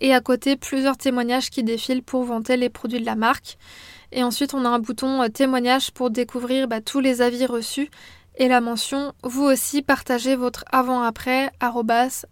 et 0.00 0.14
à 0.14 0.20
côté 0.20 0.56
plusieurs 0.56 0.96
témoignages 0.96 1.50
qui 1.50 1.62
défilent 1.62 2.02
pour 2.02 2.24
vanter 2.24 2.56
les 2.56 2.68
produits 2.68 3.00
de 3.00 3.06
la 3.06 3.16
marque. 3.16 3.58
Et 4.10 4.22
ensuite 4.22 4.54
on 4.54 4.64
a 4.64 4.68
un 4.68 4.78
bouton 4.78 5.22
euh, 5.22 5.28
témoignage 5.28 5.90
pour 5.90 6.10
découvrir 6.10 6.68
bah, 6.68 6.80
tous 6.80 7.00
les 7.00 7.22
avis 7.22 7.46
reçus 7.46 7.88
et 8.36 8.48
la 8.48 8.60
mention 8.60 9.12
vous 9.22 9.44
aussi 9.44 9.82
partagez 9.82 10.36
votre 10.36 10.64
avant-après 10.70 11.50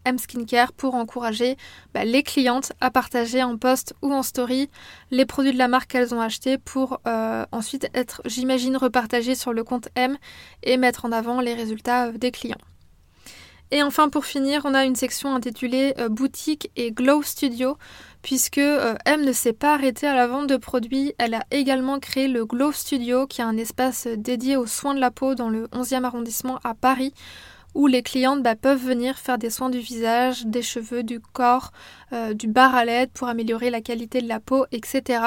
mskincare 0.06 0.72
pour 0.72 0.94
encourager 0.94 1.56
bah, 1.92 2.04
les 2.04 2.22
clientes 2.22 2.72
à 2.80 2.90
partager 2.90 3.42
en 3.42 3.56
post 3.56 3.94
ou 4.02 4.12
en 4.12 4.22
story 4.22 4.70
les 5.10 5.26
produits 5.26 5.52
de 5.52 5.58
la 5.58 5.68
marque 5.68 5.90
qu'elles 5.90 6.14
ont 6.14 6.20
achetés 6.20 6.58
pour 6.58 7.00
euh, 7.06 7.44
ensuite 7.52 7.88
être 7.94 8.22
j'imagine 8.24 8.76
repartagés 8.76 9.34
sur 9.34 9.52
le 9.52 9.62
compte 9.62 9.88
M 9.94 10.16
et 10.62 10.76
mettre 10.76 11.04
en 11.04 11.12
avant 11.12 11.40
les 11.40 11.54
résultats 11.54 12.06
euh, 12.06 12.12
des 12.12 12.30
clients. 12.30 12.56
Et 13.70 13.82
enfin 13.82 14.08
pour 14.08 14.24
finir 14.24 14.62
on 14.64 14.74
a 14.74 14.84
une 14.84 14.96
section 14.96 15.34
intitulée 15.34 15.94
euh, 15.98 16.08
boutique 16.08 16.70
et 16.76 16.92
glow 16.92 17.22
studio 17.22 17.76
puisque 18.22 18.58
euh, 18.58 18.94
M 19.06 19.24
ne 19.24 19.32
s'est 19.32 19.52
pas 19.52 19.74
arrêtée 19.74 20.06
à 20.06 20.14
la 20.14 20.26
vente 20.26 20.46
de 20.46 20.56
produits, 20.56 21.14
elle 21.18 21.34
a 21.34 21.44
également 21.50 21.98
créé 21.98 22.28
le 22.28 22.44
Glow 22.44 22.72
Studio, 22.72 23.26
qui 23.26 23.40
est 23.40 23.44
un 23.44 23.56
espace 23.56 24.06
dédié 24.06 24.56
aux 24.56 24.66
soins 24.66 24.94
de 24.94 25.00
la 25.00 25.10
peau 25.10 25.34
dans 25.34 25.48
le 25.48 25.66
11e 25.68 26.04
arrondissement 26.04 26.58
à 26.64 26.74
Paris, 26.74 27.14
où 27.74 27.86
les 27.86 28.02
clientes 28.02 28.42
bah, 28.42 28.56
peuvent 28.56 28.82
venir 28.82 29.16
faire 29.18 29.38
des 29.38 29.50
soins 29.50 29.70
du 29.70 29.78
visage, 29.78 30.46
des 30.46 30.62
cheveux, 30.62 31.02
du 31.02 31.20
corps, 31.20 31.72
euh, 32.12 32.34
du 32.34 32.48
bar 32.48 32.74
à 32.74 32.84
l'aide 32.84 33.10
pour 33.10 33.28
améliorer 33.28 33.70
la 33.70 33.80
qualité 33.80 34.20
de 34.20 34.28
la 34.28 34.40
peau, 34.40 34.66
etc. 34.72 35.22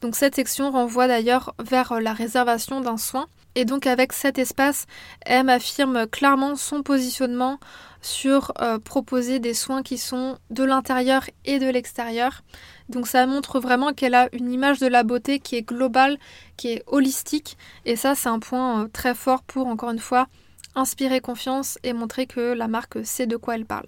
Donc 0.00 0.16
cette 0.16 0.36
section 0.36 0.70
renvoie 0.70 1.08
d'ailleurs 1.08 1.54
vers 1.62 1.92
euh, 1.92 2.00
la 2.00 2.12
réservation 2.12 2.80
d'un 2.80 2.96
soin. 2.96 3.26
Et 3.54 3.64
donc 3.64 3.86
avec 3.86 4.12
cet 4.12 4.38
espace, 4.38 4.86
M 5.26 5.48
affirme 5.48 6.06
clairement 6.06 6.56
son 6.56 6.82
positionnement 6.82 7.58
sur 8.00 8.52
euh, 8.60 8.78
proposer 8.78 9.38
des 9.38 9.54
soins 9.54 9.82
qui 9.82 9.98
sont 9.98 10.38
de 10.50 10.64
l'intérieur 10.64 11.24
et 11.44 11.58
de 11.58 11.68
l'extérieur. 11.68 12.42
Donc 12.88 13.06
ça 13.06 13.26
montre 13.26 13.60
vraiment 13.60 13.92
qu'elle 13.92 14.14
a 14.14 14.28
une 14.32 14.50
image 14.50 14.80
de 14.80 14.86
la 14.86 15.02
beauté 15.02 15.38
qui 15.38 15.56
est 15.56 15.62
globale, 15.62 16.18
qui 16.56 16.68
est 16.68 16.82
holistique. 16.86 17.56
Et 17.84 17.96
ça 17.96 18.14
c'est 18.14 18.28
un 18.28 18.38
point 18.38 18.84
euh, 18.84 18.88
très 18.88 19.14
fort 19.14 19.42
pour, 19.42 19.66
encore 19.66 19.90
une 19.90 19.98
fois, 19.98 20.28
inspirer 20.74 21.20
confiance 21.20 21.78
et 21.82 21.92
montrer 21.92 22.26
que 22.26 22.54
la 22.54 22.68
marque 22.68 23.04
sait 23.04 23.26
de 23.26 23.36
quoi 23.36 23.54
elle 23.54 23.66
parle. 23.66 23.86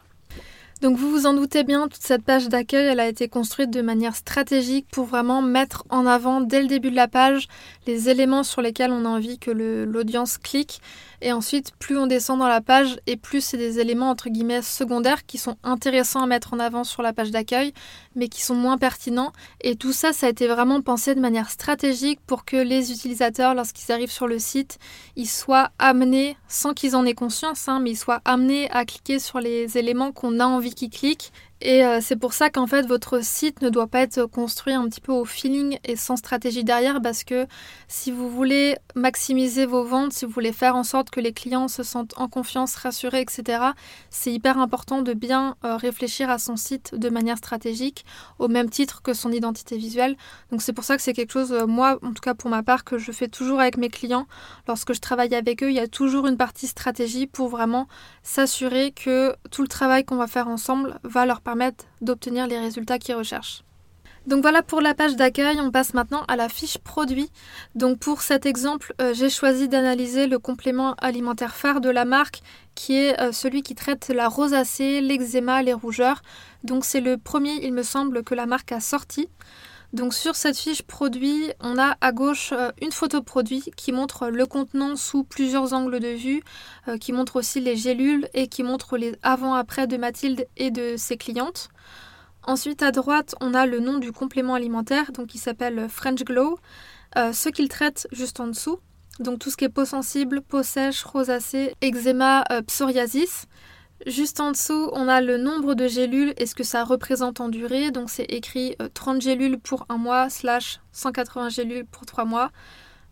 Donc 0.85 0.99
vous 0.99 1.09
vous 1.09 1.25
en 1.25 1.33
doutez 1.33 1.65
bien, 1.65 1.89
toute 1.89 2.03
cette 2.03 2.25
page 2.25 2.51
d'accueil, 2.51 2.85
elle 2.85 3.01
a 3.01 3.09
été 3.09 3.27
construite 3.27 3.71
de 3.71 3.81
manière 3.81 4.15
stratégique 4.15 4.87
pour 4.93 5.07
vraiment 5.07 5.41
mettre 5.41 5.83
en 5.89 6.05
avant 6.05 6.43
dès 6.43 6.61
le 6.61 6.69
début 6.69 6.91
de 6.91 6.95
la 6.95 7.09
page 7.09 7.49
les 7.87 8.11
éléments 8.11 8.43
sur 8.43 8.61
lesquels 8.61 8.93
on 8.93 9.07
a 9.07 9.09
envie 9.09 9.39
que 9.39 9.51
l'audience 9.51 10.37
clique. 10.37 10.83
Et 11.25 11.33
ensuite, 11.33 11.73
plus 11.79 11.97
on 11.97 12.07
descend 12.07 12.39
dans 12.39 12.49
la 12.49 12.61
page 12.61 12.99
et 13.07 13.17
plus 13.17 13.41
c'est 13.41 13.57
des 13.57 13.81
éléments 13.81 14.11
entre 14.11 14.29
guillemets 14.29 14.61
secondaires 14.61 15.25
qui 15.25 15.39
sont 15.39 15.57
intéressants 15.63 16.23
à 16.23 16.27
mettre 16.27 16.53
en 16.53 16.59
avant 16.59 16.85
sur 16.85 17.01
la 17.01 17.15
page 17.15 17.31
d'accueil, 17.31 17.73
mais 18.15 18.29
qui 18.29 18.43
sont 18.43 18.55
moins 18.55 18.77
pertinents. 18.77 19.33
Et 19.63 19.75
tout 19.75 19.95
ça, 19.95 20.13
ça 20.13 20.27
a 20.27 20.29
été 20.29 20.47
vraiment 20.47 20.83
pensé 20.83 21.15
de 21.15 21.21
manière 21.21 21.49
stratégique 21.49 22.21
pour 22.27 22.45
que 22.45 22.59
les 22.59 22.93
utilisateurs, 22.93 23.55
lorsqu'ils 23.55 23.91
arrivent 23.91 24.13
sur 24.13 24.27
le 24.27 24.39
site, 24.39 24.79
ils 25.17 25.27
soient 25.27 25.71
amenés, 25.79 26.37
sans 26.47 26.75
qu'ils 26.75 26.95
en 26.95 27.07
aient 27.07 27.15
conscience, 27.15 27.69
hein, 27.69 27.81
mais 27.81 27.93
ils 27.93 27.97
soient 27.97 28.21
amenés 28.27 28.71
à 28.71 28.85
cliquer 28.85 29.19
sur 29.19 29.41
les 29.41 29.79
éléments 29.79 30.13
qu'on 30.13 30.41
a 30.41 30.45
envie 30.45 30.75
qu'ils 30.75 30.91
cliquent 30.91 31.33
et 31.61 31.85
euh, 31.85 32.01
c'est 32.03 32.17
pour 32.17 32.35
ça 32.35 32.51
qu'en 32.51 32.67
fait 32.67 32.87
votre 32.87 33.25
site 33.25 33.63
ne 33.63 33.69
doit 33.69 33.87
pas 33.87 34.01
être 34.01 34.27
construit 34.27 34.75
un 34.75 34.87
petit 34.89 35.01
peu 35.01 35.13
au 35.13 35.25
feeling 35.25 35.79
et 35.85 35.97
sans 35.97 36.17
stratégie 36.17 36.65
derrière 36.65 37.01
parce 37.01 37.25
que 37.25 37.47
si 37.89 38.11
vous 38.11 38.29
voulez 38.29 38.77
maximiser 38.95 39.65
vos 39.65 39.85
ventes, 39.85 40.13
si 40.13 40.25
vous 40.25 40.33
voulez 40.33 40.53
faire 40.53 40.77
en 40.77 40.83
sorte 40.83 41.11
que 41.11 41.21
les 41.21 41.33
clients 41.33 41.69
se 41.69 41.83
sentent 41.83 42.15
en 42.17 42.29
confiance, 42.29 42.75
rassurés, 42.75 43.21
etc., 43.21 43.63
c'est 44.11 44.33
hyper 44.33 44.59
important 44.59 45.03
de 45.03 45.15
bien 45.15 45.57
euh, 45.65 45.77
réfléchir 45.77 46.29
à 46.29 46.39
son 46.39 46.57
site 46.57 46.95
de 46.95 47.09
manière 47.09 47.39
stratégique 47.39 48.05
au 48.39 48.49
même 48.49 48.69
titre 48.69 49.01
que 49.01 49.15
son 49.15 49.31
identité 49.31 49.77
visuelle. 49.77 50.17
Donc 50.51 50.61
c'est 50.61 50.73
pour 50.73 50.85
ça 50.85 50.97
que 50.97 51.03
c'est 51.03 51.13
quelque 51.13 51.33
chose, 51.33 51.53
euh, 51.53 51.67
moi 51.67 51.99
en 52.03 52.13
tout 52.13 52.23
cas 52.23 52.35
pour 52.35 52.51
ma 52.51 52.63
part, 52.63 52.85
que 52.85 52.99
je 52.99 53.13
fais 53.13 53.29
toujours 53.29 53.61
avec 53.61 53.77
mes 53.77 53.89
clients. 53.89 54.27
Lorsque 54.67 54.93
je 54.93 55.01
travaille 55.01 55.35
avec 55.35 55.63
eux, 55.63 55.71
il 55.71 55.77
y 55.77 55.81
a 55.81 55.89
toujours 55.89 56.27
une 56.27 56.37
partie 56.37 56.67
stratégie 56.67 57.27
pour 57.27 57.49
vraiment 57.49 57.87
s'assurer 58.23 58.91
que 58.91 59.35
tout 59.51 59.63
le 59.63 59.69
travail 59.69 60.05
qu'on 60.05 60.17
va 60.17 60.27
faire 60.27 60.49
ensemble 60.49 60.99
va 61.05 61.27
leur 61.27 61.41
permettre 61.45 61.85
d'obtenir 62.01 62.47
les 62.47 62.59
résultats 62.59 62.99
qu'ils 62.99 63.15
recherchent. 63.15 63.63
Donc 64.27 64.41
voilà 64.41 64.63
pour 64.63 64.81
la 64.81 64.95
page 64.95 65.17
d'accueil, 65.17 65.61
on 65.61 65.71
passe 65.71 65.93
maintenant 65.93 66.25
à 66.29 66.37
la 66.37 66.49
fiche 66.49 66.79
produit. 66.79 67.31
Donc 67.75 67.99
pour 67.99 68.23
cet 68.23 68.47
exemple, 68.47 68.95
euh, 68.99 69.13
j'ai 69.13 69.29
choisi 69.29 69.69
d'analyser 69.69 70.27
le 70.27 70.39
complément 70.39 70.95
alimentaire 70.95 71.55
phare 71.55 71.83
de 71.83 71.91
la 71.91 72.07
marque 72.07 72.41
qui 72.75 72.97
est 72.97 73.21
euh, 73.21 73.33
celui 73.33 73.63
qui 73.63 73.75
traite 73.75 74.09
la 74.09 74.29
rosacée, 74.29 75.03
l'eczéma, 75.03 75.63
les 75.63 75.75
rougeurs. 75.75 76.23
Donc 76.63 76.87
c'est 76.87 77.03
le 77.03 77.19
premier, 77.19 77.67
il 77.67 77.75
me 77.75 77.83
semble, 77.83 78.25
que 78.25 78.35
la 78.35 78.47
marque 78.47 78.73
a 78.73 78.81
sorti. 78.81 79.29
Donc 79.95 80.13
sur 80.13 80.35
cette 80.35 80.59
fiche 80.59 80.83
produit, 80.83 81.53
on 81.61 81.79
a 81.79 81.97
à 82.01 82.11
gauche 82.11 82.51
euh, 82.53 82.73
une 82.83 82.91
photo 82.91 83.23
produit 83.23 83.63
qui 83.77 83.93
montre 83.93 84.27
le 84.27 84.45
contenant 84.45 84.97
sous 84.97 85.23
plusieurs 85.23 85.73
angles 85.73 86.01
de 86.01 86.09
vue, 86.09 86.43
euh, 86.89 86.99
qui 86.99 87.13
montre 87.13 87.37
aussi 87.37 87.61
les 87.61 87.77
gélules 87.77 88.29
et 88.35 88.49
qui 88.49 88.65
montre 88.65 88.97
les 88.97 89.15
avant-après 89.23 89.87
de 89.87 89.97
Mathilde 89.97 90.49
et 90.57 90.73
de 90.73 90.97
ses 90.97 91.17
clientes. 91.17 91.69
Ensuite 92.43 92.83
à 92.83 92.91
droite, 92.91 93.37
on 93.41 93.55
a 93.55 93.67
le 93.67 93.79
nom 93.79 93.99
du 93.99 94.11
complément 94.11 94.55
alimentaire, 94.55 95.13
donc 95.13 95.29
qui 95.29 95.39
s'appelle 95.39 95.89
French 95.89 96.25
Glow, 96.25 96.59
euh, 97.17 97.33
ce 97.33 97.49
qu'il 97.49 97.69
traite 97.69 98.09
juste 98.11 98.41
en 98.41 98.49
dessous. 98.49 98.81
Donc 99.21 99.39
tout 99.39 99.49
ce 99.49 99.57
qui 99.57 99.65
est 99.65 99.69
peau 99.69 99.85
sensible, 99.85 100.43
peau 100.43 100.65
sèche, 100.65 101.05
rosacée, 101.05 101.73
eczéma, 101.81 102.45
psoriasis. 102.67 103.47
Juste 104.07 104.39
en 104.39 104.51
dessous, 104.51 104.91
on 104.93 105.09
a 105.09 105.23
le 105.23 105.39
nombre 105.39 105.75
de 105.75 105.89
gélules 105.89 106.35
et 106.37 106.45
ce 106.45 106.55
que 106.55 106.63
ça 106.63 106.85
représente 106.85 107.41
en 107.41 107.49
durée. 107.49 107.91
Donc 107.91 108.11
c'est 108.11 108.25
écrit 108.25 108.77
30 108.93 109.17
euh, 109.17 109.21
gélules 109.21 109.59
pour 109.59 109.87
un 109.89 109.97
mois 109.97 110.29
slash 110.29 110.81
180 110.93 111.49
gélules 111.49 111.87
pour 111.87 112.05
3 112.05 112.27
mois. 112.27 112.51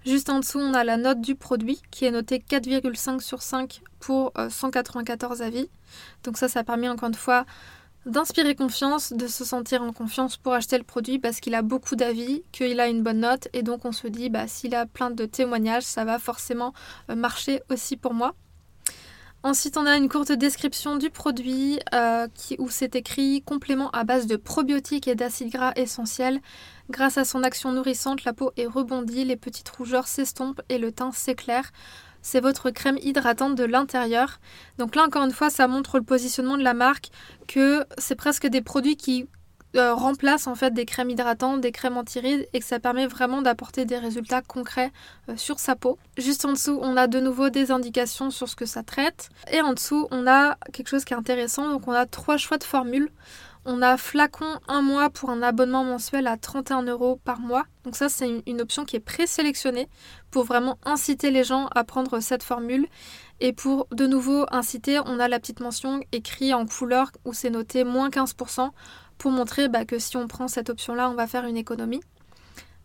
Juste 0.04 0.28
en 0.28 0.40
dessous, 0.40 0.58
on 0.58 0.74
a 0.74 0.84
la 0.84 0.98
note 0.98 1.22
du 1.22 1.34
produit 1.34 1.80
qui 1.90 2.04
est 2.04 2.10
notée 2.10 2.38
4,5 2.46 3.20
sur 3.20 3.40
5 3.40 3.80
pour 4.00 4.32
194 4.50 5.40
euh, 5.40 5.44
avis. 5.46 5.70
Donc 6.24 6.36
ça, 6.36 6.48
ça 6.48 6.62
permet 6.62 6.90
encore 6.90 7.08
une 7.08 7.14
fois 7.14 7.46
d'inspirer 8.04 8.54
confiance, 8.54 9.14
de 9.14 9.28
se 9.28 9.46
sentir 9.46 9.80
en 9.80 9.92
confiance 9.92 10.36
pour 10.36 10.52
acheter 10.52 10.76
le 10.76 10.84
produit 10.84 11.18
parce 11.18 11.40
qu'il 11.40 11.54
a 11.54 11.62
beaucoup 11.62 11.96
d'avis, 11.96 12.42
qu'il 12.52 12.80
a 12.80 12.88
une 12.88 13.02
bonne 13.02 13.20
note 13.20 13.48
et 13.54 13.62
donc 13.62 13.86
on 13.86 13.92
se 13.92 14.08
dit 14.08 14.28
bah 14.28 14.46
s'il 14.46 14.74
a 14.74 14.84
plein 14.84 15.10
de 15.10 15.24
témoignages, 15.24 15.84
ça 15.84 16.04
va 16.04 16.18
forcément 16.18 16.74
euh, 17.08 17.14
marcher 17.14 17.62
aussi 17.70 17.96
pour 17.96 18.12
moi. 18.12 18.34
Ensuite, 19.44 19.76
on 19.76 19.86
a 19.86 19.96
une 19.96 20.08
courte 20.08 20.30
description 20.30 20.96
du 20.96 21.10
produit 21.10 21.80
euh, 21.92 22.28
où 22.58 22.70
c'est 22.70 22.94
écrit 22.94 23.42
complément 23.42 23.90
à 23.90 24.04
base 24.04 24.28
de 24.28 24.36
probiotiques 24.36 25.08
et 25.08 25.16
d'acides 25.16 25.50
gras 25.50 25.72
essentiels. 25.74 26.40
Grâce 26.90 27.18
à 27.18 27.24
son 27.24 27.42
action 27.42 27.72
nourrissante, 27.72 28.22
la 28.22 28.32
peau 28.32 28.52
est 28.56 28.66
rebondie, 28.66 29.24
les 29.24 29.34
petites 29.34 29.68
rougeurs 29.70 30.06
s'estompent 30.06 30.62
et 30.68 30.78
le 30.78 30.92
teint 30.92 31.10
s'éclaire. 31.10 31.72
C'est 32.20 32.40
votre 32.40 32.70
crème 32.70 32.98
hydratante 33.02 33.56
de 33.56 33.64
l'intérieur. 33.64 34.38
Donc 34.78 34.94
là, 34.94 35.02
encore 35.02 35.24
une 35.24 35.32
fois, 35.32 35.50
ça 35.50 35.66
montre 35.66 35.98
le 35.98 36.04
positionnement 36.04 36.56
de 36.56 36.62
la 36.62 36.74
marque, 36.74 37.10
que 37.48 37.84
c'est 37.98 38.14
presque 38.14 38.46
des 38.46 38.62
produits 38.62 38.96
qui 38.96 39.26
euh, 39.76 39.94
remplace 39.94 40.46
en 40.46 40.54
fait 40.54 40.72
des 40.74 40.84
crèmes 40.84 41.10
hydratantes, 41.10 41.60
des 41.60 41.72
crèmes 41.72 41.96
anti-rides 41.96 42.46
et 42.52 42.60
que 42.60 42.64
ça 42.64 42.78
permet 42.78 43.06
vraiment 43.06 43.42
d'apporter 43.42 43.84
des 43.84 43.98
résultats 43.98 44.42
concrets 44.42 44.92
euh, 45.28 45.36
sur 45.36 45.58
sa 45.58 45.76
peau. 45.76 45.98
Juste 46.18 46.44
en 46.44 46.52
dessous, 46.52 46.78
on 46.82 46.96
a 46.96 47.06
de 47.06 47.20
nouveau 47.20 47.48
des 47.48 47.70
indications 47.70 48.30
sur 48.30 48.48
ce 48.48 48.56
que 48.56 48.66
ça 48.66 48.82
traite. 48.82 49.30
Et 49.50 49.60
en 49.60 49.72
dessous, 49.72 50.08
on 50.10 50.26
a 50.26 50.56
quelque 50.72 50.88
chose 50.88 51.04
qui 51.04 51.14
est 51.14 51.16
intéressant. 51.16 51.68
Donc 51.70 51.88
on 51.88 51.92
a 51.92 52.06
trois 52.06 52.36
choix 52.36 52.58
de 52.58 52.64
formules. 52.64 53.10
On 53.64 53.80
a 53.80 53.96
flacon 53.96 54.58
un 54.66 54.82
mois 54.82 55.08
pour 55.08 55.30
un 55.30 55.40
abonnement 55.40 55.84
mensuel 55.84 56.26
à 56.26 56.36
31 56.36 56.82
euros 56.82 57.20
par 57.24 57.38
mois. 57.38 57.64
Donc 57.84 57.94
ça, 57.94 58.08
c'est 58.08 58.42
une, 58.44 58.60
option 58.60 58.84
qui 58.84 58.96
est 58.96 59.00
présélectionnée 59.00 59.88
pour 60.32 60.42
vraiment 60.42 60.78
inciter 60.84 61.30
les 61.30 61.44
gens 61.44 61.68
à 61.74 61.84
prendre 61.84 62.18
cette 62.18 62.42
formule. 62.42 62.86
Et 63.38 63.52
pour 63.52 63.86
de 63.92 64.06
nouveau 64.06 64.46
inciter, 64.50 64.98
on 65.06 65.20
a 65.20 65.28
la 65.28 65.38
petite 65.38 65.60
mention 65.60 66.00
écrite 66.10 66.52
en 66.54 66.66
couleur 66.66 67.12
où 67.24 67.32
c'est 67.32 67.50
noté 67.50 67.84
moins 67.84 68.08
15% 68.08 68.70
montrer 69.30 69.68
bah, 69.68 69.84
que 69.84 69.98
si 69.98 70.16
on 70.16 70.28
prend 70.28 70.48
cette 70.48 70.70
option-là, 70.70 71.10
on 71.10 71.14
va 71.14 71.26
faire 71.26 71.44
une 71.44 71.56
économie. 71.56 72.00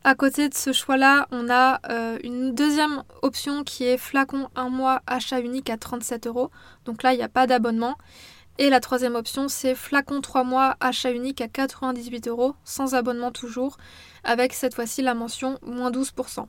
À 0.03 0.15
côté 0.15 0.47
de 0.47 0.53
ce 0.53 0.71
choix-là, 0.71 1.27
on 1.31 1.49
a 1.49 1.81
euh, 1.89 2.17
une 2.23 2.53
deuxième 2.53 3.03
option 3.23 3.63
qui 3.63 3.83
est 3.83 3.97
flacon 3.97 4.47
un 4.55 4.69
mois 4.69 5.01
achat 5.05 5.39
unique 5.39 5.69
à 5.69 5.77
37 5.77 6.27
euros. 6.27 6.49
Donc 6.85 7.03
là, 7.03 7.13
il 7.13 7.17
n'y 7.17 7.23
a 7.23 7.29
pas 7.29 7.47
d'abonnement. 7.47 7.97
Et 8.59 8.69
la 8.69 8.79
troisième 8.79 9.15
option, 9.15 9.49
c'est 9.49 9.75
flacon 9.75 10.21
3 10.21 10.43
mois 10.43 10.77
achat 10.79 11.11
unique 11.11 11.41
à 11.41 11.47
98 11.47 12.27
euros, 12.27 12.55
sans 12.63 12.95
abonnement 12.95 13.31
toujours, 13.31 13.77
avec 14.23 14.53
cette 14.53 14.73
fois-ci 14.73 15.01
la 15.01 15.13
mention 15.13 15.59
moins 15.61 15.91
12%. 15.91 16.47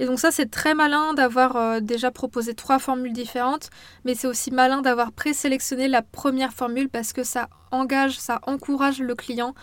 Et 0.00 0.06
donc 0.06 0.18
ça, 0.18 0.30
c'est 0.30 0.50
très 0.50 0.72
malin 0.72 1.12
d'avoir 1.12 1.56
euh, 1.56 1.80
déjà 1.80 2.10
proposé 2.10 2.54
trois 2.54 2.78
formules 2.78 3.12
différentes, 3.12 3.68
mais 4.06 4.14
c'est 4.14 4.26
aussi 4.26 4.50
malin 4.50 4.80
d'avoir 4.80 5.12
présélectionné 5.12 5.88
la 5.88 6.00
première 6.00 6.54
formule 6.54 6.88
parce 6.88 7.12
que 7.12 7.22
ça 7.22 7.50
engage, 7.70 8.18
ça 8.18 8.40
encourage 8.46 9.00
le 9.00 9.14
client 9.14 9.54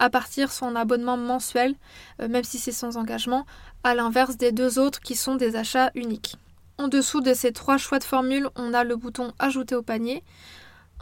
à 0.00 0.10
partir 0.10 0.50
son 0.50 0.74
abonnement 0.74 1.16
mensuel, 1.16 1.76
euh, 2.20 2.26
même 2.26 2.42
si 2.42 2.58
c'est 2.58 2.72
sans 2.72 2.96
engagement, 2.96 3.46
à 3.84 3.94
l'inverse 3.94 4.36
des 4.36 4.50
deux 4.50 4.80
autres 4.80 4.98
qui 4.98 5.14
sont 5.14 5.36
des 5.36 5.54
achats 5.54 5.92
uniques. 5.94 6.38
En 6.76 6.88
dessous 6.88 7.20
de 7.20 7.32
ces 7.32 7.52
trois 7.52 7.78
choix 7.78 8.00
de 8.00 8.04
formules, 8.04 8.48
on 8.56 8.74
a 8.74 8.82
le 8.82 8.96
bouton 8.96 9.32
Ajouter 9.38 9.76
au 9.76 9.82
panier. 9.82 10.24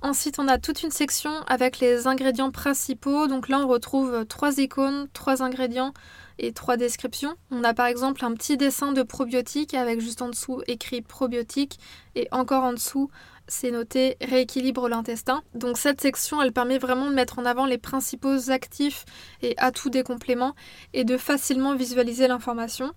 Ensuite, 0.02 0.38
on 0.38 0.48
a 0.48 0.58
toute 0.58 0.82
une 0.82 0.90
section 0.90 1.32
avec 1.46 1.78
les 1.78 2.06
ingrédients 2.06 2.50
principaux. 2.50 3.26
Donc 3.26 3.48
là, 3.48 3.58
on 3.58 3.68
retrouve 3.68 4.26
trois 4.26 4.58
icônes, 4.58 5.08
trois 5.14 5.42
ingrédients 5.42 5.94
et 6.38 6.52
trois 6.52 6.76
descriptions. 6.76 7.34
On 7.50 7.64
a 7.64 7.74
par 7.74 7.86
exemple 7.86 8.24
un 8.24 8.32
petit 8.34 8.56
dessin 8.56 8.92
de 8.92 9.02
probiotiques 9.02 9.74
avec 9.74 10.00
juste 10.00 10.22
en 10.22 10.28
dessous 10.28 10.62
écrit 10.66 11.02
probiotique 11.02 11.78
et 12.14 12.28
encore 12.30 12.64
en 12.64 12.72
dessous 12.72 13.10
c'est 13.48 13.70
noté 13.70 14.16
rééquilibre 14.20 14.88
l'intestin. 14.88 15.42
Donc 15.54 15.76
cette 15.76 16.00
section, 16.00 16.40
elle 16.40 16.52
permet 16.52 16.78
vraiment 16.78 17.08
de 17.08 17.14
mettre 17.14 17.38
en 17.38 17.44
avant 17.44 17.66
les 17.66 17.78
principaux 17.78 18.50
actifs 18.50 19.04
et 19.42 19.54
atouts 19.58 19.90
des 19.90 20.02
compléments 20.02 20.54
et 20.92 21.04
de 21.04 21.16
facilement 21.16 21.74
visualiser 21.74 22.28
l'information. 22.28 22.92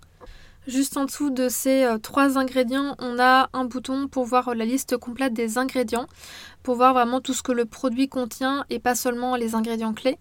Juste 0.68 0.98
en 0.98 1.06
dessous 1.06 1.30
de 1.30 1.48
ces 1.48 1.84
euh, 1.84 2.00
trois 2.00 2.40
ingrédients, 2.40 2.96
on 2.98 3.20
a 3.20 3.50
un 3.54 3.66
bouton 3.66 4.08
pour 4.08 4.26
voir 4.26 4.56
la 4.56 4.66
liste 4.66 4.98
complète 4.98 5.34
des 5.34 5.60
ingrédients, 5.60 6.08
pour 6.64 6.76
voir 6.76 6.96
vraiment 6.96 7.22
tout 7.22 7.34
ce 7.34 7.44
que 7.44 7.52
le 7.52 7.66
produit 7.66 8.10
contient 8.10 8.66
et 8.72 8.80
pas 8.80 8.96
seulement 8.96 9.36
les 9.36 9.54
ingrédients 9.54 9.94
clés. 9.94 10.18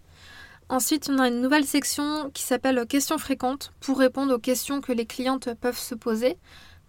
Ensuite, 0.67 1.09
on 1.09 1.19
a 1.19 1.27
une 1.27 1.41
nouvelle 1.41 1.65
section 1.65 2.31
qui 2.33 2.41
s'appelle 2.41 2.85
questions 2.87 3.19
fréquentes 3.19 3.71
pour 3.81 3.99
répondre 3.99 4.33
aux 4.33 4.39
questions 4.39 4.81
que 4.81 4.91
les 4.91 5.05
clientes 5.05 5.53
peuvent 5.61 5.77
se 5.77 5.93
poser. 5.93 6.37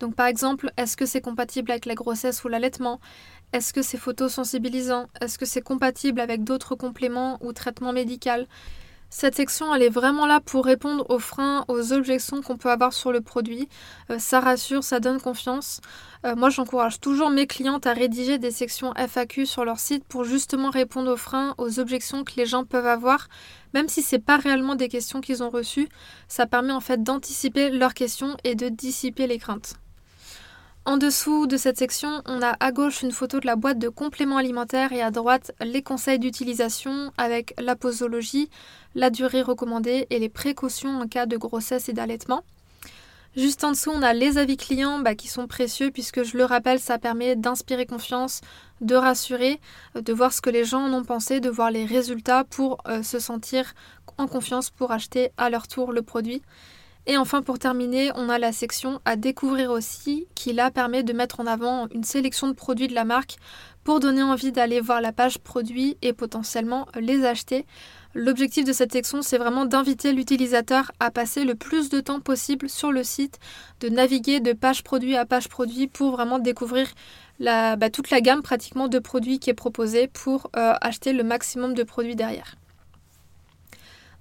Donc 0.01 0.15
par 0.15 0.27
exemple, 0.27 0.71
est-ce 0.79 0.97
que 0.97 1.05
c'est 1.05 1.21
compatible 1.21 1.71
avec 1.71 1.85
la 1.85 1.95
grossesse 1.95 2.43
ou 2.45 2.49
l'allaitement? 2.49 3.01
Est-ce 3.53 3.75
que 3.75 3.83
c'est 3.83 3.99
photosensibilisant? 3.99 5.07
Est-ce 5.21 5.39
que 5.39 5.45
c'est 5.45 5.61
compatible 5.61 6.21
avec 6.21 6.43
d'autres 6.43 6.75
compléments 6.75 7.39
ou 7.43 7.53
traitements 7.53 7.93
médicaux? 7.93 8.47
Cette 9.09 9.37
section, 9.37 9.75
elle 9.75 9.83
est 9.83 9.89
vraiment 9.89 10.27
là 10.27 10.41
pour 10.41 10.65
répondre 10.65 11.07
aux 11.09 11.19
freins, 11.19 11.65
aux 11.69 11.93
objections 11.93 12.43
qu'on 12.43 12.57
peut 12.57 12.71
avoir 12.71 12.93
sur 12.93 13.13
le 13.13 13.21
produit. 13.21 13.69
Euh, 14.11 14.19
ça 14.19 14.41
rassure, 14.41 14.83
ça 14.83 15.01
donne 15.01 15.21
confiance. 15.21 15.81
Euh, 16.25 16.35
moi, 16.35 16.51
j'encourage 16.51 17.01
toujours 17.01 17.31
mes 17.31 17.47
clientes 17.47 17.87
à 17.87 17.93
rédiger 17.93 18.39
des 18.39 18.51
sections 18.51 18.93
FAQ 18.95 19.47
sur 19.47 19.65
leur 19.65 19.79
site 19.79 20.05
pour 20.05 20.25
justement 20.25 20.71
répondre 20.71 21.13
aux 21.13 21.17
freins, 21.17 21.55
aux 21.57 21.79
objections 21.79 22.25
que 22.25 22.33
les 22.37 22.47
gens 22.47 22.65
peuvent 22.65 22.87
avoir, 22.87 23.29
même 23.75 23.89
si 23.89 24.03
c'est 24.03 24.19
pas 24.19 24.39
réellement 24.39 24.75
des 24.75 24.89
questions 24.89 25.21
qu'ils 25.21 25.43
ont 25.43 25.51
reçues. 25.51 25.89
Ça 26.29 26.47
permet 26.47 26.73
en 26.73 26.81
fait 26.81 27.03
d'anticiper 27.03 27.71
leurs 27.71 27.95
questions 27.95 28.37
et 28.45 28.55
de 28.55 28.69
dissiper 28.69 29.27
les 29.27 29.39
craintes. 29.39 29.75
En 30.87 30.99
dessous 30.99 31.49
de 31.49 31.57
cette 31.57 31.79
section, 31.79 32.23
on 32.27 32.41
a 32.43 32.57
à 32.61 32.71
gauche 32.71 33.03
une 33.03 33.11
photo 33.11 33.41
de 33.41 33.47
la 33.47 33.57
boîte 33.57 33.81
de 33.81 33.89
compléments 33.89 34.37
alimentaires 34.37 34.93
et 34.93 35.03
à 35.03 35.11
droite 35.11 35.51
les 35.61 35.83
conseils 35.83 36.21
d'utilisation 36.21 37.11
avec 37.19 37.55
la 37.59 37.75
posologie, 37.75 38.49
la 38.95 39.11
durée 39.11 39.43
recommandée 39.43 40.07
et 40.11 40.21
les 40.21 40.29
précautions 40.29 41.01
en 41.01 41.09
cas 41.09 41.27
de 41.27 41.37
grossesse 41.37 41.89
et 41.89 41.93
d'allaitement. 41.93 42.45
Juste 43.37 43.65
en 43.65 43.73
dessous, 43.73 43.91
on 43.93 44.01
a 44.01 44.13
les 44.13 44.39
avis 44.39 44.57
clients 44.57 45.01
bah, 45.01 45.17
qui 45.17 45.27
sont 45.27 45.49
précieux 45.49 45.91
puisque 45.91 46.23
je 46.23 46.37
le 46.37 46.45
rappelle, 46.45 46.79
ça 46.79 46.99
permet 46.99 47.35
d'inspirer 47.35 47.87
confiance, 47.87 48.41
de 48.81 48.95
rassurer, 48.95 49.61
de 49.97 50.13
voir 50.13 50.33
ce 50.33 50.41
que 50.41 50.51
les 50.51 50.65
gens 50.65 50.83
en 50.83 50.93
ont 50.93 51.05
pensé, 51.05 51.41
de 51.41 51.51
voir 51.51 51.73
les 51.73 51.85
résultats 51.85 52.45
pour 52.45 52.79
euh, 52.87 53.03
se 53.03 53.19
sentir 53.19 53.75
en 54.19 54.29
confiance 54.29 54.71
pour 54.71 54.93
acheter 54.93 55.33
à 55.37 55.51
leur 55.51 55.67
tour 55.67 55.91
le 55.91 56.03
produit. 56.03 56.43
Et 57.09 57.17
enfin, 57.17 57.41
pour 57.41 57.61
terminer, 57.61 58.11
on 58.17 58.29
a 58.29 58.39
la 58.39 58.51
section 58.51 59.01
à 59.05 59.15
découvrir 59.15 59.71
aussi, 59.71 60.27
qui 60.35 60.53
là 60.53 60.73
permet 60.73 61.05
de 61.05 61.13
mettre 61.13 61.39
en 61.39 61.47
avant 61.47 61.87
une 61.95 62.03
sélection 62.03 62.49
de 62.49 62.53
produits 62.53 62.89
de 62.89 62.95
la 62.95 63.05
marque 63.05 63.37
pour 63.85 64.01
donner 64.01 64.25
envie 64.25 64.51
d'aller 64.51 64.81
voir 64.81 65.01
la 65.01 65.13
page 65.13 65.39
produit 65.39 65.97
et 66.03 66.13
potentiellement 66.13 66.89
les 66.99 67.25
acheter. 67.25 67.65
L'objectif 68.15 68.65
de 68.65 68.73
cette 68.73 68.93
section, 68.93 69.23
c'est 69.23 69.39
vraiment 69.39 69.67
d'inviter 69.67 70.13
l'utilisateur 70.13 70.91
à 70.99 71.13
passer 71.13 71.45
le 71.45 71.55
plus 71.55 71.91
de 71.91 72.01
temps 72.01 72.19
possible 72.19 72.69
sur 72.69 72.91
le 72.91 73.05
site, 73.05 73.39
de 73.79 73.89
naviguer 73.89 74.41
de 74.41 74.53
page 74.53 74.83
produit 74.83 75.17
à 75.17 75.27
page 75.27 75.49
produit 75.49 75.87
pour 75.87 76.11
vraiment 76.11 76.41
découvrir 76.41 76.89
bah, 77.39 77.77
toute 77.93 78.11
la 78.11 78.21
gamme 78.21 78.43
pratiquement 78.43 78.89
de 78.89 78.99
produits 78.99 79.39
qui 79.39 79.51
est 79.51 79.55
proposée 79.55 80.09
pour 80.09 80.51
euh, 80.57 80.73
acheter 80.81 81.13
le 81.13 81.23
maximum 81.23 81.75
de 81.75 81.85
produits 81.85 82.17
derrière. 82.17 82.57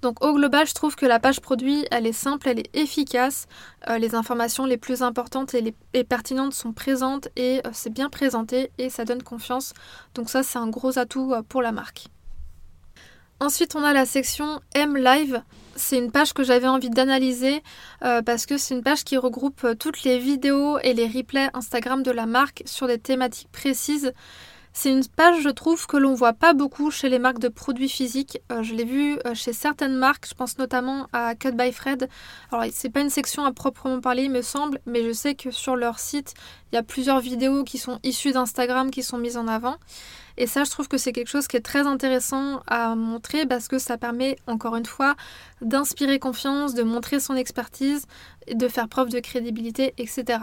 Donc 0.05 0.23
au 0.23 0.35
global, 0.35 0.67
je 0.67 0.75
trouve 0.75 0.95
que 0.95 1.07
la 1.07 1.19
page 1.19 1.41
produit, 1.41 1.83
elle 1.89 2.05
est 2.05 2.11
simple, 2.11 2.47
elle 2.47 2.59
est 2.59 2.75
efficace. 2.75 3.47
Euh, 3.89 3.97
les 3.97 4.13
informations 4.13 4.67
les 4.67 4.77
plus 4.77 5.01
importantes 5.01 5.55
et, 5.55 6.03
pertinentes 6.03 6.53
sont 6.53 6.73
présentes 6.73 7.29
et 7.35 7.61
euh, 7.65 7.71
c'est 7.73 7.89
bien 7.89 8.11
présenté 8.11 8.69
et 8.77 8.91
ça 8.91 9.03
donne 9.03 9.23
confiance. 9.23 9.73
Donc 10.13 10.29
ça, 10.29 10.43
c'est 10.43 10.59
un 10.59 10.67
gros 10.67 10.99
atout 10.99 11.33
euh, 11.33 11.41
pour 11.41 11.63
la 11.63 11.71
marque. 11.71 12.05
Ensuite, 13.39 13.75
on 13.75 13.83
a 13.83 13.93
la 13.93 14.05
section 14.05 14.61
M 14.75 14.95
Live. 14.95 15.41
C'est 15.75 15.97
une 15.97 16.11
page 16.11 16.33
que 16.33 16.43
j'avais 16.43 16.67
envie 16.67 16.91
d'analyser 16.91 17.63
parce 17.99 18.45
que 18.45 18.57
c'est 18.57 18.75
une 18.75 18.83
page 18.83 19.03
qui 19.03 19.17
regroupe 19.17 19.67
toutes 19.77 20.03
les 20.03 20.19
vidéos 20.19 20.77
et 20.79 20.93
les 20.93 21.07
replays 21.07 21.49
Instagram 21.53 22.01
de 22.01 22.11
la 22.11 22.27
marque 22.27 22.61
sur 22.65 22.87
des 22.87 22.97
thématiques 22.97 23.51
précises. 23.51 24.13
C'est 24.77 24.91
une 24.91 25.07
page, 25.07 25.41
je 25.41 25.47
trouve, 25.47 25.87
que 25.87 25.95
l'on 25.95 26.15
voit 26.15 26.33
pas 26.33 26.53
beaucoup 26.53 26.91
chez 26.91 27.07
les 27.07 27.17
marques 27.17 27.39
de 27.39 27.47
produits 27.47 27.87
physiques. 27.87 28.41
Euh, 28.51 28.61
je 28.61 28.75
l'ai 28.75 28.83
vu 28.83 29.17
euh, 29.25 29.33
chez 29.33 29.53
certaines 29.53 29.95
marques, 29.95 30.27
je 30.27 30.33
pense 30.33 30.57
notamment 30.57 31.07
à 31.13 31.33
Cut 31.33 31.53
by 31.53 31.71
Fred. 31.71 32.09
Alors, 32.51 32.65
c'est 32.73 32.89
pas 32.89 32.99
une 32.99 33.09
section 33.09 33.45
à 33.45 33.53
proprement 33.53 34.01
parler, 34.01 34.23
il 34.23 34.31
me 34.31 34.41
semble, 34.41 34.81
mais 34.85 35.05
je 35.05 35.13
sais 35.13 35.33
que 35.33 35.49
sur 35.49 35.77
leur 35.77 35.97
site, 35.97 36.33
il 36.71 36.75
y 36.75 36.77
a 36.77 36.83
plusieurs 36.83 37.21
vidéos 37.21 37.63
qui 37.63 37.77
sont 37.77 37.99
issues 38.03 38.33
d'Instagram 38.33 38.91
qui 38.91 39.01
sont 39.01 39.17
mises 39.17 39.37
en 39.37 39.47
avant. 39.47 39.77
Et 40.35 40.45
ça, 40.45 40.65
je 40.65 40.71
trouve 40.71 40.89
que 40.89 40.97
c'est 40.97 41.13
quelque 41.13 41.29
chose 41.29 41.47
qui 41.47 41.55
est 41.55 41.61
très 41.61 41.87
intéressant 41.87 42.61
à 42.67 42.95
montrer 42.95 43.45
parce 43.45 43.69
que 43.69 43.79
ça 43.79 43.97
permet, 43.97 44.35
encore 44.45 44.75
une 44.75 44.85
fois, 44.85 45.15
d'inspirer 45.61 46.19
confiance, 46.19 46.73
de 46.73 46.83
montrer 46.83 47.21
son 47.21 47.35
expertise, 47.35 48.07
de 48.53 48.67
faire 48.67 48.89
preuve 48.89 49.07
de 49.07 49.21
crédibilité, 49.21 49.93
etc. 49.97 50.39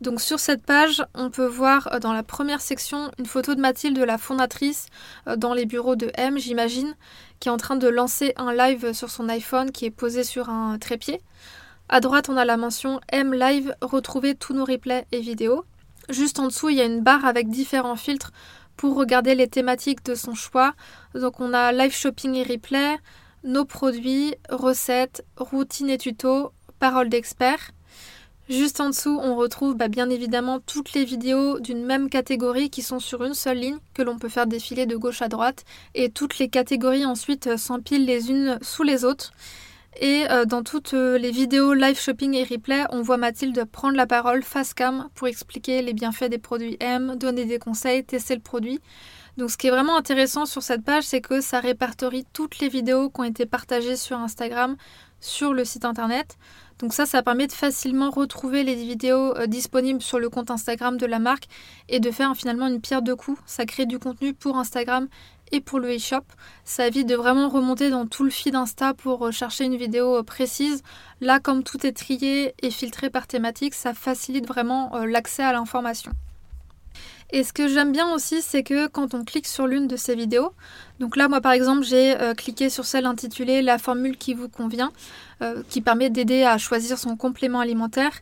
Donc 0.00 0.20
sur 0.20 0.38
cette 0.38 0.62
page, 0.62 1.02
on 1.14 1.30
peut 1.30 1.46
voir 1.46 1.88
euh, 1.92 1.98
dans 1.98 2.12
la 2.12 2.22
première 2.22 2.60
section 2.60 3.10
une 3.18 3.26
photo 3.26 3.54
de 3.54 3.60
Mathilde, 3.60 3.98
la 3.98 4.18
fondatrice, 4.18 4.86
euh, 5.26 5.36
dans 5.36 5.54
les 5.54 5.64
bureaux 5.64 5.96
de 5.96 6.10
M, 6.14 6.38
j'imagine, 6.38 6.94
qui 7.40 7.48
est 7.48 7.52
en 7.52 7.56
train 7.56 7.76
de 7.76 7.88
lancer 7.88 8.34
un 8.36 8.52
live 8.52 8.92
sur 8.92 9.10
son 9.10 9.28
iPhone 9.28 9.72
qui 9.72 9.86
est 9.86 9.90
posé 9.90 10.22
sur 10.22 10.50
un 10.50 10.78
trépied. 10.78 11.20
À 11.88 12.00
droite, 12.00 12.28
on 12.28 12.36
a 12.36 12.44
la 12.44 12.56
mention 12.56 13.00
M 13.10 13.32
Live, 13.32 13.74
retrouver 13.80 14.34
tous 14.34 14.52
nos 14.52 14.64
replays 14.64 15.06
et 15.12 15.20
vidéos. 15.20 15.64
Juste 16.08 16.40
en 16.40 16.46
dessous, 16.46 16.68
il 16.68 16.76
y 16.76 16.80
a 16.80 16.84
une 16.84 17.00
barre 17.00 17.24
avec 17.24 17.48
différents 17.48 17.96
filtres 17.96 18.32
pour 18.76 18.96
regarder 18.96 19.34
les 19.34 19.48
thématiques 19.48 20.04
de 20.04 20.14
son 20.14 20.34
choix. 20.34 20.74
Donc 21.14 21.40
on 21.40 21.54
a 21.54 21.72
live 21.72 21.94
shopping 21.94 22.34
et 22.34 22.42
replay, 22.42 22.98
nos 23.44 23.64
produits, 23.64 24.34
recettes, 24.50 25.24
routines 25.36 25.90
et 25.90 25.98
tutos, 25.98 26.52
paroles 26.80 27.08
d'experts. 27.08 27.70
Juste 28.48 28.80
en 28.80 28.90
dessous, 28.90 29.18
on 29.20 29.34
retrouve 29.34 29.74
bah, 29.74 29.88
bien 29.88 30.08
évidemment 30.08 30.60
toutes 30.60 30.92
les 30.92 31.04
vidéos 31.04 31.58
d'une 31.58 31.84
même 31.84 32.08
catégorie 32.08 32.70
qui 32.70 32.80
sont 32.80 33.00
sur 33.00 33.24
une 33.24 33.34
seule 33.34 33.58
ligne 33.58 33.78
que 33.92 34.02
l'on 34.02 34.18
peut 34.18 34.28
faire 34.28 34.46
défiler 34.46 34.86
de 34.86 34.96
gauche 34.96 35.20
à 35.20 35.28
droite 35.28 35.64
et 35.96 36.10
toutes 36.10 36.38
les 36.38 36.48
catégories 36.48 37.04
ensuite 37.04 37.48
euh, 37.48 37.56
s'empilent 37.56 38.06
les 38.06 38.30
unes 38.30 38.58
sous 38.62 38.84
les 38.84 39.04
autres. 39.04 39.32
Et 40.00 40.26
euh, 40.30 40.44
dans 40.44 40.62
toutes 40.62 40.94
euh, 40.94 41.18
les 41.18 41.32
vidéos 41.32 41.74
live 41.74 41.98
shopping 41.98 42.34
et 42.34 42.44
replay, 42.44 42.84
on 42.90 43.02
voit 43.02 43.16
Mathilde 43.16 43.64
prendre 43.64 43.96
la 43.96 44.06
parole 44.06 44.44
face 44.44 44.74
cam 44.74 45.08
pour 45.16 45.26
expliquer 45.26 45.82
les 45.82 45.92
bienfaits 45.92 46.28
des 46.30 46.38
produits 46.38 46.76
M, 46.78 47.16
donner 47.16 47.46
des 47.46 47.58
conseils, 47.58 48.04
tester 48.04 48.36
le 48.36 48.42
produit. 48.42 48.78
Donc 49.38 49.50
ce 49.50 49.56
qui 49.56 49.66
est 49.66 49.70
vraiment 49.70 49.96
intéressant 49.96 50.46
sur 50.46 50.62
cette 50.62 50.84
page, 50.84 51.02
c'est 51.02 51.20
que 51.20 51.40
ça 51.40 51.60
répertorie 51.60 52.26
toutes 52.32 52.60
les 52.60 52.68
vidéos 52.68 53.10
qui 53.10 53.20
ont 53.20 53.24
été 53.24 53.44
partagées 53.44 53.96
sur 53.96 54.18
Instagram, 54.18 54.76
sur 55.20 55.52
le 55.52 55.64
site 55.64 55.84
internet. 55.84 56.36
Donc 56.78 56.92
ça, 56.92 57.06
ça 57.06 57.22
permet 57.22 57.46
de 57.46 57.52
facilement 57.52 58.10
retrouver 58.10 58.62
les 58.62 58.74
vidéos 58.74 59.34
euh, 59.36 59.46
disponibles 59.46 60.02
sur 60.02 60.18
le 60.18 60.28
compte 60.28 60.50
Instagram 60.50 60.98
de 60.98 61.06
la 61.06 61.18
marque 61.18 61.46
et 61.88 62.00
de 62.00 62.10
faire 62.10 62.36
finalement 62.36 62.66
une 62.66 62.80
pierre 62.80 63.02
de 63.02 63.14
coups. 63.14 63.40
Ça 63.46 63.64
crée 63.64 63.86
du 63.86 63.98
contenu 63.98 64.34
pour 64.34 64.58
Instagram 64.58 65.08
et 65.52 65.60
pour 65.60 65.78
le 65.78 65.96
e-shop. 65.96 66.24
Ça 66.64 66.86
évite 66.86 67.08
de 67.08 67.14
vraiment 67.14 67.48
remonter 67.48 67.88
dans 67.88 68.06
tout 68.06 68.24
le 68.24 68.30
feed 68.30 68.54
Insta 68.54 68.92
pour 68.92 69.32
chercher 69.32 69.64
une 69.64 69.76
vidéo 69.76 70.16
euh, 70.16 70.22
précise. 70.22 70.82
Là, 71.20 71.40
comme 71.40 71.62
tout 71.62 71.86
est 71.86 71.96
trié 71.96 72.54
et 72.60 72.70
filtré 72.70 73.08
par 73.08 73.26
thématique, 73.26 73.74
ça 73.74 73.94
facilite 73.94 74.46
vraiment 74.46 74.94
euh, 74.96 75.06
l'accès 75.06 75.42
à 75.42 75.52
l'information. 75.52 76.12
Et 77.32 77.42
ce 77.42 77.52
que 77.52 77.66
j'aime 77.66 77.90
bien 77.90 78.12
aussi, 78.12 78.40
c'est 78.40 78.62
que 78.62 78.86
quand 78.86 79.12
on 79.12 79.24
clique 79.24 79.46
sur 79.46 79.66
l'une 79.66 79.88
de 79.88 79.96
ces 79.96 80.14
vidéos, 80.14 80.52
donc 81.00 81.16
là, 81.16 81.28
moi 81.28 81.40
par 81.40 81.52
exemple, 81.52 81.82
j'ai 81.82 82.18
euh, 82.20 82.34
cliqué 82.34 82.70
sur 82.70 82.84
celle 82.84 83.04
intitulée 83.04 83.62
La 83.62 83.78
formule 83.78 84.16
qui 84.16 84.32
vous 84.32 84.48
convient, 84.48 84.92
euh, 85.42 85.62
qui 85.68 85.80
permet 85.80 86.08
d'aider 86.08 86.44
à 86.44 86.56
choisir 86.56 86.98
son 86.98 87.16
complément 87.16 87.60
alimentaire. 87.60 88.12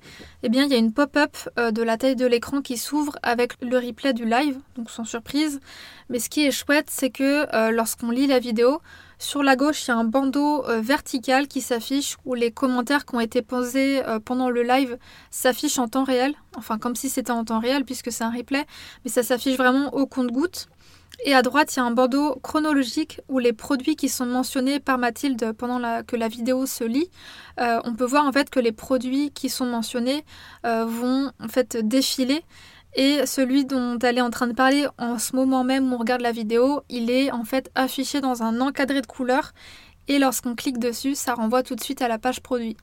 Eh 0.42 0.48
bien, 0.48 0.64
il 0.64 0.72
y 0.72 0.74
a 0.74 0.78
une 0.78 0.92
pop-up 0.92 1.36
euh, 1.58 1.70
de 1.70 1.82
la 1.82 1.98
taille 1.98 2.16
de 2.16 2.26
l'écran 2.26 2.62
qui 2.62 2.78
s'ouvre 2.78 3.18
avec 3.22 3.52
le 3.60 3.76
replay 3.76 4.14
du 4.14 4.24
live, 4.24 4.58
donc 4.76 4.90
sans 4.90 5.04
surprise. 5.04 5.60
Mais 6.08 6.18
ce 6.18 6.30
qui 6.30 6.46
est 6.46 6.50
chouette, 6.50 6.88
c'est 6.90 7.10
que 7.10 7.70
lorsqu'on 7.70 8.10
lit 8.10 8.26
la 8.26 8.38
vidéo, 8.38 8.80
sur 9.24 9.42
la 9.42 9.56
gauche, 9.56 9.86
il 9.86 9.90
y 9.90 9.94
a 9.94 9.96
un 9.96 10.04
bandeau 10.04 10.64
euh, 10.68 10.80
vertical 10.80 11.48
qui 11.48 11.60
s'affiche 11.60 12.16
où 12.24 12.34
les 12.34 12.50
commentaires 12.50 13.06
qui 13.06 13.16
ont 13.16 13.20
été 13.20 13.42
posés 13.42 14.04
euh, 14.06 14.20
pendant 14.20 14.50
le 14.50 14.62
live 14.62 14.98
s'affichent 15.30 15.78
en 15.78 15.88
temps 15.88 16.04
réel. 16.04 16.34
Enfin, 16.56 16.78
comme 16.78 16.94
si 16.94 17.08
c'était 17.08 17.32
en 17.32 17.44
temps 17.44 17.58
réel 17.58 17.84
puisque 17.84 18.12
c'est 18.12 18.22
un 18.22 18.30
replay, 18.30 18.64
mais 19.04 19.10
ça 19.10 19.22
s'affiche 19.22 19.56
vraiment 19.56 19.92
au 19.94 20.06
compte-goutte. 20.06 20.68
Et 21.24 21.34
à 21.34 21.42
droite, 21.42 21.74
il 21.74 21.78
y 21.78 21.82
a 21.82 21.84
un 21.84 21.90
bandeau 21.92 22.36
chronologique 22.42 23.20
où 23.28 23.38
les 23.38 23.52
produits 23.52 23.96
qui 23.96 24.08
sont 24.08 24.26
mentionnés 24.26 24.78
par 24.78 24.98
Mathilde 24.98 25.52
pendant 25.56 26.02
que 26.02 26.16
la 26.16 26.28
vidéo 26.28 26.66
se 26.66 26.84
lit, 26.84 27.08
euh, 27.60 27.80
on 27.84 27.94
peut 27.94 28.04
voir 28.04 28.26
en 28.26 28.32
fait 28.32 28.50
que 28.50 28.60
les 28.60 28.72
produits 28.72 29.30
qui 29.30 29.48
sont 29.48 29.66
mentionnés 29.66 30.24
vont 30.64 31.30
en 31.40 31.48
fait 31.48 31.76
défiler 31.76 32.42
et 32.94 33.26
celui 33.26 33.64
dont 33.64 33.98
elle 33.98 34.18
est 34.18 34.22
en 34.22 34.30
train 34.30 34.46
de 34.46 34.52
parler 34.52 34.86
en 34.98 35.18
ce 35.18 35.34
moment 35.34 35.64
même 35.64 35.92
où 35.92 35.96
on 35.96 35.98
regarde 35.98 36.20
la 36.20 36.32
vidéo, 36.32 36.82
il 36.88 37.10
est 37.10 37.30
en 37.30 37.44
fait 37.44 37.70
affiché 37.74 38.20
dans 38.20 38.42
un 38.42 38.60
encadré 38.60 39.00
de 39.00 39.06
couleurs 39.06 39.52
et 40.08 40.18
lorsqu'on 40.18 40.54
clique 40.54 40.78
dessus, 40.78 41.14
ça 41.14 41.34
renvoie 41.34 41.62
tout 41.62 41.74
de 41.74 41.82
suite 41.82 42.02
à 42.02 42.08
la 42.08 42.18
page 42.18 42.40
produit. 42.40 42.76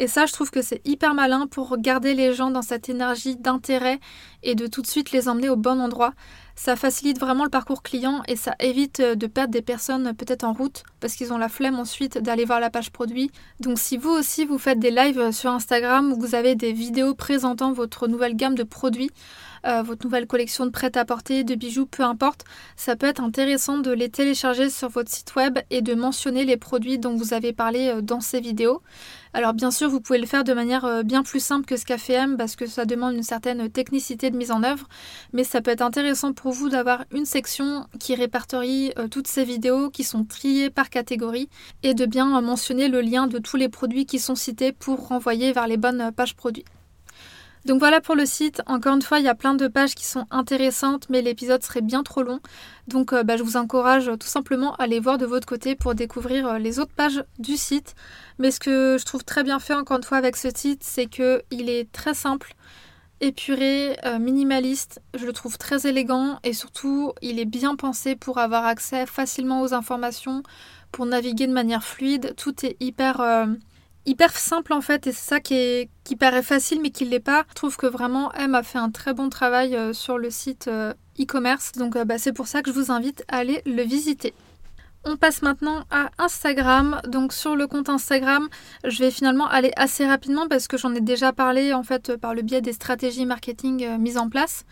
Et 0.00 0.08
ça, 0.08 0.26
je 0.26 0.32
trouve 0.32 0.50
que 0.50 0.62
c'est 0.62 0.80
hyper 0.84 1.14
malin 1.14 1.46
pour 1.46 1.76
garder 1.78 2.14
les 2.14 2.34
gens 2.34 2.50
dans 2.50 2.62
cette 2.62 2.88
énergie 2.88 3.36
d'intérêt 3.36 4.00
et 4.42 4.56
de 4.56 4.66
tout 4.66 4.82
de 4.82 4.86
suite 4.88 5.12
les 5.12 5.28
emmener 5.28 5.48
au 5.48 5.56
bon 5.56 5.80
endroit. 5.80 6.14
Ça 6.56 6.76
facilite 6.76 7.18
vraiment 7.18 7.44
le 7.44 7.50
parcours 7.50 7.82
client 7.82 8.22
et 8.28 8.36
ça 8.36 8.54
évite 8.60 9.00
euh, 9.00 9.14
de 9.16 9.26
perdre 9.26 9.52
des 9.52 9.62
personnes 9.62 10.14
peut-être 10.14 10.44
en 10.44 10.52
route 10.52 10.84
parce 11.00 11.14
qu'ils 11.14 11.32
ont 11.32 11.38
la 11.38 11.48
flemme 11.48 11.78
ensuite 11.78 12.18
d'aller 12.18 12.44
voir 12.44 12.60
la 12.60 12.70
page 12.70 12.90
produit. 12.90 13.30
Donc 13.60 13.78
si 13.78 13.96
vous 13.96 14.10
aussi 14.10 14.44
vous 14.44 14.58
faites 14.58 14.78
des 14.78 14.90
lives 14.90 15.32
sur 15.32 15.50
Instagram 15.50 16.12
où 16.12 16.20
vous 16.20 16.34
avez 16.34 16.54
des 16.54 16.72
vidéos 16.72 17.14
présentant 17.14 17.72
votre 17.72 18.06
nouvelle 18.06 18.36
gamme 18.36 18.54
de 18.54 18.62
produits, 18.62 19.10
euh, 19.66 19.82
votre 19.82 20.04
nouvelle 20.04 20.26
collection 20.26 20.66
de 20.66 20.70
prêt-à-porter, 20.70 21.44
de 21.44 21.54
bijoux, 21.54 21.86
peu 21.86 22.02
importe, 22.02 22.44
ça 22.76 22.96
peut 22.96 23.06
être 23.06 23.22
intéressant 23.22 23.78
de 23.78 23.90
les 23.90 24.08
télécharger 24.10 24.68
sur 24.68 24.88
votre 24.88 25.10
site 25.10 25.34
web 25.36 25.58
et 25.70 25.80
de 25.80 25.94
mentionner 25.94 26.44
les 26.44 26.56
produits 26.56 26.98
dont 26.98 27.16
vous 27.16 27.32
avez 27.32 27.52
parlé 27.52 27.88
euh, 27.88 28.00
dans 28.00 28.20
ces 28.20 28.40
vidéos. 28.40 28.82
Alors 29.32 29.52
bien 29.52 29.70
sûr, 29.70 29.88
vous 29.88 30.00
pouvez 30.00 30.18
le 30.18 30.26
faire 30.26 30.44
de 30.44 30.52
manière 30.52 30.84
euh, 30.84 31.02
bien 31.02 31.22
plus 31.22 31.42
simple 31.42 31.66
que 31.66 31.76
ce 31.76 31.84
qu'a 31.84 31.98
fait 31.98 32.12
M 32.12 32.36
parce 32.36 32.56
que 32.56 32.66
ça 32.66 32.84
demande 32.84 33.14
une 33.14 33.22
certaine 33.22 33.70
technicité 33.70 34.30
de 34.30 34.36
mise 34.36 34.50
en 34.50 34.62
œuvre, 34.62 34.86
mais 35.32 35.44
ça 35.44 35.60
peut 35.60 35.70
être 35.70 35.82
intéressant 35.82 36.32
pour 36.32 36.52
vous 36.52 36.68
d'avoir 36.68 37.04
une 37.10 37.24
section 37.24 37.86
qui 37.98 38.14
répertorie 38.14 38.92
toutes 39.10 39.28
ces 39.28 39.44
vidéos 39.44 39.90
qui 39.90 40.04
sont 40.04 40.24
triées 40.24 40.70
par 40.70 40.90
catégorie 40.90 41.48
et 41.82 41.94
de 41.94 42.06
bien 42.06 42.40
mentionner 42.40 42.88
le 42.88 43.00
lien 43.00 43.26
de 43.26 43.38
tous 43.38 43.56
les 43.56 43.68
produits 43.68 44.06
qui 44.06 44.18
sont 44.18 44.34
cités 44.34 44.72
pour 44.72 45.08
renvoyer 45.08 45.52
vers 45.52 45.66
les 45.66 45.76
bonnes 45.76 46.12
pages 46.12 46.36
produits. 46.36 46.64
Donc 47.64 47.78
voilà 47.78 48.02
pour 48.02 48.14
le 48.14 48.26
site. 48.26 48.60
Encore 48.66 48.94
une 48.94 49.02
fois, 49.02 49.20
il 49.20 49.24
y 49.24 49.28
a 49.28 49.34
plein 49.34 49.54
de 49.54 49.68
pages 49.68 49.94
qui 49.94 50.04
sont 50.04 50.26
intéressantes, 50.30 51.08
mais 51.08 51.22
l'épisode 51.22 51.62
serait 51.62 51.80
bien 51.80 52.02
trop 52.02 52.22
long. 52.22 52.40
Donc 52.88 53.12
euh, 53.14 53.22
bah, 53.22 53.38
je 53.38 53.42
vous 53.42 53.56
encourage 53.56 54.10
tout 54.20 54.26
simplement 54.26 54.74
à 54.74 54.82
aller 54.82 55.00
voir 55.00 55.16
de 55.16 55.24
votre 55.24 55.46
côté 55.46 55.74
pour 55.74 55.94
découvrir 55.94 56.46
euh, 56.46 56.58
les 56.58 56.78
autres 56.78 56.92
pages 56.94 57.24
du 57.38 57.56
site. 57.56 57.94
Mais 58.38 58.50
ce 58.50 58.60
que 58.60 58.96
je 58.98 59.04
trouve 59.06 59.24
très 59.24 59.44
bien 59.44 59.58
fait 59.60 59.74
encore 59.74 59.96
une 59.96 60.02
fois 60.02 60.18
avec 60.18 60.36
ce 60.36 60.48
site, 60.54 60.82
c'est 60.84 61.06
qu'il 61.06 61.70
est 61.70 61.90
très 61.90 62.12
simple. 62.12 62.54
épuré, 63.20 63.96
euh, 64.04 64.18
minimaliste. 64.18 65.00
Je 65.14 65.24
le 65.24 65.32
trouve 65.32 65.56
très 65.56 65.86
élégant 65.86 66.38
et 66.44 66.52
surtout, 66.52 67.12
il 67.22 67.38
est 67.38 67.46
bien 67.46 67.76
pensé 67.76 68.14
pour 68.16 68.38
avoir 68.38 68.66
accès 68.66 69.06
facilement 69.06 69.62
aux 69.62 69.72
informations, 69.72 70.42
pour 70.92 71.06
naviguer 71.06 71.46
de 71.46 71.52
manière 71.52 71.84
fluide. 71.84 72.34
Tout 72.36 72.66
est 72.66 72.76
hyper, 72.80 73.22
hyper 74.06 74.36
simple 74.36 74.72
en 74.72 74.80
fait 74.80 75.06
et 75.06 75.12
c'est 75.12 75.28
ça 75.28 75.40
qui, 75.40 75.88
paraît 76.18 76.42
facile 76.42 76.80
mais 76.80 76.90
qui 76.90 77.04
ne 77.04 77.10
l'est 77.10 77.20
pas. 77.20 77.44
Je 77.50 77.54
trouve 77.54 77.76
que 77.76 77.86
vraiment 77.86 78.32
M 78.34 78.54
a 78.54 78.62
fait 78.62 78.78
un 78.78 78.90
très 78.90 79.14
bon 79.14 79.28
travail 79.28 79.76
euh, 79.76 79.92
sur 79.92 80.18
le 80.18 80.30
site 80.30 80.68
e-commerce. 81.20 81.72
Donc 81.72 81.96
bah, 81.96 82.18
c'est 82.18 82.32
pour 82.32 82.46
ça 82.46 82.62
que 82.62 82.70
je 82.70 82.78
vous 82.78 82.90
invite 82.90 83.24
à 83.28 83.38
aller 83.38 83.62
le 83.66 83.82
visiter. 83.82 84.34
On 85.06 85.16
passe 85.18 85.42
maintenant 85.42 85.84
à 85.90 86.10
Instagram. 86.16 87.00
Donc 87.06 87.34
sur 87.34 87.56
le 87.56 87.66
compte 87.66 87.90
Instagram, 87.90 88.48
je 88.84 88.98
vais 89.00 89.10
finalement 89.10 89.46
aller 89.46 89.70
assez 89.76 90.06
rapidement 90.06 90.48
parce 90.48 90.66
que 90.66 90.78
j'en 90.78 90.94
ai 90.94 91.00
déjà 91.00 91.32
parlé 91.32 91.74
en 91.74 91.82
fait 91.82 92.16
par 92.16 92.34
le 92.34 92.40
biais 92.40 92.62
des 92.62 92.72
stratégies 92.72 93.26
marketing 93.26 93.84
euh, 93.84 93.98
mises 93.98 94.16
en 94.16 94.30
place. 94.30 94.64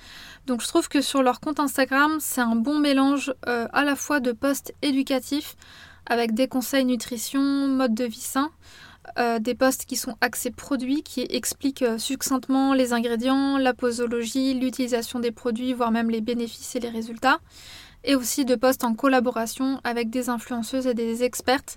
Donc 0.47 0.63
je 0.63 0.69
trouve 0.69 0.89
que 0.89 1.03
sur 1.03 1.23
leur 1.23 1.41
compte 1.41 1.61
Instagram, 1.61 2.17
c'est 2.19 2.41
un 2.41 2.57
bon 2.57 2.79
mélange 2.79 3.35
euh, 3.47 3.69
à 3.75 3.85
la 3.85 3.95
fois 3.95 4.21
de 4.21 4.33
posts 4.33 4.75
éducatifs 4.81 5.55
avec 6.07 6.33
des 6.33 6.49
conseils 6.49 6.87
nutrition, 6.87 7.43
mode 7.69 7.95
de 7.95 8.05
vie 8.05 8.19
sain, 8.19 8.51
euh, 9.19 9.39
des 9.39 9.55
posts 9.55 9.85
qui 9.85 9.97
sont 9.97 10.17
axés 10.21 10.51
produits, 10.51 11.03
qui 11.03 11.27
expliquent 11.29 11.85
succinctement 11.99 12.75
les 12.75 12.93
ingrédients, 12.93 13.59
la 13.59 13.75
posologie, 13.75 14.55
l'utilisation 14.55 15.21
des 15.21 15.33
produits, 15.33 15.73
voire 15.73 15.91
même 15.91 16.11
les 16.11 16.21
bénéfices 16.21 16.77
et 16.77 16.81
les 16.81 16.91
résultats 16.91 17.41
et 18.05 18.15
aussi 18.15 18.45
de 18.45 18.55
posts 18.55 18.85
en 18.85 18.95
collaboration 18.95 19.81
avec 19.85 20.11
des 20.11 20.29
influenceuses 20.29 20.87
et 20.87 20.95
des 20.95 21.23
expertes. 21.23 21.77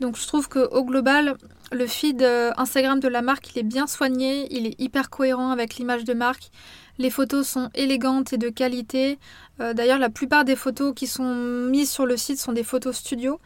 Donc 0.00 0.16
je 0.16 0.26
trouve 0.26 0.48
qu'au 0.48 0.84
global, 0.84 1.36
le 1.72 1.86
feed 1.86 2.22
euh, 2.22 2.52
Instagram 2.56 3.00
de 3.00 3.08
la 3.08 3.20
marque, 3.20 3.54
il 3.54 3.58
est 3.58 3.64
bien 3.64 3.86
soigné, 3.86 4.46
il 4.50 4.66
est 4.66 4.80
hyper 4.80 5.10
cohérent 5.10 5.50
avec 5.50 5.76
l'image 5.76 6.04
de 6.04 6.14
marque. 6.14 6.50
Les 6.98 7.10
photos 7.10 7.46
sont 7.46 7.70
élégantes 7.74 8.32
et 8.32 8.38
de 8.38 8.48
qualité. 8.48 9.18
Euh, 9.60 9.74
d'ailleurs, 9.74 9.98
la 9.98 10.08
plupart 10.08 10.44
des 10.44 10.56
photos 10.56 10.94
qui 10.94 11.06
sont 11.06 11.34
mises 11.34 11.90
sur 11.90 12.06
le 12.06 12.16
site 12.16 12.38
sont 12.38 12.52
des 12.52 12.64
photos 12.64 12.96
studio. 12.96 13.40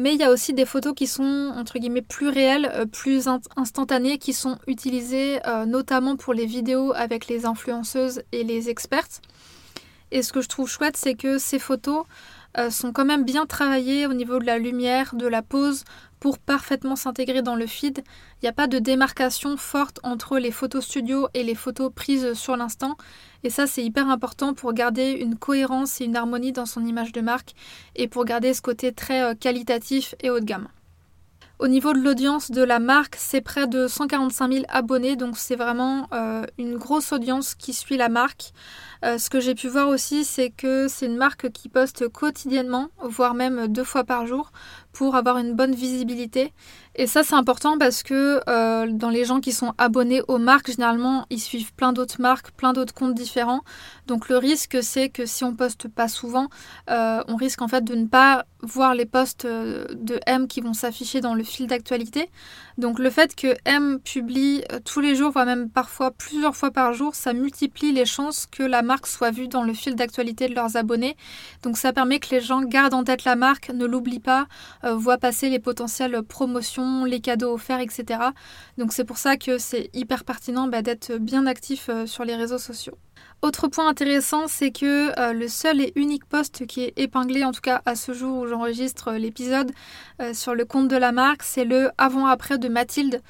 Mais 0.00 0.14
il 0.14 0.20
y 0.20 0.24
a 0.24 0.30
aussi 0.30 0.54
des 0.54 0.64
photos 0.64 0.94
qui 0.94 1.06
sont 1.06 1.52
entre 1.54 1.78
guillemets 1.78 2.00
plus 2.00 2.28
réelles, 2.28 2.70
euh, 2.72 2.86
plus 2.86 3.28
instantanées, 3.56 4.16
qui 4.16 4.32
sont 4.32 4.56
utilisées 4.66 5.40
notamment 5.66 6.16
pour 6.16 6.32
les 6.32 6.46
vidéos 6.46 6.92
avec 6.94 7.28
les 7.28 7.44
influenceuses 7.44 8.22
et 8.32 8.42
les 8.42 8.70
expertes. 8.70 9.20
Et 10.10 10.22
ce 10.22 10.32
que 10.32 10.40
je 10.40 10.48
trouve 10.48 10.68
chouette, 10.68 10.96
c'est 10.96 11.14
que 11.14 11.38
ces 11.38 11.58
photos 11.58 12.04
euh, 12.58 12.70
sont 12.70 12.92
quand 12.92 13.04
même 13.04 13.24
bien 13.24 13.46
travaillées 13.46 14.06
au 14.06 14.12
niveau 14.12 14.38
de 14.38 14.46
la 14.46 14.58
lumière, 14.58 15.14
de 15.14 15.26
la 15.26 15.42
pose, 15.42 15.84
pour 16.20 16.38
parfaitement 16.38 16.96
s'intégrer 16.96 17.42
dans 17.42 17.56
le 17.56 17.66
feed. 17.66 17.98
Il 17.98 18.44
n'y 18.44 18.48
a 18.48 18.52
pas 18.52 18.66
de 18.66 18.78
démarcation 18.78 19.56
forte 19.56 19.98
entre 20.02 20.38
les 20.38 20.50
photos 20.50 20.84
studio 20.84 21.28
et 21.34 21.42
les 21.42 21.54
photos 21.54 21.90
prises 21.92 22.34
sur 22.34 22.56
l'instant. 22.56 22.96
Et 23.42 23.50
ça, 23.50 23.66
c'est 23.66 23.82
hyper 23.82 24.08
important 24.08 24.54
pour 24.54 24.72
garder 24.74 25.12
une 25.12 25.36
cohérence 25.36 26.00
et 26.00 26.04
une 26.04 26.16
harmonie 26.16 26.52
dans 26.52 26.66
son 26.66 26.84
image 26.84 27.12
de 27.12 27.22
marque 27.22 27.54
et 27.96 28.06
pour 28.06 28.24
garder 28.24 28.54
ce 28.54 28.62
côté 28.62 28.92
très 28.92 29.22
euh, 29.22 29.34
qualitatif 29.34 30.14
et 30.20 30.30
haut 30.30 30.40
de 30.40 30.44
gamme. 30.44 30.68
Au 31.60 31.68
niveau 31.68 31.92
de 31.92 31.98
l'audience 31.98 32.50
de 32.50 32.62
la 32.62 32.78
marque, 32.78 33.16
c'est 33.18 33.42
près 33.42 33.66
de 33.66 33.86
145 33.86 34.50
000 34.50 34.64
abonnés, 34.70 35.14
donc 35.16 35.36
c'est 35.36 35.56
vraiment 35.56 36.08
euh, 36.14 36.46
une 36.56 36.78
grosse 36.78 37.12
audience 37.12 37.54
qui 37.54 37.74
suit 37.74 37.98
la 37.98 38.08
marque. 38.08 38.54
Euh, 39.04 39.18
ce 39.18 39.28
que 39.28 39.40
j'ai 39.40 39.54
pu 39.54 39.68
voir 39.68 39.88
aussi, 39.88 40.24
c'est 40.24 40.48
que 40.48 40.88
c'est 40.88 41.04
une 41.04 41.18
marque 41.18 41.50
qui 41.50 41.68
poste 41.68 42.08
quotidiennement, 42.08 42.88
voire 43.02 43.34
même 43.34 43.68
deux 43.68 43.84
fois 43.84 44.04
par 44.04 44.26
jour, 44.26 44.52
pour 44.94 45.16
avoir 45.16 45.36
une 45.36 45.52
bonne 45.52 45.74
visibilité. 45.74 46.54
Et 47.00 47.06
ça, 47.06 47.22
c'est 47.22 47.34
important 47.34 47.78
parce 47.78 48.02
que 48.02 48.42
euh, 48.46 48.86
dans 48.90 49.08
les 49.08 49.24
gens 49.24 49.40
qui 49.40 49.52
sont 49.52 49.72
abonnés 49.78 50.20
aux 50.28 50.36
marques, 50.36 50.70
généralement, 50.70 51.24
ils 51.30 51.40
suivent 51.40 51.72
plein 51.72 51.94
d'autres 51.94 52.20
marques, 52.20 52.50
plein 52.50 52.74
d'autres 52.74 52.92
comptes 52.92 53.14
différents. 53.14 53.62
Donc 54.06 54.28
le 54.28 54.36
risque, 54.36 54.82
c'est 54.82 55.08
que 55.08 55.24
si 55.24 55.42
on 55.42 55.54
poste 55.54 55.88
pas 55.88 56.08
souvent, 56.08 56.48
euh, 56.90 57.22
on 57.26 57.36
risque 57.36 57.62
en 57.62 57.68
fait 57.68 57.82
de 57.84 57.94
ne 57.94 58.04
pas 58.04 58.44
voir 58.60 58.94
les 58.94 59.06
posts 59.06 59.46
euh, 59.46 59.86
de 59.94 60.20
M 60.26 60.46
qui 60.46 60.60
vont 60.60 60.74
s'afficher 60.74 61.22
dans 61.22 61.32
le 61.32 61.42
fil 61.42 61.66
d'actualité. 61.68 62.28
Donc 62.76 62.98
le 62.98 63.08
fait 63.08 63.34
que 63.34 63.56
M 63.64 63.98
publie 64.00 64.62
tous 64.84 65.00
les 65.00 65.14
jours, 65.14 65.30
voire 65.30 65.46
même 65.46 65.70
parfois 65.70 66.10
plusieurs 66.10 66.54
fois 66.54 66.70
par 66.70 66.92
jour, 66.92 67.14
ça 67.14 67.32
multiplie 67.32 67.92
les 67.92 68.04
chances 68.04 68.44
que 68.44 68.62
la 68.62 68.82
marque 68.82 69.06
soit 69.06 69.30
vue 69.30 69.48
dans 69.48 69.62
le 69.62 69.72
fil 69.72 69.94
d'actualité 69.94 70.48
de 70.48 70.54
leurs 70.54 70.76
abonnés. 70.76 71.16
Donc 71.62 71.78
ça 71.78 71.94
permet 71.94 72.18
que 72.18 72.34
les 72.34 72.42
gens 72.42 72.60
gardent 72.60 72.92
en 72.92 73.04
tête 73.04 73.24
la 73.24 73.36
marque, 73.36 73.70
ne 73.70 73.86
l'oublient 73.86 74.20
pas, 74.20 74.48
voient 74.82 75.16
passer 75.16 75.48
les 75.48 75.58
potentielles 75.58 76.22
promotions, 76.22 76.89
les 77.04 77.20
cadeaux 77.20 77.54
offerts, 77.54 77.80
etc. 77.80 78.20
Donc 78.78 78.92
c'est 78.92 79.04
pour 79.04 79.18
ça 79.18 79.36
que 79.36 79.58
c'est 79.58 79.90
hyper 79.94 80.24
pertinent 80.24 80.68
bah, 80.68 80.82
d'être 80.82 81.16
bien 81.18 81.46
actif 81.46 81.90
sur 82.06 82.24
les 82.24 82.36
réseaux 82.36 82.58
sociaux. 82.58 82.96
Autre 83.42 83.68
point 83.68 83.88
intéressant, 83.88 84.48
c'est 84.48 84.70
que 84.70 85.18
euh, 85.18 85.32
le 85.32 85.48
seul 85.48 85.80
et 85.80 85.92
unique 85.96 86.26
poste 86.26 86.66
qui 86.66 86.82
est 86.82 86.92
épinglé, 86.98 87.42
en 87.42 87.52
tout 87.52 87.62
cas 87.62 87.80
à 87.86 87.94
ce 87.96 88.12
jour 88.12 88.40
où 88.40 88.46
j'enregistre 88.46 89.08
euh, 89.08 89.18
l'épisode, 89.18 89.72
euh, 90.20 90.34
sur 90.34 90.54
le 90.54 90.66
compte 90.66 90.88
de 90.88 90.96
la 90.96 91.10
marque, 91.10 91.42
c'est 91.42 91.64
le 91.64 91.90
avant-après 91.96 92.58
de 92.58 92.68
Mathilde, 92.68 93.22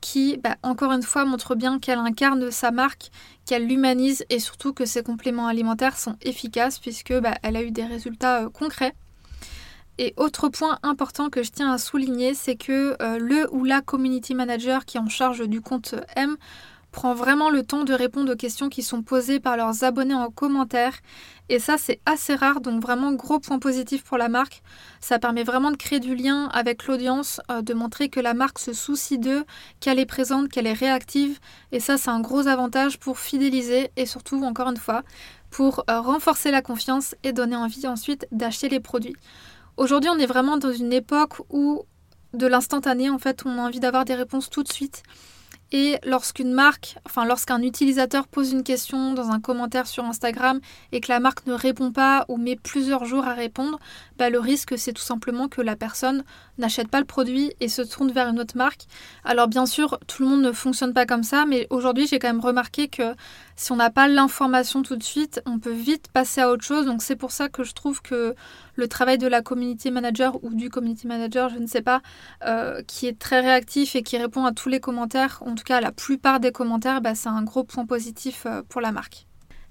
qui, 0.00 0.38
bah, 0.38 0.56
encore 0.62 0.92
une 0.92 1.02
fois, 1.02 1.26
montre 1.26 1.54
bien 1.54 1.78
qu'elle 1.78 1.98
incarne 1.98 2.50
sa 2.50 2.70
marque, 2.70 3.10
qu'elle 3.44 3.66
l'humanise 3.66 4.24
et 4.30 4.38
surtout 4.38 4.72
que 4.72 4.86
ses 4.86 5.02
compléments 5.02 5.48
alimentaires 5.48 5.98
sont 5.98 6.16
efficaces 6.22 6.78
puisque 6.78 7.12
bah, 7.12 7.34
elle 7.42 7.56
a 7.56 7.62
eu 7.62 7.70
des 7.70 7.84
résultats 7.84 8.48
concrets. 8.54 8.94
Et 9.98 10.14
autre 10.16 10.48
point 10.48 10.78
important 10.82 11.28
que 11.28 11.42
je 11.42 11.50
tiens 11.50 11.72
à 11.72 11.78
souligner, 11.78 12.34
c'est 12.34 12.54
que 12.54 12.96
le 13.18 13.52
ou 13.52 13.64
la 13.64 13.80
community 13.80 14.34
manager 14.34 14.84
qui 14.84 14.96
est 14.96 15.00
en 15.00 15.08
charge 15.08 15.48
du 15.48 15.60
compte 15.60 15.96
M 16.14 16.36
prend 16.92 17.14
vraiment 17.14 17.50
le 17.50 17.62
temps 17.62 17.84
de 17.84 17.92
répondre 17.92 18.32
aux 18.32 18.36
questions 18.36 18.68
qui 18.68 18.82
sont 18.82 19.02
posées 19.02 19.40
par 19.40 19.56
leurs 19.56 19.84
abonnés 19.84 20.14
en 20.14 20.30
commentaire. 20.30 20.94
Et 21.48 21.58
ça, 21.58 21.76
c'est 21.78 22.00
assez 22.06 22.34
rare, 22.34 22.60
donc 22.60 22.82
vraiment 22.82 23.12
gros 23.12 23.38
point 23.38 23.58
positif 23.58 24.04
pour 24.04 24.18
la 24.18 24.28
marque. 24.28 24.62
Ça 25.00 25.18
permet 25.18 25.44
vraiment 25.44 25.70
de 25.70 25.76
créer 25.76 26.00
du 26.00 26.14
lien 26.14 26.48
avec 26.52 26.86
l'audience, 26.86 27.40
euh, 27.50 27.62
de 27.62 27.74
montrer 27.74 28.08
que 28.08 28.20
la 28.20 28.34
marque 28.34 28.58
se 28.58 28.72
soucie 28.72 29.18
d'eux, 29.18 29.44
qu'elle 29.80 29.98
est 29.98 30.06
présente, 30.06 30.48
qu'elle 30.48 30.66
est 30.66 30.72
réactive. 30.72 31.38
Et 31.72 31.80
ça, 31.80 31.96
c'est 31.96 32.10
un 32.10 32.20
gros 32.20 32.48
avantage 32.48 32.98
pour 32.98 33.18
fidéliser 33.18 33.90
et 33.96 34.06
surtout, 34.06 34.42
encore 34.42 34.68
une 34.68 34.76
fois, 34.76 35.02
pour 35.50 35.84
euh, 35.88 36.00
renforcer 36.00 36.50
la 36.50 36.62
confiance 36.62 37.14
et 37.22 37.32
donner 37.32 37.56
envie 37.56 37.86
ensuite 37.86 38.26
d'acheter 38.32 38.68
les 38.68 38.80
produits. 38.80 39.16
Aujourd'hui, 39.78 40.10
on 40.10 40.18
est 40.18 40.26
vraiment 40.26 40.56
dans 40.56 40.72
une 40.72 40.92
époque 40.92 41.34
où 41.50 41.84
de 42.34 42.48
l'instantané, 42.48 43.10
en 43.10 43.18
fait, 43.18 43.44
on 43.46 43.58
a 43.58 43.62
envie 43.62 43.78
d'avoir 43.78 44.04
des 44.04 44.16
réponses 44.16 44.50
tout 44.50 44.64
de 44.64 44.72
suite. 44.72 45.04
Et 45.70 45.98
lorsqu'une 46.04 46.52
marque, 46.52 46.96
enfin 47.06 47.24
lorsqu'un 47.24 47.62
utilisateur 47.62 48.26
pose 48.26 48.50
une 48.50 48.64
question 48.64 49.12
dans 49.12 49.30
un 49.30 49.38
commentaire 49.38 49.86
sur 49.86 50.04
Instagram 50.04 50.58
et 50.90 51.00
que 51.00 51.12
la 51.12 51.20
marque 51.20 51.46
ne 51.46 51.52
répond 51.52 51.92
pas 51.92 52.24
ou 52.28 52.38
met 52.38 52.56
plusieurs 52.56 53.04
jours 53.04 53.24
à 53.28 53.34
répondre, 53.34 53.78
bah, 54.16 54.30
le 54.30 54.40
risque 54.40 54.76
c'est 54.76 54.92
tout 54.92 55.02
simplement 55.02 55.46
que 55.46 55.62
la 55.62 55.76
personne 55.76 56.24
n'achète 56.58 56.88
pas 56.88 57.00
le 57.00 57.06
produit 57.06 57.52
et 57.60 57.68
se 57.68 57.82
tourne 57.82 58.10
vers 58.12 58.28
une 58.28 58.40
autre 58.40 58.56
marque. 58.56 58.86
Alors 59.24 59.48
bien 59.48 59.66
sûr, 59.66 59.98
tout 60.06 60.22
le 60.22 60.28
monde 60.28 60.42
ne 60.42 60.52
fonctionne 60.52 60.92
pas 60.92 61.06
comme 61.06 61.22
ça, 61.22 61.46
mais 61.46 61.66
aujourd'hui 61.70 62.06
j'ai 62.06 62.18
quand 62.18 62.28
même 62.28 62.40
remarqué 62.40 62.88
que 62.88 63.14
si 63.56 63.72
on 63.72 63.76
n'a 63.76 63.90
pas 63.90 64.08
l'information 64.08 64.82
tout 64.82 64.96
de 64.96 65.02
suite, 65.02 65.40
on 65.46 65.58
peut 65.58 65.72
vite 65.72 66.08
passer 66.12 66.40
à 66.40 66.50
autre 66.50 66.64
chose. 66.64 66.86
Donc 66.86 67.02
c'est 67.02 67.16
pour 67.16 67.32
ça 67.32 67.48
que 67.48 67.64
je 67.64 67.72
trouve 67.72 68.02
que 68.02 68.34
le 68.74 68.88
travail 68.88 69.18
de 69.18 69.26
la 69.26 69.42
community 69.42 69.90
manager 69.90 70.42
ou 70.44 70.54
du 70.54 70.70
community 70.70 71.06
manager, 71.06 71.48
je 71.48 71.58
ne 71.58 71.66
sais 71.66 71.82
pas, 71.82 72.00
euh, 72.44 72.82
qui 72.86 73.06
est 73.06 73.18
très 73.18 73.40
réactif 73.40 73.96
et 73.96 74.02
qui 74.02 74.16
répond 74.16 74.44
à 74.44 74.52
tous 74.52 74.68
les 74.68 74.80
commentaires, 74.80 75.42
en 75.44 75.54
tout 75.54 75.64
cas 75.64 75.78
à 75.78 75.80
la 75.80 75.92
plupart 75.92 76.40
des 76.40 76.52
commentaires, 76.52 77.00
bah, 77.00 77.14
c'est 77.14 77.28
un 77.28 77.42
gros 77.42 77.64
point 77.64 77.86
positif 77.86 78.44
euh, 78.46 78.62
pour 78.68 78.80
la 78.80 78.92
marque. 78.92 79.26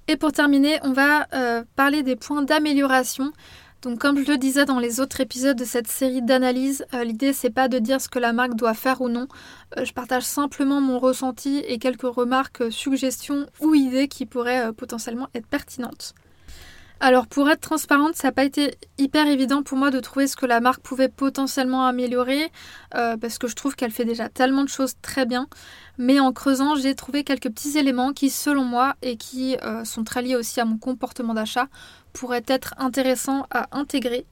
Et 0.09 0.15
pour 0.15 0.31
terminer, 0.31 0.79
on 0.83 0.93
va 0.93 1.27
euh, 1.33 1.63
parler 1.75 2.01
des 2.01 2.15
points 2.15 2.41
d'amélioration. 2.41 3.33
Donc 3.81 3.99
comme 3.99 4.17
je 4.23 4.31
le 4.31 4.37
disais 4.37 4.65
dans 4.65 4.79
les 4.79 4.99
autres 4.99 5.21
épisodes 5.21 5.57
de 5.57 5.65
cette 5.65 5.87
série 5.87 6.21
d'analyses, 6.21 6.85
l'idée 7.03 7.31
c'est 7.31 7.51
pas 7.51 7.67
de 7.67 7.77
dire 7.79 8.01
ce 8.01 8.09
que 8.09 8.19
la 8.19 8.33
marque 8.33 8.55
doit 8.55 8.73
faire 8.73 9.01
ou 9.01 9.09
non. 9.09 9.27
je 9.81 9.93
partage 9.93 10.23
simplement 10.23 10.81
mon 10.81 10.97
ressenti 10.99 11.59
et 11.59 11.77
quelques 11.77 12.01
remarques, 12.01 12.71
suggestions 12.71 13.45
ou 13.61 13.75
idées 13.75 14.07
qui 14.07 14.25
pourraient 14.25 14.73
potentiellement 14.73 15.29
être 15.35 15.47
pertinentes. 15.47 16.15
Alors 16.99 17.27
pour 17.27 17.47
être 17.47 17.61
transparente, 17.61 18.15
ça 18.15 18.29
n'a 18.29 18.31
pas 18.31 18.43
été 18.43 18.75
hyper 18.97 19.27
évident 19.27 19.61
pour 19.61 19.77
moi 19.77 19.91
de 19.91 19.99
trouver 19.99 20.25
ce 20.25 20.35
que 20.35 20.47
la 20.47 20.59
marque 20.59 20.81
pouvait 20.81 21.09
potentiellement 21.09 21.85
améliorer, 21.85 22.51
euh, 22.95 23.17
parce 23.17 23.37
que 23.37 23.47
je 23.47 23.55
trouve 23.55 23.75
qu'elle 23.75 23.91
fait 23.91 24.05
déjà 24.05 24.29
tellement 24.29 24.63
de 24.63 24.69
choses 24.69 24.95
très 25.03 25.27
bien. 25.27 25.47
Mais 25.99 26.19
en 26.19 26.33
creusant, 26.33 26.75
j'ai 26.75 26.95
trouvé 26.95 27.23
quelques 27.23 27.49
petits 27.49 27.77
éléments 27.77 28.13
qui, 28.13 28.31
selon 28.31 28.63
moi, 28.63 28.95
et 29.03 29.15
qui 29.15 29.57
euh, 29.63 29.85
sont 29.85 30.03
très 30.03 30.23
liés 30.23 30.35
aussi 30.35 30.59
à 30.59 30.65
mon 30.65 30.79
comportement 30.79 31.35
d'achat, 31.35 31.67
pourraient 32.13 32.45
être 32.47 32.73
intéressants 32.79 33.45
à 33.51 33.67
intégrer. 33.77 34.25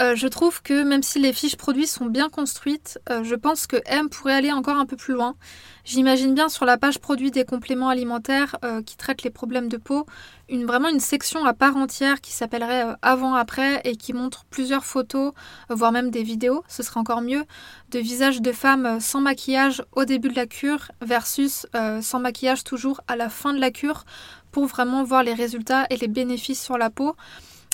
Euh, 0.00 0.16
je 0.16 0.26
trouve 0.26 0.62
que 0.62 0.82
même 0.82 1.02
si 1.02 1.20
les 1.20 1.32
fiches 1.32 1.56
produits 1.56 1.86
sont 1.86 2.06
bien 2.06 2.28
construites, 2.28 2.98
euh, 3.10 3.22
je 3.22 3.34
pense 3.34 3.66
que 3.66 3.76
M 3.86 4.08
pourrait 4.08 4.34
aller 4.34 4.52
encore 4.52 4.76
un 4.76 4.86
peu 4.86 4.96
plus 4.96 5.14
loin. 5.14 5.36
J'imagine 5.84 6.34
bien 6.34 6.48
sur 6.48 6.64
la 6.64 6.78
page 6.78 6.98
produit 6.98 7.30
des 7.30 7.44
compléments 7.44 7.90
alimentaires 7.90 8.56
euh, 8.64 8.82
qui 8.82 8.96
traite 8.96 9.22
les 9.22 9.30
problèmes 9.30 9.68
de 9.68 9.76
peau, 9.76 10.06
une, 10.48 10.64
vraiment 10.64 10.88
une 10.88 11.00
section 11.00 11.44
à 11.44 11.54
part 11.54 11.76
entière 11.76 12.20
qui 12.20 12.32
s'appellerait 12.32 12.84
avant-après 13.02 13.82
et 13.84 13.96
qui 13.96 14.12
montre 14.12 14.44
plusieurs 14.50 14.84
photos, 14.84 15.32
voire 15.68 15.92
même 15.92 16.10
des 16.10 16.22
vidéos, 16.22 16.64
ce 16.68 16.82
serait 16.82 17.00
encore 17.00 17.22
mieux, 17.22 17.44
de 17.90 17.98
visages 17.98 18.40
de 18.40 18.52
femmes 18.52 18.98
sans 19.00 19.20
maquillage 19.20 19.82
au 19.92 20.04
début 20.04 20.28
de 20.28 20.36
la 20.36 20.46
cure 20.46 20.90
versus 21.00 21.66
sans 22.00 22.18
maquillage 22.18 22.64
toujours 22.64 23.00
à 23.08 23.16
la 23.16 23.28
fin 23.28 23.52
de 23.54 23.60
la 23.60 23.70
cure 23.70 24.04
pour 24.52 24.66
vraiment 24.66 25.02
voir 25.02 25.22
les 25.22 25.34
résultats 25.34 25.86
et 25.90 25.96
les 25.96 26.08
bénéfices 26.08 26.62
sur 26.62 26.78
la 26.78 26.90
peau. 26.90 27.16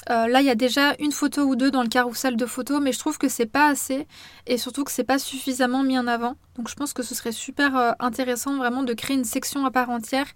Euh, 0.08 0.26
là, 0.28 0.40
il 0.40 0.46
y 0.46 0.50
a 0.50 0.54
déjà 0.54 0.94
une 0.98 1.12
photo 1.12 1.42
ou 1.42 1.56
deux 1.56 1.70
dans 1.70 1.82
le 1.82 1.88
carrousel 1.88 2.36
de 2.36 2.46
photos, 2.46 2.80
mais 2.80 2.92
je 2.92 2.98
trouve 2.98 3.18
que 3.18 3.28
c'est 3.28 3.46
pas 3.46 3.68
assez 3.68 4.06
et 4.46 4.56
surtout 4.56 4.84
que 4.84 4.90
c'est 4.90 5.04
pas 5.04 5.18
suffisamment 5.18 5.82
mis 5.82 5.98
en 5.98 6.06
avant. 6.06 6.36
Donc, 6.56 6.68
je 6.68 6.74
pense 6.74 6.92
que 6.92 7.02
ce 7.02 7.14
serait 7.14 7.32
super 7.32 7.76
euh, 7.76 7.92
intéressant 8.00 8.56
vraiment 8.56 8.82
de 8.82 8.94
créer 8.94 9.16
une 9.16 9.24
section 9.24 9.66
à 9.66 9.70
part 9.70 9.90
entière 9.90 10.26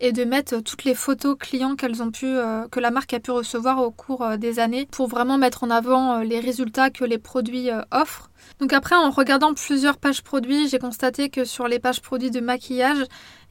et 0.00 0.12
de 0.12 0.24
mettre 0.24 0.60
toutes 0.60 0.84
les 0.84 0.94
photos 0.94 1.36
clients 1.38 1.76
euh, 1.80 2.68
que 2.68 2.80
la 2.80 2.90
marque 2.90 3.14
a 3.14 3.20
pu 3.20 3.30
recevoir 3.30 3.78
au 3.78 3.90
cours 3.92 4.36
des 4.36 4.58
années 4.58 4.86
pour 4.90 5.06
vraiment 5.06 5.38
mettre 5.38 5.62
en 5.62 5.70
avant 5.70 6.18
les 6.18 6.40
résultats 6.40 6.90
que 6.90 7.04
les 7.04 7.18
produits 7.18 7.70
offrent. 7.92 8.30
Donc 8.58 8.72
après, 8.72 8.96
en 8.96 9.10
regardant 9.10 9.54
plusieurs 9.54 9.96
pages 9.96 10.22
produits, 10.22 10.68
j'ai 10.68 10.78
constaté 10.78 11.30
que 11.30 11.44
sur 11.44 11.68
les 11.68 11.78
pages 11.78 12.02
produits 12.02 12.30
de 12.30 12.40
maquillage, 12.40 13.04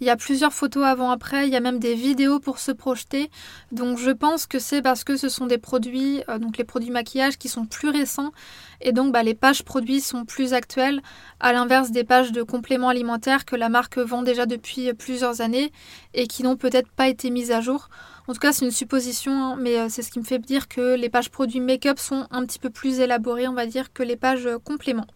il 0.04 0.08
y 0.08 0.10
a 0.10 0.18
plusieurs 0.18 0.52
photos 0.52 0.84
avant-après, 0.84 1.48
il 1.48 1.54
y 1.54 1.56
a 1.56 1.62
même 1.62 1.80
des 1.80 1.96
vidéos 1.96 2.42
pour 2.42 2.60
se 2.60 2.74
projeter. 2.74 3.32
Donc 3.72 3.98
je 3.98 4.12
pense 4.12 4.46
que 4.46 4.60
c'est 4.60 4.82
parce 4.82 5.06
que 5.06 5.16
ce 5.16 5.30
sont 5.30 5.48
des 5.48 5.58
produits, 5.58 6.22
euh, 6.28 6.40
donc 6.40 6.58
les 6.58 6.66
produits 6.66 6.92
maquillage 6.92 7.38
qui 7.38 7.48
sont 7.48 7.66
plus 7.66 7.88
récents 7.88 8.34
et 8.82 8.92
donc 8.92 9.14
bah, 9.14 9.24
les 9.24 9.34
pages 9.34 9.64
produits 9.64 10.02
sont 10.02 10.26
plus 10.26 10.54
actuelles, 10.54 11.02
à 11.40 11.54
l'inverse 11.54 11.92
des 11.92 12.04
pages 12.04 12.34
de 12.34 12.44
compléments 12.44 12.90
alimentaires 12.90 13.46
que 13.46 13.56
la 13.56 13.70
marque 13.70 13.98
vend 13.98 14.24
déjà 14.24 14.46
depuis 14.46 14.94
plusieurs 14.94 15.40
années 15.40 15.72
et 16.14 16.28
qui 16.28 16.44
n'ont 16.44 16.58
peut-être 16.58 16.92
pas 16.92 17.08
été 17.08 17.30
mises 17.30 17.52
à 17.52 17.62
jour. 17.62 17.88
En 18.28 18.34
tout 18.34 18.40
cas, 18.40 18.52
c'est 18.52 18.66
une 18.66 18.72
supposition, 18.72 19.32
hein, 19.32 19.56
mais 19.58 19.80
euh, 19.80 19.88
c'est 19.90 20.02
ce 20.02 20.12
qui 20.12 20.20
me 20.20 20.26
fait 20.26 20.40
dire 20.40 20.68
que 20.68 20.96
les 20.96 21.08
pages 21.08 21.30
produits 21.30 21.62
make-up 21.62 21.98
sont 21.98 22.28
un 22.30 22.46
petit 22.46 22.60
peu 22.60 22.70
plus 22.70 23.00
élaborées, 23.00 23.48
on 23.48 23.54
va 23.54 23.68
dire, 23.68 23.94
que 23.94 24.04
les 24.04 24.18
pages 24.18 24.48
euh, 24.48 24.60
compléments. 24.60 25.08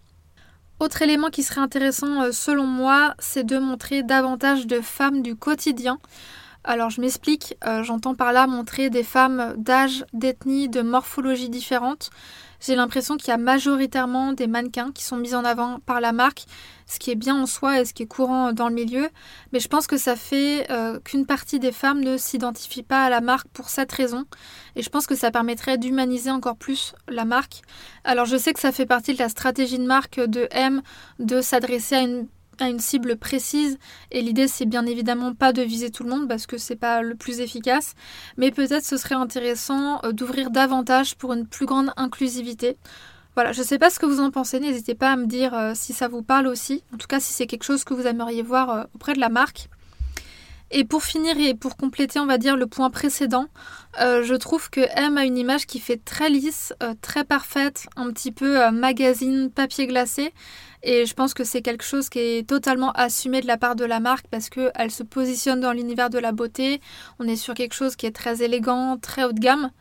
Autre 0.79 1.01
élément 1.01 1.29
qui 1.29 1.43
serait 1.43 1.61
intéressant 1.61 2.23
euh, 2.23 2.31
selon 2.31 2.65
moi, 2.65 3.15
c'est 3.19 3.43
de 3.43 3.57
montrer 3.57 4.03
davantage 4.03 4.67
de 4.67 4.81
femmes 4.81 5.21
du 5.21 5.35
quotidien. 5.35 5.99
Alors 6.63 6.89
je 6.89 6.99
m'explique, 6.99 7.55
j'entends 7.83 8.13
par 8.13 8.33
là 8.33 8.45
montrer 8.45 8.89
des 8.89 9.03
femmes 9.03 9.53
d'âge, 9.55 10.03
d'ethnie, 10.11 10.67
de 10.67 10.81
morphologie 10.81 11.47
différentes. 11.47 12.09
J'ai 12.59 12.75
l'impression 12.75 13.17
qu'il 13.17 13.29
y 13.29 13.31
a 13.31 13.37
majoritairement 13.37 14.33
des 14.33 14.47
mannequins 14.47 14.91
qui 14.91 15.03
sont 15.03 15.17
mis 15.17 15.35
en 15.35 15.45
avant 15.45 15.79
par 15.79 16.01
la 16.01 16.11
marque, 16.11 16.45
ce 16.87 16.99
qui 16.99 17.11
est 17.11 17.15
bien 17.15 17.35
en 17.35 17.45
soi 17.45 17.79
et 17.79 17.85
ce 17.85 17.93
qui 17.93 18.03
est 18.03 18.07
courant 18.07 18.51
dans 18.51 18.69
le 18.69 18.75
milieu. 18.75 19.09
Mais 19.53 19.59
je 19.59 19.67
pense 19.67 19.87
que 19.87 19.97
ça 19.97 20.15
fait 20.15 20.69
euh, 20.71 20.99
qu'une 20.99 21.25
partie 21.25 21.59
des 21.59 21.71
femmes 21.71 22.01
ne 22.01 22.17
s'identifie 22.17 22.83
pas 22.83 23.05
à 23.05 23.09
la 23.09 23.21
marque 23.21 23.47
pour 23.49 23.69
cette 23.69 23.91
raison. 23.91 24.25
Et 24.75 24.81
je 24.81 24.89
pense 24.89 25.05
que 25.05 25.15
ça 25.15 25.31
permettrait 25.31 25.77
d'humaniser 25.77 26.31
encore 26.31 26.57
plus 26.57 26.95
la 27.07 27.25
marque. 27.25 27.61
Alors 28.03 28.25
je 28.25 28.37
sais 28.37 28.53
que 28.53 28.59
ça 28.59 28.71
fait 28.71 28.85
partie 28.85 29.13
de 29.13 29.19
la 29.19 29.29
stratégie 29.29 29.77
de 29.77 29.85
marque 29.85 30.19
de 30.19 30.47
M 30.51 30.81
de 31.19 31.41
s'adresser 31.41 31.95
à 31.95 32.01
une 32.01 32.27
à 32.59 32.69
une 32.69 32.79
cible 32.79 33.17
précise 33.17 33.77
et 34.11 34.21
l'idée 34.21 34.47
c'est 34.47 34.65
bien 34.65 34.85
évidemment 34.85 35.33
pas 35.33 35.53
de 35.53 35.61
viser 35.61 35.89
tout 35.89 36.03
le 36.03 36.09
monde 36.09 36.27
parce 36.27 36.47
que 36.47 36.57
c'est 36.57 36.75
pas 36.75 37.01
le 37.01 37.15
plus 37.15 37.39
efficace 37.39 37.93
mais 38.37 38.51
peut-être 38.51 38.85
ce 38.85 38.97
serait 38.97 39.15
intéressant 39.15 39.99
euh, 40.03 40.11
d'ouvrir 40.11 40.51
davantage 40.51 41.15
pour 41.15 41.33
une 41.33 41.47
plus 41.47 41.65
grande 41.65 41.91
inclusivité. 41.97 42.77
Voilà, 43.35 43.51
je 43.51 43.61
sais 43.61 43.77
pas 43.77 43.89
ce 43.89 43.99
que 43.99 44.05
vous 44.05 44.19
en 44.19 44.31
pensez, 44.31 44.59
n'hésitez 44.59 44.95
pas 44.95 45.11
à 45.11 45.15
me 45.15 45.27
dire 45.27 45.53
euh, 45.53 45.73
si 45.75 45.93
ça 45.93 46.07
vous 46.07 46.23
parle 46.23 46.47
aussi, 46.47 46.83
en 46.93 46.97
tout 46.97 47.07
cas 47.07 47.19
si 47.19 47.33
c'est 47.33 47.45
quelque 47.45 47.63
chose 47.63 47.83
que 47.83 47.93
vous 47.93 48.07
aimeriez 48.07 48.41
voir 48.41 48.69
euh, 48.69 48.83
auprès 48.95 49.13
de 49.13 49.19
la 49.19 49.29
marque. 49.29 49.69
Et 50.69 50.83
pour 50.83 51.03
finir 51.03 51.39
et 51.39 51.53
pour 51.53 51.77
compléter, 51.77 52.19
on 52.19 52.25
va 52.25 52.37
dire, 52.37 52.57
le 52.57 52.67
point 52.67 52.89
précédent, 52.89 53.47
je 53.97 54.35
trouve 54.35 54.69
que 54.69 54.81
M 54.97 55.17
a 55.17 55.23
une 55.23 55.37
image 55.37 55.65
qui 55.65 55.79
fait 55.79 55.95
très 55.95 56.29
lisse, 56.29 56.73
très 57.01 57.23
parfaite, 57.23 57.87
un 57.95 58.11
petit 58.11 58.33
peu 58.33 58.69
magazine 58.71 59.49
papier 59.49 59.87
glacé. 59.87 60.33
Et 60.83 61.05
je 61.05 61.13
pense 61.13 61.33
que 61.33 61.43
c'est 61.43 61.61
quelque 61.61 61.83
chose 61.83 62.09
qui 62.09 62.19
est 62.19 62.47
totalement 62.47 62.91
assumé 62.91 63.41
de 63.41 63.47
la 63.47 63.57
part 63.57 63.75
de 63.75 63.83
la 63.83 63.99
marque 63.99 64.27
parce 64.27 64.49
qu'elle 64.49 64.91
se 64.91 65.03
positionne 65.03 65.59
dans 65.59 65.71
l'univers 65.71 66.09
de 66.09 66.19
la 66.19 66.31
beauté. 66.31 66.81
On 67.19 67.27
est 67.27 67.35
sur 67.35 67.55
quelque 67.55 67.73
chose 67.73 67.95
qui 67.95 68.05
est 68.05 68.15
très 68.15 68.43
élégant, 68.43 68.97
très 68.97 69.23
haut 69.23 69.31
de 69.31 69.39
gamme. 69.39 69.71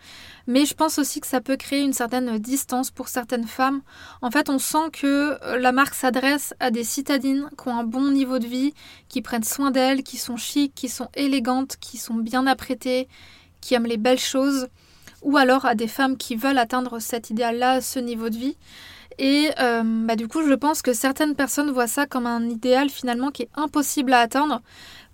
Mais 0.46 0.64
je 0.64 0.74
pense 0.74 0.98
aussi 0.98 1.20
que 1.20 1.26
ça 1.26 1.40
peut 1.40 1.56
créer 1.56 1.82
une 1.82 1.92
certaine 1.92 2.38
distance 2.38 2.90
pour 2.90 3.08
certaines 3.08 3.46
femmes. 3.46 3.82
En 4.22 4.30
fait, 4.30 4.48
on 4.48 4.58
sent 4.58 4.90
que 4.92 5.38
euh, 5.42 5.58
la 5.58 5.72
marque 5.72 5.94
s'adresse 5.94 6.54
à 6.60 6.70
des 6.70 6.84
citadines 6.84 7.50
qui 7.60 7.68
ont 7.68 7.76
un 7.76 7.84
bon 7.84 8.10
niveau 8.12 8.38
de 8.38 8.46
vie, 8.46 8.72
qui 9.08 9.22
prennent 9.22 9.42
soin 9.42 9.72
d'elles, 9.72 10.02
qui 10.02 10.16
sont 10.16 10.36
chics, 10.36 10.74
qui 10.74 10.88
sont 10.88 11.08
élégantes, 11.14 11.76
qui 11.80 11.98
sont 11.98 12.14
bien 12.14 12.46
apprêtées, 12.46 13.08
qui 13.60 13.74
aiment 13.74 13.86
les 13.86 13.96
belles 13.96 14.20
choses, 14.20 14.68
ou 15.22 15.36
alors 15.36 15.66
à 15.66 15.74
des 15.74 15.88
femmes 15.88 16.16
qui 16.16 16.36
veulent 16.36 16.58
atteindre 16.58 17.00
cet 17.00 17.30
idéal-là, 17.30 17.80
ce 17.80 17.98
niveau 17.98 18.30
de 18.30 18.36
vie. 18.36 18.56
Et 19.18 19.50
euh, 19.58 19.82
bah, 19.84 20.16
du 20.16 20.28
coup, 20.28 20.42
je 20.46 20.54
pense 20.54 20.82
que 20.82 20.92
certaines 20.92 21.34
personnes 21.34 21.70
voient 21.70 21.86
ça 21.86 22.06
comme 22.06 22.26
un 22.26 22.48
idéal 22.48 22.90
finalement 22.90 23.30
qui 23.30 23.42
est 23.42 23.50
impossible 23.54 24.12
à 24.12 24.20
atteindre. 24.20 24.62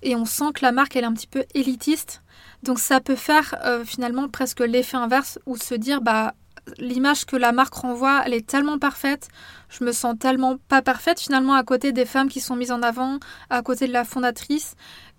Et 0.03 0.17
on 0.17 0.25
sent 0.25 0.53
que 0.55 0.65
la 0.65 0.73
marque, 0.73 0.97
elle 0.97 1.05
est 1.05 1.07
un 1.07 1.13
petit 1.13 1.27
peu 1.27 1.45
élitiste. 1.55 2.23
Donc 2.63 2.79
ça 2.79 3.01
peut 3.01 3.17
faire 3.17 3.57
euh, 3.65 3.85
finalement 3.85 4.29
presque 4.29 4.61
l'effet 4.61 4.97
inverse 4.97 5.39
ou 5.47 5.57
se 5.57 5.75
dire, 5.75 6.01
bah, 6.01 6.35
l'image 6.79 7.25
que 7.25 7.37
la 7.37 7.53
marque 7.53 7.75
renvoie, 7.75 8.23
elle 8.25 8.35
est 8.35 8.47
tellement 8.47 8.79
parfaite, 8.79 9.29
je 9.69 9.85
me 9.85 9.93
sens 9.93 10.17
tellement 10.19 10.59
pas 10.69 10.83
parfaite 10.83 11.21
finalement 11.21 11.55
à 11.55 11.65
côté 11.65 11.93
des 11.93 12.05
femmes 12.05 12.29
qui 12.29 12.41
sont 12.41 12.57
mises 12.57 12.73
en 12.73 12.83
avant, 12.83 13.19
à 13.51 13.63
côté 13.63 13.87
de 13.87 13.93
la 13.93 14.05
fondatrice, 14.05 14.75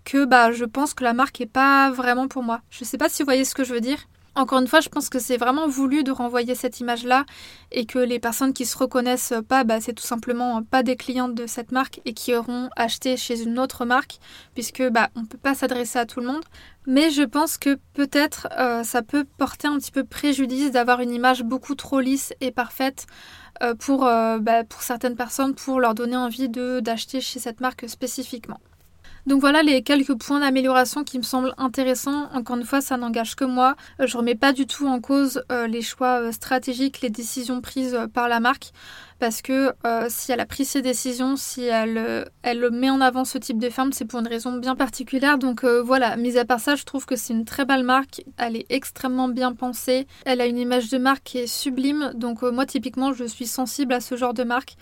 que 0.05 0.25
bah, 0.25 0.51
je 0.51 0.65
pense 0.65 0.93
que 0.93 1.03
la 1.03 1.13
marque 1.13 1.41
est 1.41 1.45
pas 1.45 1.91
vraiment 1.91 2.27
pour 2.27 2.43
moi. 2.43 2.61
Je 2.69 2.83
sais 2.83 2.97
pas 2.97 3.09
si 3.09 3.23
vous 3.23 3.27
voyez 3.27 3.45
ce 3.45 3.55
que 3.55 3.63
je 3.63 3.73
veux 3.73 3.81
dire. 3.81 3.99
Encore 4.35 4.59
une 4.59 4.67
fois, 4.67 4.79
je 4.79 4.89
pense 4.89 5.09
que 5.09 5.19
c'est 5.19 5.37
vraiment 5.37 5.67
voulu 5.67 6.03
de 6.03 6.11
renvoyer 6.11 6.55
cette 6.55 6.79
image-là 6.79 7.25
et 7.71 7.85
que 7.85 7.99
les 7.99 8.19
personnes 8.19 8.51
qui 8.51 8.65
se 8.65 8.75
reconnaissent 8.75 9.35
pas, 9.47 9.63
bah, 9.63 9.79
c'est 9.79 9.93
tout 9.93 10.03
simplement 10.03 10.63
pas 10.63 10.81
des 10.81 10.95
clientes 10.95 11.35
de 11.35 11.45
cette 11.45 11.71
marque 11.71 12.01
et 12.05 12.13
qui 12.13 12.33
auront 12.33 12.69
acheté 12.75 13.15
chez 13.15 13.43
une 13.43 13.59
autre 13.59 13.85
marque, 13.85 14.17
puisque 14.55 14.81
bah, 14.89 15.09
on 15.15 15.25
peut 15.25 15.37
pas 15.37 15.53
s'adresser 15.53 15.99
à 15.99 16.07
tout 16.07 16.19
le 16.19 16.25
monde. 16.25 16.43
Mais 16.87 17.11
je 17.11 17.21
pense 17.21 17.59
que 17.59 17.77
peut-être 17.93 18.47
euh, 18.57 18.83
ça 18.83 19.03
peut 19.03 19.25
porter 19.37 19.67
un 19.67 19.77
petit 19.77 19.91
peu 19.91 20.03
préjudice 20.03 20.71
d'avoir 20.71 20.99
une 21.01 21.11
image 21.11 21.43
beaucoup 21.43 21.75
trop 21.75 21.99
lisse 21.99 22.33
et 22.41 22.51
parfaite 22.51 23.05
euh, 23.61 23.75
euh, 23.89 24.39
bah, 24.39 24.63
pour 24.63 24.81
certaines 24.81 25.15
personnes, 25.15 25.53
pour 25.53 25.79
leur 25.79 25.93
donner 25.93 26.17
envie 26.17 26.49
d'acheter 26.49 27.21
chez 27.21 27.39
cette 27.39 27.61
marque 27.61 27.87
spécifiquement. 27.87 28.59
Donc 29.25 29.39
voilà 29.39 29.63
les 29.63 29.83
quelques 29.83 30.15
points 30.15 30.41
d'amélioration 30.41 31.03
qui 31.03 31.17
me 31.17 31.23
semblent 31.23 31.53
intéressants. 31.57 32.29
Encore 32.33 32.57
une 32.57 32.65
fois, 32.65 32.81
ça 32.81 32.97
n'engage 32.97 33.35
que 33.35 33.45
moi. 33.45 33.75
Euh, 34.01 34.07
je 34.07 34.17
remets 34.17 34.35
pas 34.35 34.51
du 34.51 34.67
tout 34.67 34.87
en 34.87 34.99
cause 34.99 35.43
euh, 35.51 35.65
les 35.67 35.81
choix 35.81 36.19
euh, 36.19 36.31
stratégiques, 36.33 36.99
les 37.01 37.09
décisions 37.09 37.61
prises 37.61 37.97
par 38.13 38.27
la 38.27 38.41
marque. 38.41 38.71
Parce 39.19 39.41
que 39.41 39.71
si 40.09 40.33
elle 40.33 40.41
a 40.41 40.45
pris 40.45 40.65
ces 40.65 40.81
décisions, 40.81 41.37
si 41.37 41.63
elle, 41.63 42.29
elle 42.41 42.71
met 42.71 42.89
en 42.89 42.99
avant 42.99 43.23
ce 43.23 43.37
type 43.37 43.57
de 43.57 43.69
ferme, 43.69 43.93
c'est 43.93 44.03
pour 44.03 44.19
une 44.19 44.27
raison 44.27 44.57
bien 44.57 44.75
particulière. 44.75 45.37
Donc 45.37 45.63
voilà, 45.63 46.17
mis 46.17 46.37
à 46.37 46.43
part 46.43 46.59
ça, 46.59 46.75
je 46.75 46.83
trouve 46.83 47.05
que 47.05 47.15
c'est 47.15 47.31
une 47.31 47.45
très 47.45 47.63
belle 47.63 47.83
marque. 47.83 48.25
Elle 48.35 48.57
est 48.57 48.65
extrêmement 48.69 49.29
bien 49.29 49.53
pensée. 49.53 50.07
Elle 50.25 50.41
a 50.41 50.45
une 50.45 50.57
image 50.57 50.89
de 50.89 50.97
marque 50.97 51.23
qui 51.23 51.37
est 51.37 51.47
sublime. 51.47 52.11
Donc 52.15 52.41
moi, 52.41 52.65
typiquement, 52.65 53.13
je 53.13 53.23
suis 53.23 53.47
sensible 53.47 53.93
à 53.93 54.01
ce 54.01 54.17
genre 54.17 54.33
de 54.33 54.43
marque. 54.43 54.75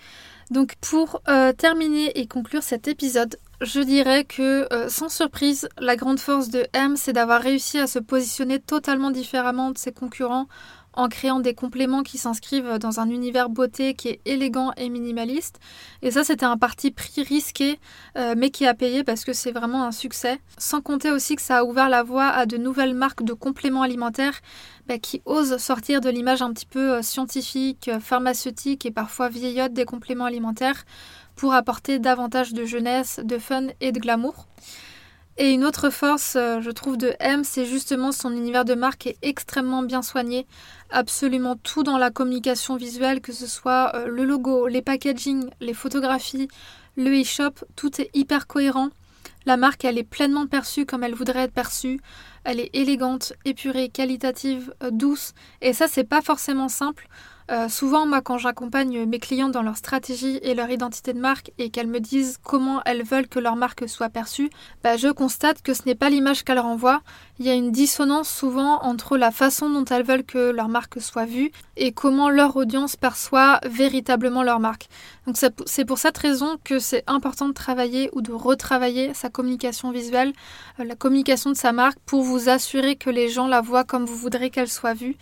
Donc 0.50 0.74
pour 0.80 1.22
terminer 1.56 2.18
et 2.18 2.26
conclure 2.26 2.64
cet 2.64 2.88
épisode, 2.88 3.36
je 3.62 3.80
dirais 3.80 4.24
que, 4.24 4.72
euh, 4.72 4.88
sans 4.88 5.08
surprise, 5.08 5.68
la 5.78 5.96
grande 5.96 6.18
force 6.18 6.48
de 6.48 6.66
M, 6.72 6.96
c'est 6.96 7.12
d'avoir 7.12 7.40
réussi 7.40 7.78
à 7.78 7.86
se 7.86 7.98
positionner 7.98 8.58
totalement 8.58 9.10
différemment 9.10 9.70
de 9.70 9.78
ses 9.78 9.92
concurrents 9.92 10.48
en 10.94 11.08
créant 11.08 11.40
des 11.40 11.54
compléments 11.54 12.02
qui 12.02 12.18
s'inscrivent 12.18 12.78
dans 12.78 13.00
un 13.00 13.08
univers 13.08 13.48
beauté 13.48 13.94
qui 13.94 14.08
est 14.08 14.20
élégant 14.26 14.72
et 14.76 14.88
minimaliste. 14.90 15.58
Et 16.02 16.10
ça, 16.10 16.22
c'était 16.22 16.44
un 16.44 16.58
parti 16.58 16.90
pris 16.90 17.22
risqué, 17.22 17.78
euh, 18.18 18.34
mais 18.36 18.50
qui 18.50 18.66
a 18.66 18.74
payé 18.74 19.04
parce 19.04 19.24
que 19.24 19.32
c'est 19.32 19.52
vraiment 19.52 19.84
un 19.84 19.92
succès. 19.92 20.40
Sans 20.58 20.82
compter 20.82 21.10
aussi 21.10 21.36
que 21.36 21.42
ça 21.42 21.58
a 21.58 21.64
ouvert 21.64 21.88
la 21.88 22.02
voie 22.02 22.26
à 22.26 22.46
de 22.46 22.56
nouvelles 22.56 22.94
marques 22.94 23.22
de 23.22 23.32
compléments 23.32 23.82
alimentaires 23.82 24.40
bah, 24.86 24.98
qui 24.98 25.22
osent 25.24 25.56
sortir 25.56 26.00
de 26.00 26.10
l'image 26.10 26.42
un 26.42 26.52
petit 26.52 26.66
peu 26.66 26.96
euh, 26.96 27.02
scientifique, 27.02 27.90
pharmaceutique 28.00 28.84
et 28.84 28.90
parfois 28.90 29.28
vieillotte 29.28 29.72
des 29.72 29.84
compléments 29.84 30.26
alimentaires 30.26 30.84
pour 31.36 31.54
apporter 31.54 31.98
davantage 31.98 32.52
de 32.52 32.64
jeunesse, 32.64 33.20
de 33.22 33.38
fun 33.38 33.68
et 33.80 33.92
de 33.92 34.00
glamour. 34.00 34.46
Et 35.38 35.52
une 35.52 35.64
autre 35.64 35.88
force, 35.88 36.36
euh, 36.36 36.60
je 36.60 36.70
trouve, 36.70 36.98
de 36.98 37.14
M, 37.18 37.42
c'est 37.42 37.64
justement 37.64 38.12
son 38.12 38.32
univers 38.32 38.66
de 38.66 38.74
marque 38.74 39.06
est 39.06 39.16
extrêmement 39.22 39.82
bien 39.82 40.02
soigné. 40.02 40.46
Absolument 40.90 41.56
tout 41.56 41.82
dans 41.82 41.96
la 41.96 42.10
communication 42.10 42.76
visuelle, 42.76 43.22
que 43.22 43.32
ce 43.32 43.46
soit 43.46 43.92
euh, 43.94 44.06
le 44.08 44.24
logo, 44.24 44.66
les 44.66 44.82
packaging, 44.82 45.48
les 45.60 45.72
photographies, 45.72 46.48
le 46.96 47.22
e-shop, 47.22 47.64
tout 47.76 48.00
est 48.00 48.10
hyper 48.12 48.46
cohérent. 48.46 48.90
La 49.46 49.56
marque, 49.56 49.86
elle 49.86 49.98
est 49.98 50.04
pleinement 50.04 50.46
perçue 50.46 50.84
comme 50.84 51.02
elle 51.02 51.14
voudrait 51.14 51.44
être 51.44 51.52
perçue. 51.52 51.98
Elle 52.44 52.60
est 52.60 52.70
élégante, 52.74 53.32
épurée, 53.46 53.88
qualitative, 53.88 54.74
euh, 54.82 54.90
douce. 54.90 55.32
Et 55.62 55.72
ça, 55.72 55.88
c'est 55.88 56.04
pas 56.04 56.20
forcément 56.20 56.68
simple. 56.68 57.08
Euh, 57.50 57.68
souvent, 57.68 58.06
moi, 58.06 58.20
quand 58.20 58.38
j'accompagne 58.38 59.04
mes 59.06 59.18
clients 59.18 59.48
dans 59.48 59.62
leur 59.62 59.76
stratégie 59.76 60.38
et 60.42 60.54
leur 60.54 60.70
identité 60.70 61.12
de 61.12 61.18
marque 61.18 61.50
et 61.58 61.70
qu'elles 61.70 61.88
me 61.88 62.00
disent 62.00 62.38
comment 62.42 62.82
elles 62.84 63.02
veulent 63.02 63.28
que 63.28 63.38
leur 63.38 63.56
marque 63.56 63.88
soit 63.88 64.08
perçue, 64.08 64.50
bah, 64.82 64.96
je 64.96 65.08
constate 65.08 65.62
que 65.62 65.74
ce 65.74 65.82
n'est 65.86 65.94
pas 65.94 66.10
l'image 66.10 66.44
qu'elles 66.44 66.58
renvoient. 66.60 67.02
Il 67.38 67.46
y 67.46 67.50
a 67.50 67.54
une 67.54 67.72
dissonance 67.72 68.28
souvent 68.28 68.82
entre 68.82 69.16
la 69.16 69.30
façon 69.30 69.68
dont 69.68 69.84
elles 69.86 70.04
veulent 70.04 70.24
que 70.24 70.50
leur 70.50 70.68
marque 70.68 71.00
soit 71.00 71.24
vue 71.24 71.50
et 71.76 71.92
comment 71.92 72.30
leur 72.30 72.56
audience 72.56 72.96
perçoit 72.96 73.58
véritablement 73.64 74.42
leur 74.42 74.60
marque. 74.60 74.88
Donc 75.26 75.36
c'est 75.66 75.84
pour 75.84 75.98
cette 75.98 76.18
raison 76.18 76.58
que 76.62 76.78
c'est 76.78 77.04
important 77.06 77.48
de 77.48 77.52
travailler 77.52 78.10
ou 78.12 78.22
de 78.22 78.32
retravailler 78.32 79.14
sa 79.14 79.30
communication 79.30 79.90
visuelle, 79.90 80.32
euh, 80.78 80.84
la 80.84 80.94
communication 80.94 81.50
de 81.50 81.56
sa 81.56 81.72
marque 81.72 81.98
pour 82.06 82.22
vous 82.22 82.48
assurer 82.48 82.96
que 82.96 83.10
les 83.10 83.28
gens 83.28 83.46
la 83.46 83.60
voient 83.60 83.84
comme 83.84 84.04
vous 84.04 84.16
voudrez 84.16 84.50
qu'elle 84.50 84.68
soit 84.68 84.94
vue. 84.94 85.16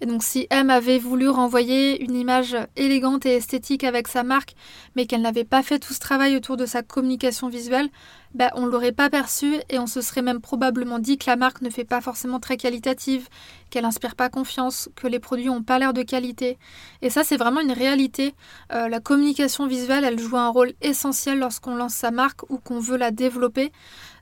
Et 0.00 0.06
donc 0.06 0.22
si 0.22 0.46
M 0.50 0.68
avait 0.68 0.98
voulu 0.98 1.28
renvoyer 1.28 2.02
une 2.02 2.14
image 2.14 2.56
élégante 2.76 3.24
et 3.24 3.36
esthétique 3.36 3.82
avec 3.82 4.08
sa 4.08 4.22
marque, 4.22 4.54
mais 4.94 5.06
qu'elle 5.06 5.22
n'avait 5.22 5.44
pas 5.44 5.62
fait 5.62 5.78
tout 5.78 5.94
ce 5.94 6.00
travail 6.00 6.36
autour 6.36 6.58
de 6.58 6.66
sa 6.66 6.82
communication 6.82 7.48
visuelle, 7.48 7.88
ben, 8.34 8.50
on 8.54 8.66
ne 8.66 8.70
l'aurait 8.70 8.92
pas 8.92 9.08
perçu 9.08 9.56
et 9.70 9.78
on 9.78 9.86
se 9.86 10.02
serait 10.02 10.20
même 10.20 10.42
probablement 10.42 10.98
dit 10.98 11.16
que 11.16 11.30
la 11.30 11.36
marque 11.36 11.62
ne 11.62 11.70
fait 11.70 11.84
pas 11.84 12.02
forcément 12.02 12.40
très 12.40 12.58
qualitative, 12.58 13.28
qu'elle 13.70 13.84
n'inspire 13.84 14.14
pas 14.16 14.28
confiance, 14.28 14.90
que 14.96 15.06
les 15.06 15.18
produits 15.18 15.46
n'ont 15.46 15.62
pas 15.62 15.78
l'air 15.78 15.94
de 15.94 16.02
qualité. 16.02 16.58
Et 17.00 17.08
ça 17.08 17.24
c'est 17.24 17.38
vraiment 17.38 17.60
une 17.60 17.72
réalité. 17.72 18.34
Euh, 18.74 18.88
la 18.88 19.00
communication 19.00 19.66
visuelle, 19.66 20.04
elle 20.04 20.18
joue 20.18 20.36
un 20.36 20.50
rôle 20.50 20.74
essentiel 20.82 21.38
lorsqu'on 21.38 21.74
lance 21.74 21.94
sa 21.94 22.10
marque 22.10 22.50
ou 22.50 22.58
qu'on 22.58 22.80
veut 22.80 22.98
la 22.98 23.12
développer. 23.12 23.72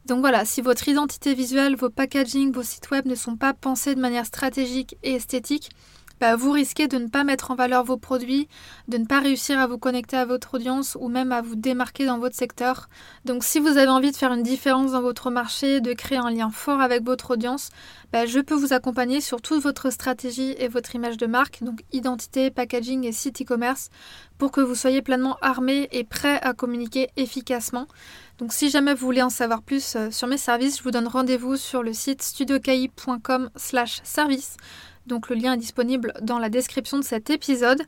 Donc 0.07 0.21
voilà, 0.21 0.45
si 0.45 0.61
votre 0.61 0.87
identité 0.87 1.35
visuelle, 1.35 1.77
vos 1.77 1.89
packaging, 1.89 2.53
vos 2.53 2.63
sites 2.63 2.91
web 2.91 3.07
ne 3.07 3.15
sont 3.15 3.37
pas 3.37 3.55
pensés 3.55 3.95
de 3.95 4.01
manière 4.01 4.27
stratégique 4.27 4.99
et 5.03 5.15
esthétique, 5.15 5.71
vous 6.37 6.51
risquez 6.51 6.89
de 6.89 6.99
ne 6.99 7.09
pas 7.09 7.25
mettre 7.25 7.51
en 7.51 7.55
valeur 7.55 7.85
vos 7.85 7.97
produits, 7.97 8.49
de 8.89 8.99
ne 8.99 9.05
pas 9.05 9.20
réussir 9.20 9.59
à 9.59 9.66
vous 9.66 9.79
connecter 9.79 10.16
à 10.16 10.25
votre 10.25 10.55
audience 10.55 10.97
ou 11.01 11.09
même 11.09 11.33
à 11.33 11.43
vous 11.43 11.57
démarquer 11.57 12.07
dans 12.07 12.18
votre 12.18 12.37
secteur. 12.37 12.89
Donc 13.25 13.45
si 13.45 13.61
vous 13.61 13.77
avez 13.77 13.89
envie 13.89 14.11
de 14.11 14.16
faire 14.16 14.33
une 14.33 14.43
différence 14.43 14.93
dans 14.93 15.03
votre 15.03 15.31
marché, 15.31 15.81
de 15.81 15.93
créer 15.93 16.18
un 16.18 16.31
lien 16.31 16.51
fort 16.51 16.81
avec 16.81 17.05
votre 17.05 17.33
audience, 17.33 17.70
bah, 18.12 18.27
je 18.27 18.41
peux 18.41 18.55
vous 18.55 18.72
accompagner 18.72 19.20
sur 19.20 19.43
toute 19.43 19.62
votre 19.62 19.91
stratégie 19.91 20.55
et 20.59 20.68
votre 20.68 20.95
image 20.95 21.16
de 21.16 21.27
marque, 21.27 21.62
donc 21.62 21.83
identité, 21.93 22.51
packaging 22.51 23.05
et 23.05 23.12
site 23.12 23.43
e-commerce, 23.43 23.91
pour 24.39 24.53
que 24.53 24.61
vous 24.61 24.75
soyez 24.75 25.03
pleinement 25.03 25.37
armé 25.43 25.89
et 25.93 26.05
prêt 26.05 26.41
à 26.43 26.55
communiquer 26.55 27.09
efficacement. 27.16 27.87
Donc 28.39 28.53
si 28.53 28.70
jamais 28.70 28.95
vous 28.95 29.07
voulez 29.07 29.22
en 29.22 29.31
savoir 29.31 29.62
plus 29.62 29.97
euh, 29.97 30.11
sur 30.11 30.29
mes 30.29 30.39
services, 30.39 30.79
je 30.79 30.83
vous 30.83 30.91
donne 30.91 31.07
rendez-vous 31.07 31.57
sur 31.57 31.83
le 31.83 31.93
site 31.93 32.22
studiokai.com/service. 32.22 34.57
Donc 35.07 35.29
le 35.29 35.37
lien 35.37 35.55
est 35.55 35.59
disponible 35.59 36.15
dans 36.23 36.39
la 36.39 36.49
description 36.49 36.99
de 36.99 37.05
cet 37.05 37.31
épisode. 37.31 37.83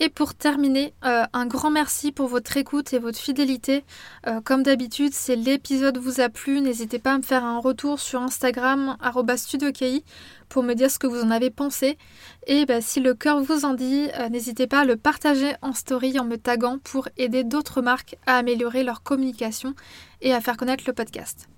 Et 0.00 0.08
pour 0.08 0.34
terminer, 0.34 0.94
euh, 1.04 1.24
un 1.32 1.46
grand 1.46 1.72
merci 1.72 2.12
pour 2.12 2.28
votre 2.28 2.56
écoute 2.56 2.92
et 2.92 3.00
votre 3.00 3.18
fidélité. 3.18 3.84
Euh, 4.28 4.40
comme 4.40 4.62
d'habitude, 4.62 5.12
si 5.12 5.34
l'épisode 5.34 5.98
vous 5.98 6.20
a 6.20 6.28
plu, 6.28 6.60
n'hésitez 6.60 7.00
pas 7.00 7.14
à 7.14 7.18
me 7.18 7.22
faire 7.22 7.44
un 7.44 7.58
retour 7.58 7.98
sur 7.98 8.22
Instagram 8.22 8.96
@studioki 9.36 10.04
pour 10.48 10.62
me 10.62 10.74
dire 10.74 10.88
ce 10.88 11.00
que 11.00 11.08
vous 11.08 11.22
en 11.22 11.32
avez 11.32 11.50
pensé. 11.50 11.98
Et 12.46 12.64
bah, 12.64 12.80
si 12.80 13.00
le 13.00 13.14
cœur 13.14 13.42
vous 13.42 13.64
en 13.64 13.74
dit, 13.74 14.08
euh, 14.20 14.28
n'hésitez 14.28 14.68
pas 14.68 14.80
à 14.80 14.84
le 14.84 14.96
partager 14.96 15.54
en 15.62 15.72
story 15.72 16.16
en 16.20 16.24
me 16.24 16.36
taguant 16.36 16.78
pour 16.78 17.08
aider 17.16 17.42
d'autres 17.42 17.82
marques 17.82 18.16
à 18.24 18.36
améliorer 18.36 18.84
leur 18.84 19.02
communication 19.02 19.74
et 20.20 20.32
à 20.32 20.40
faire 20.40 20.56
connaître 20.56 20.84
le 20.86 20.92
podcast. 20.92 21.48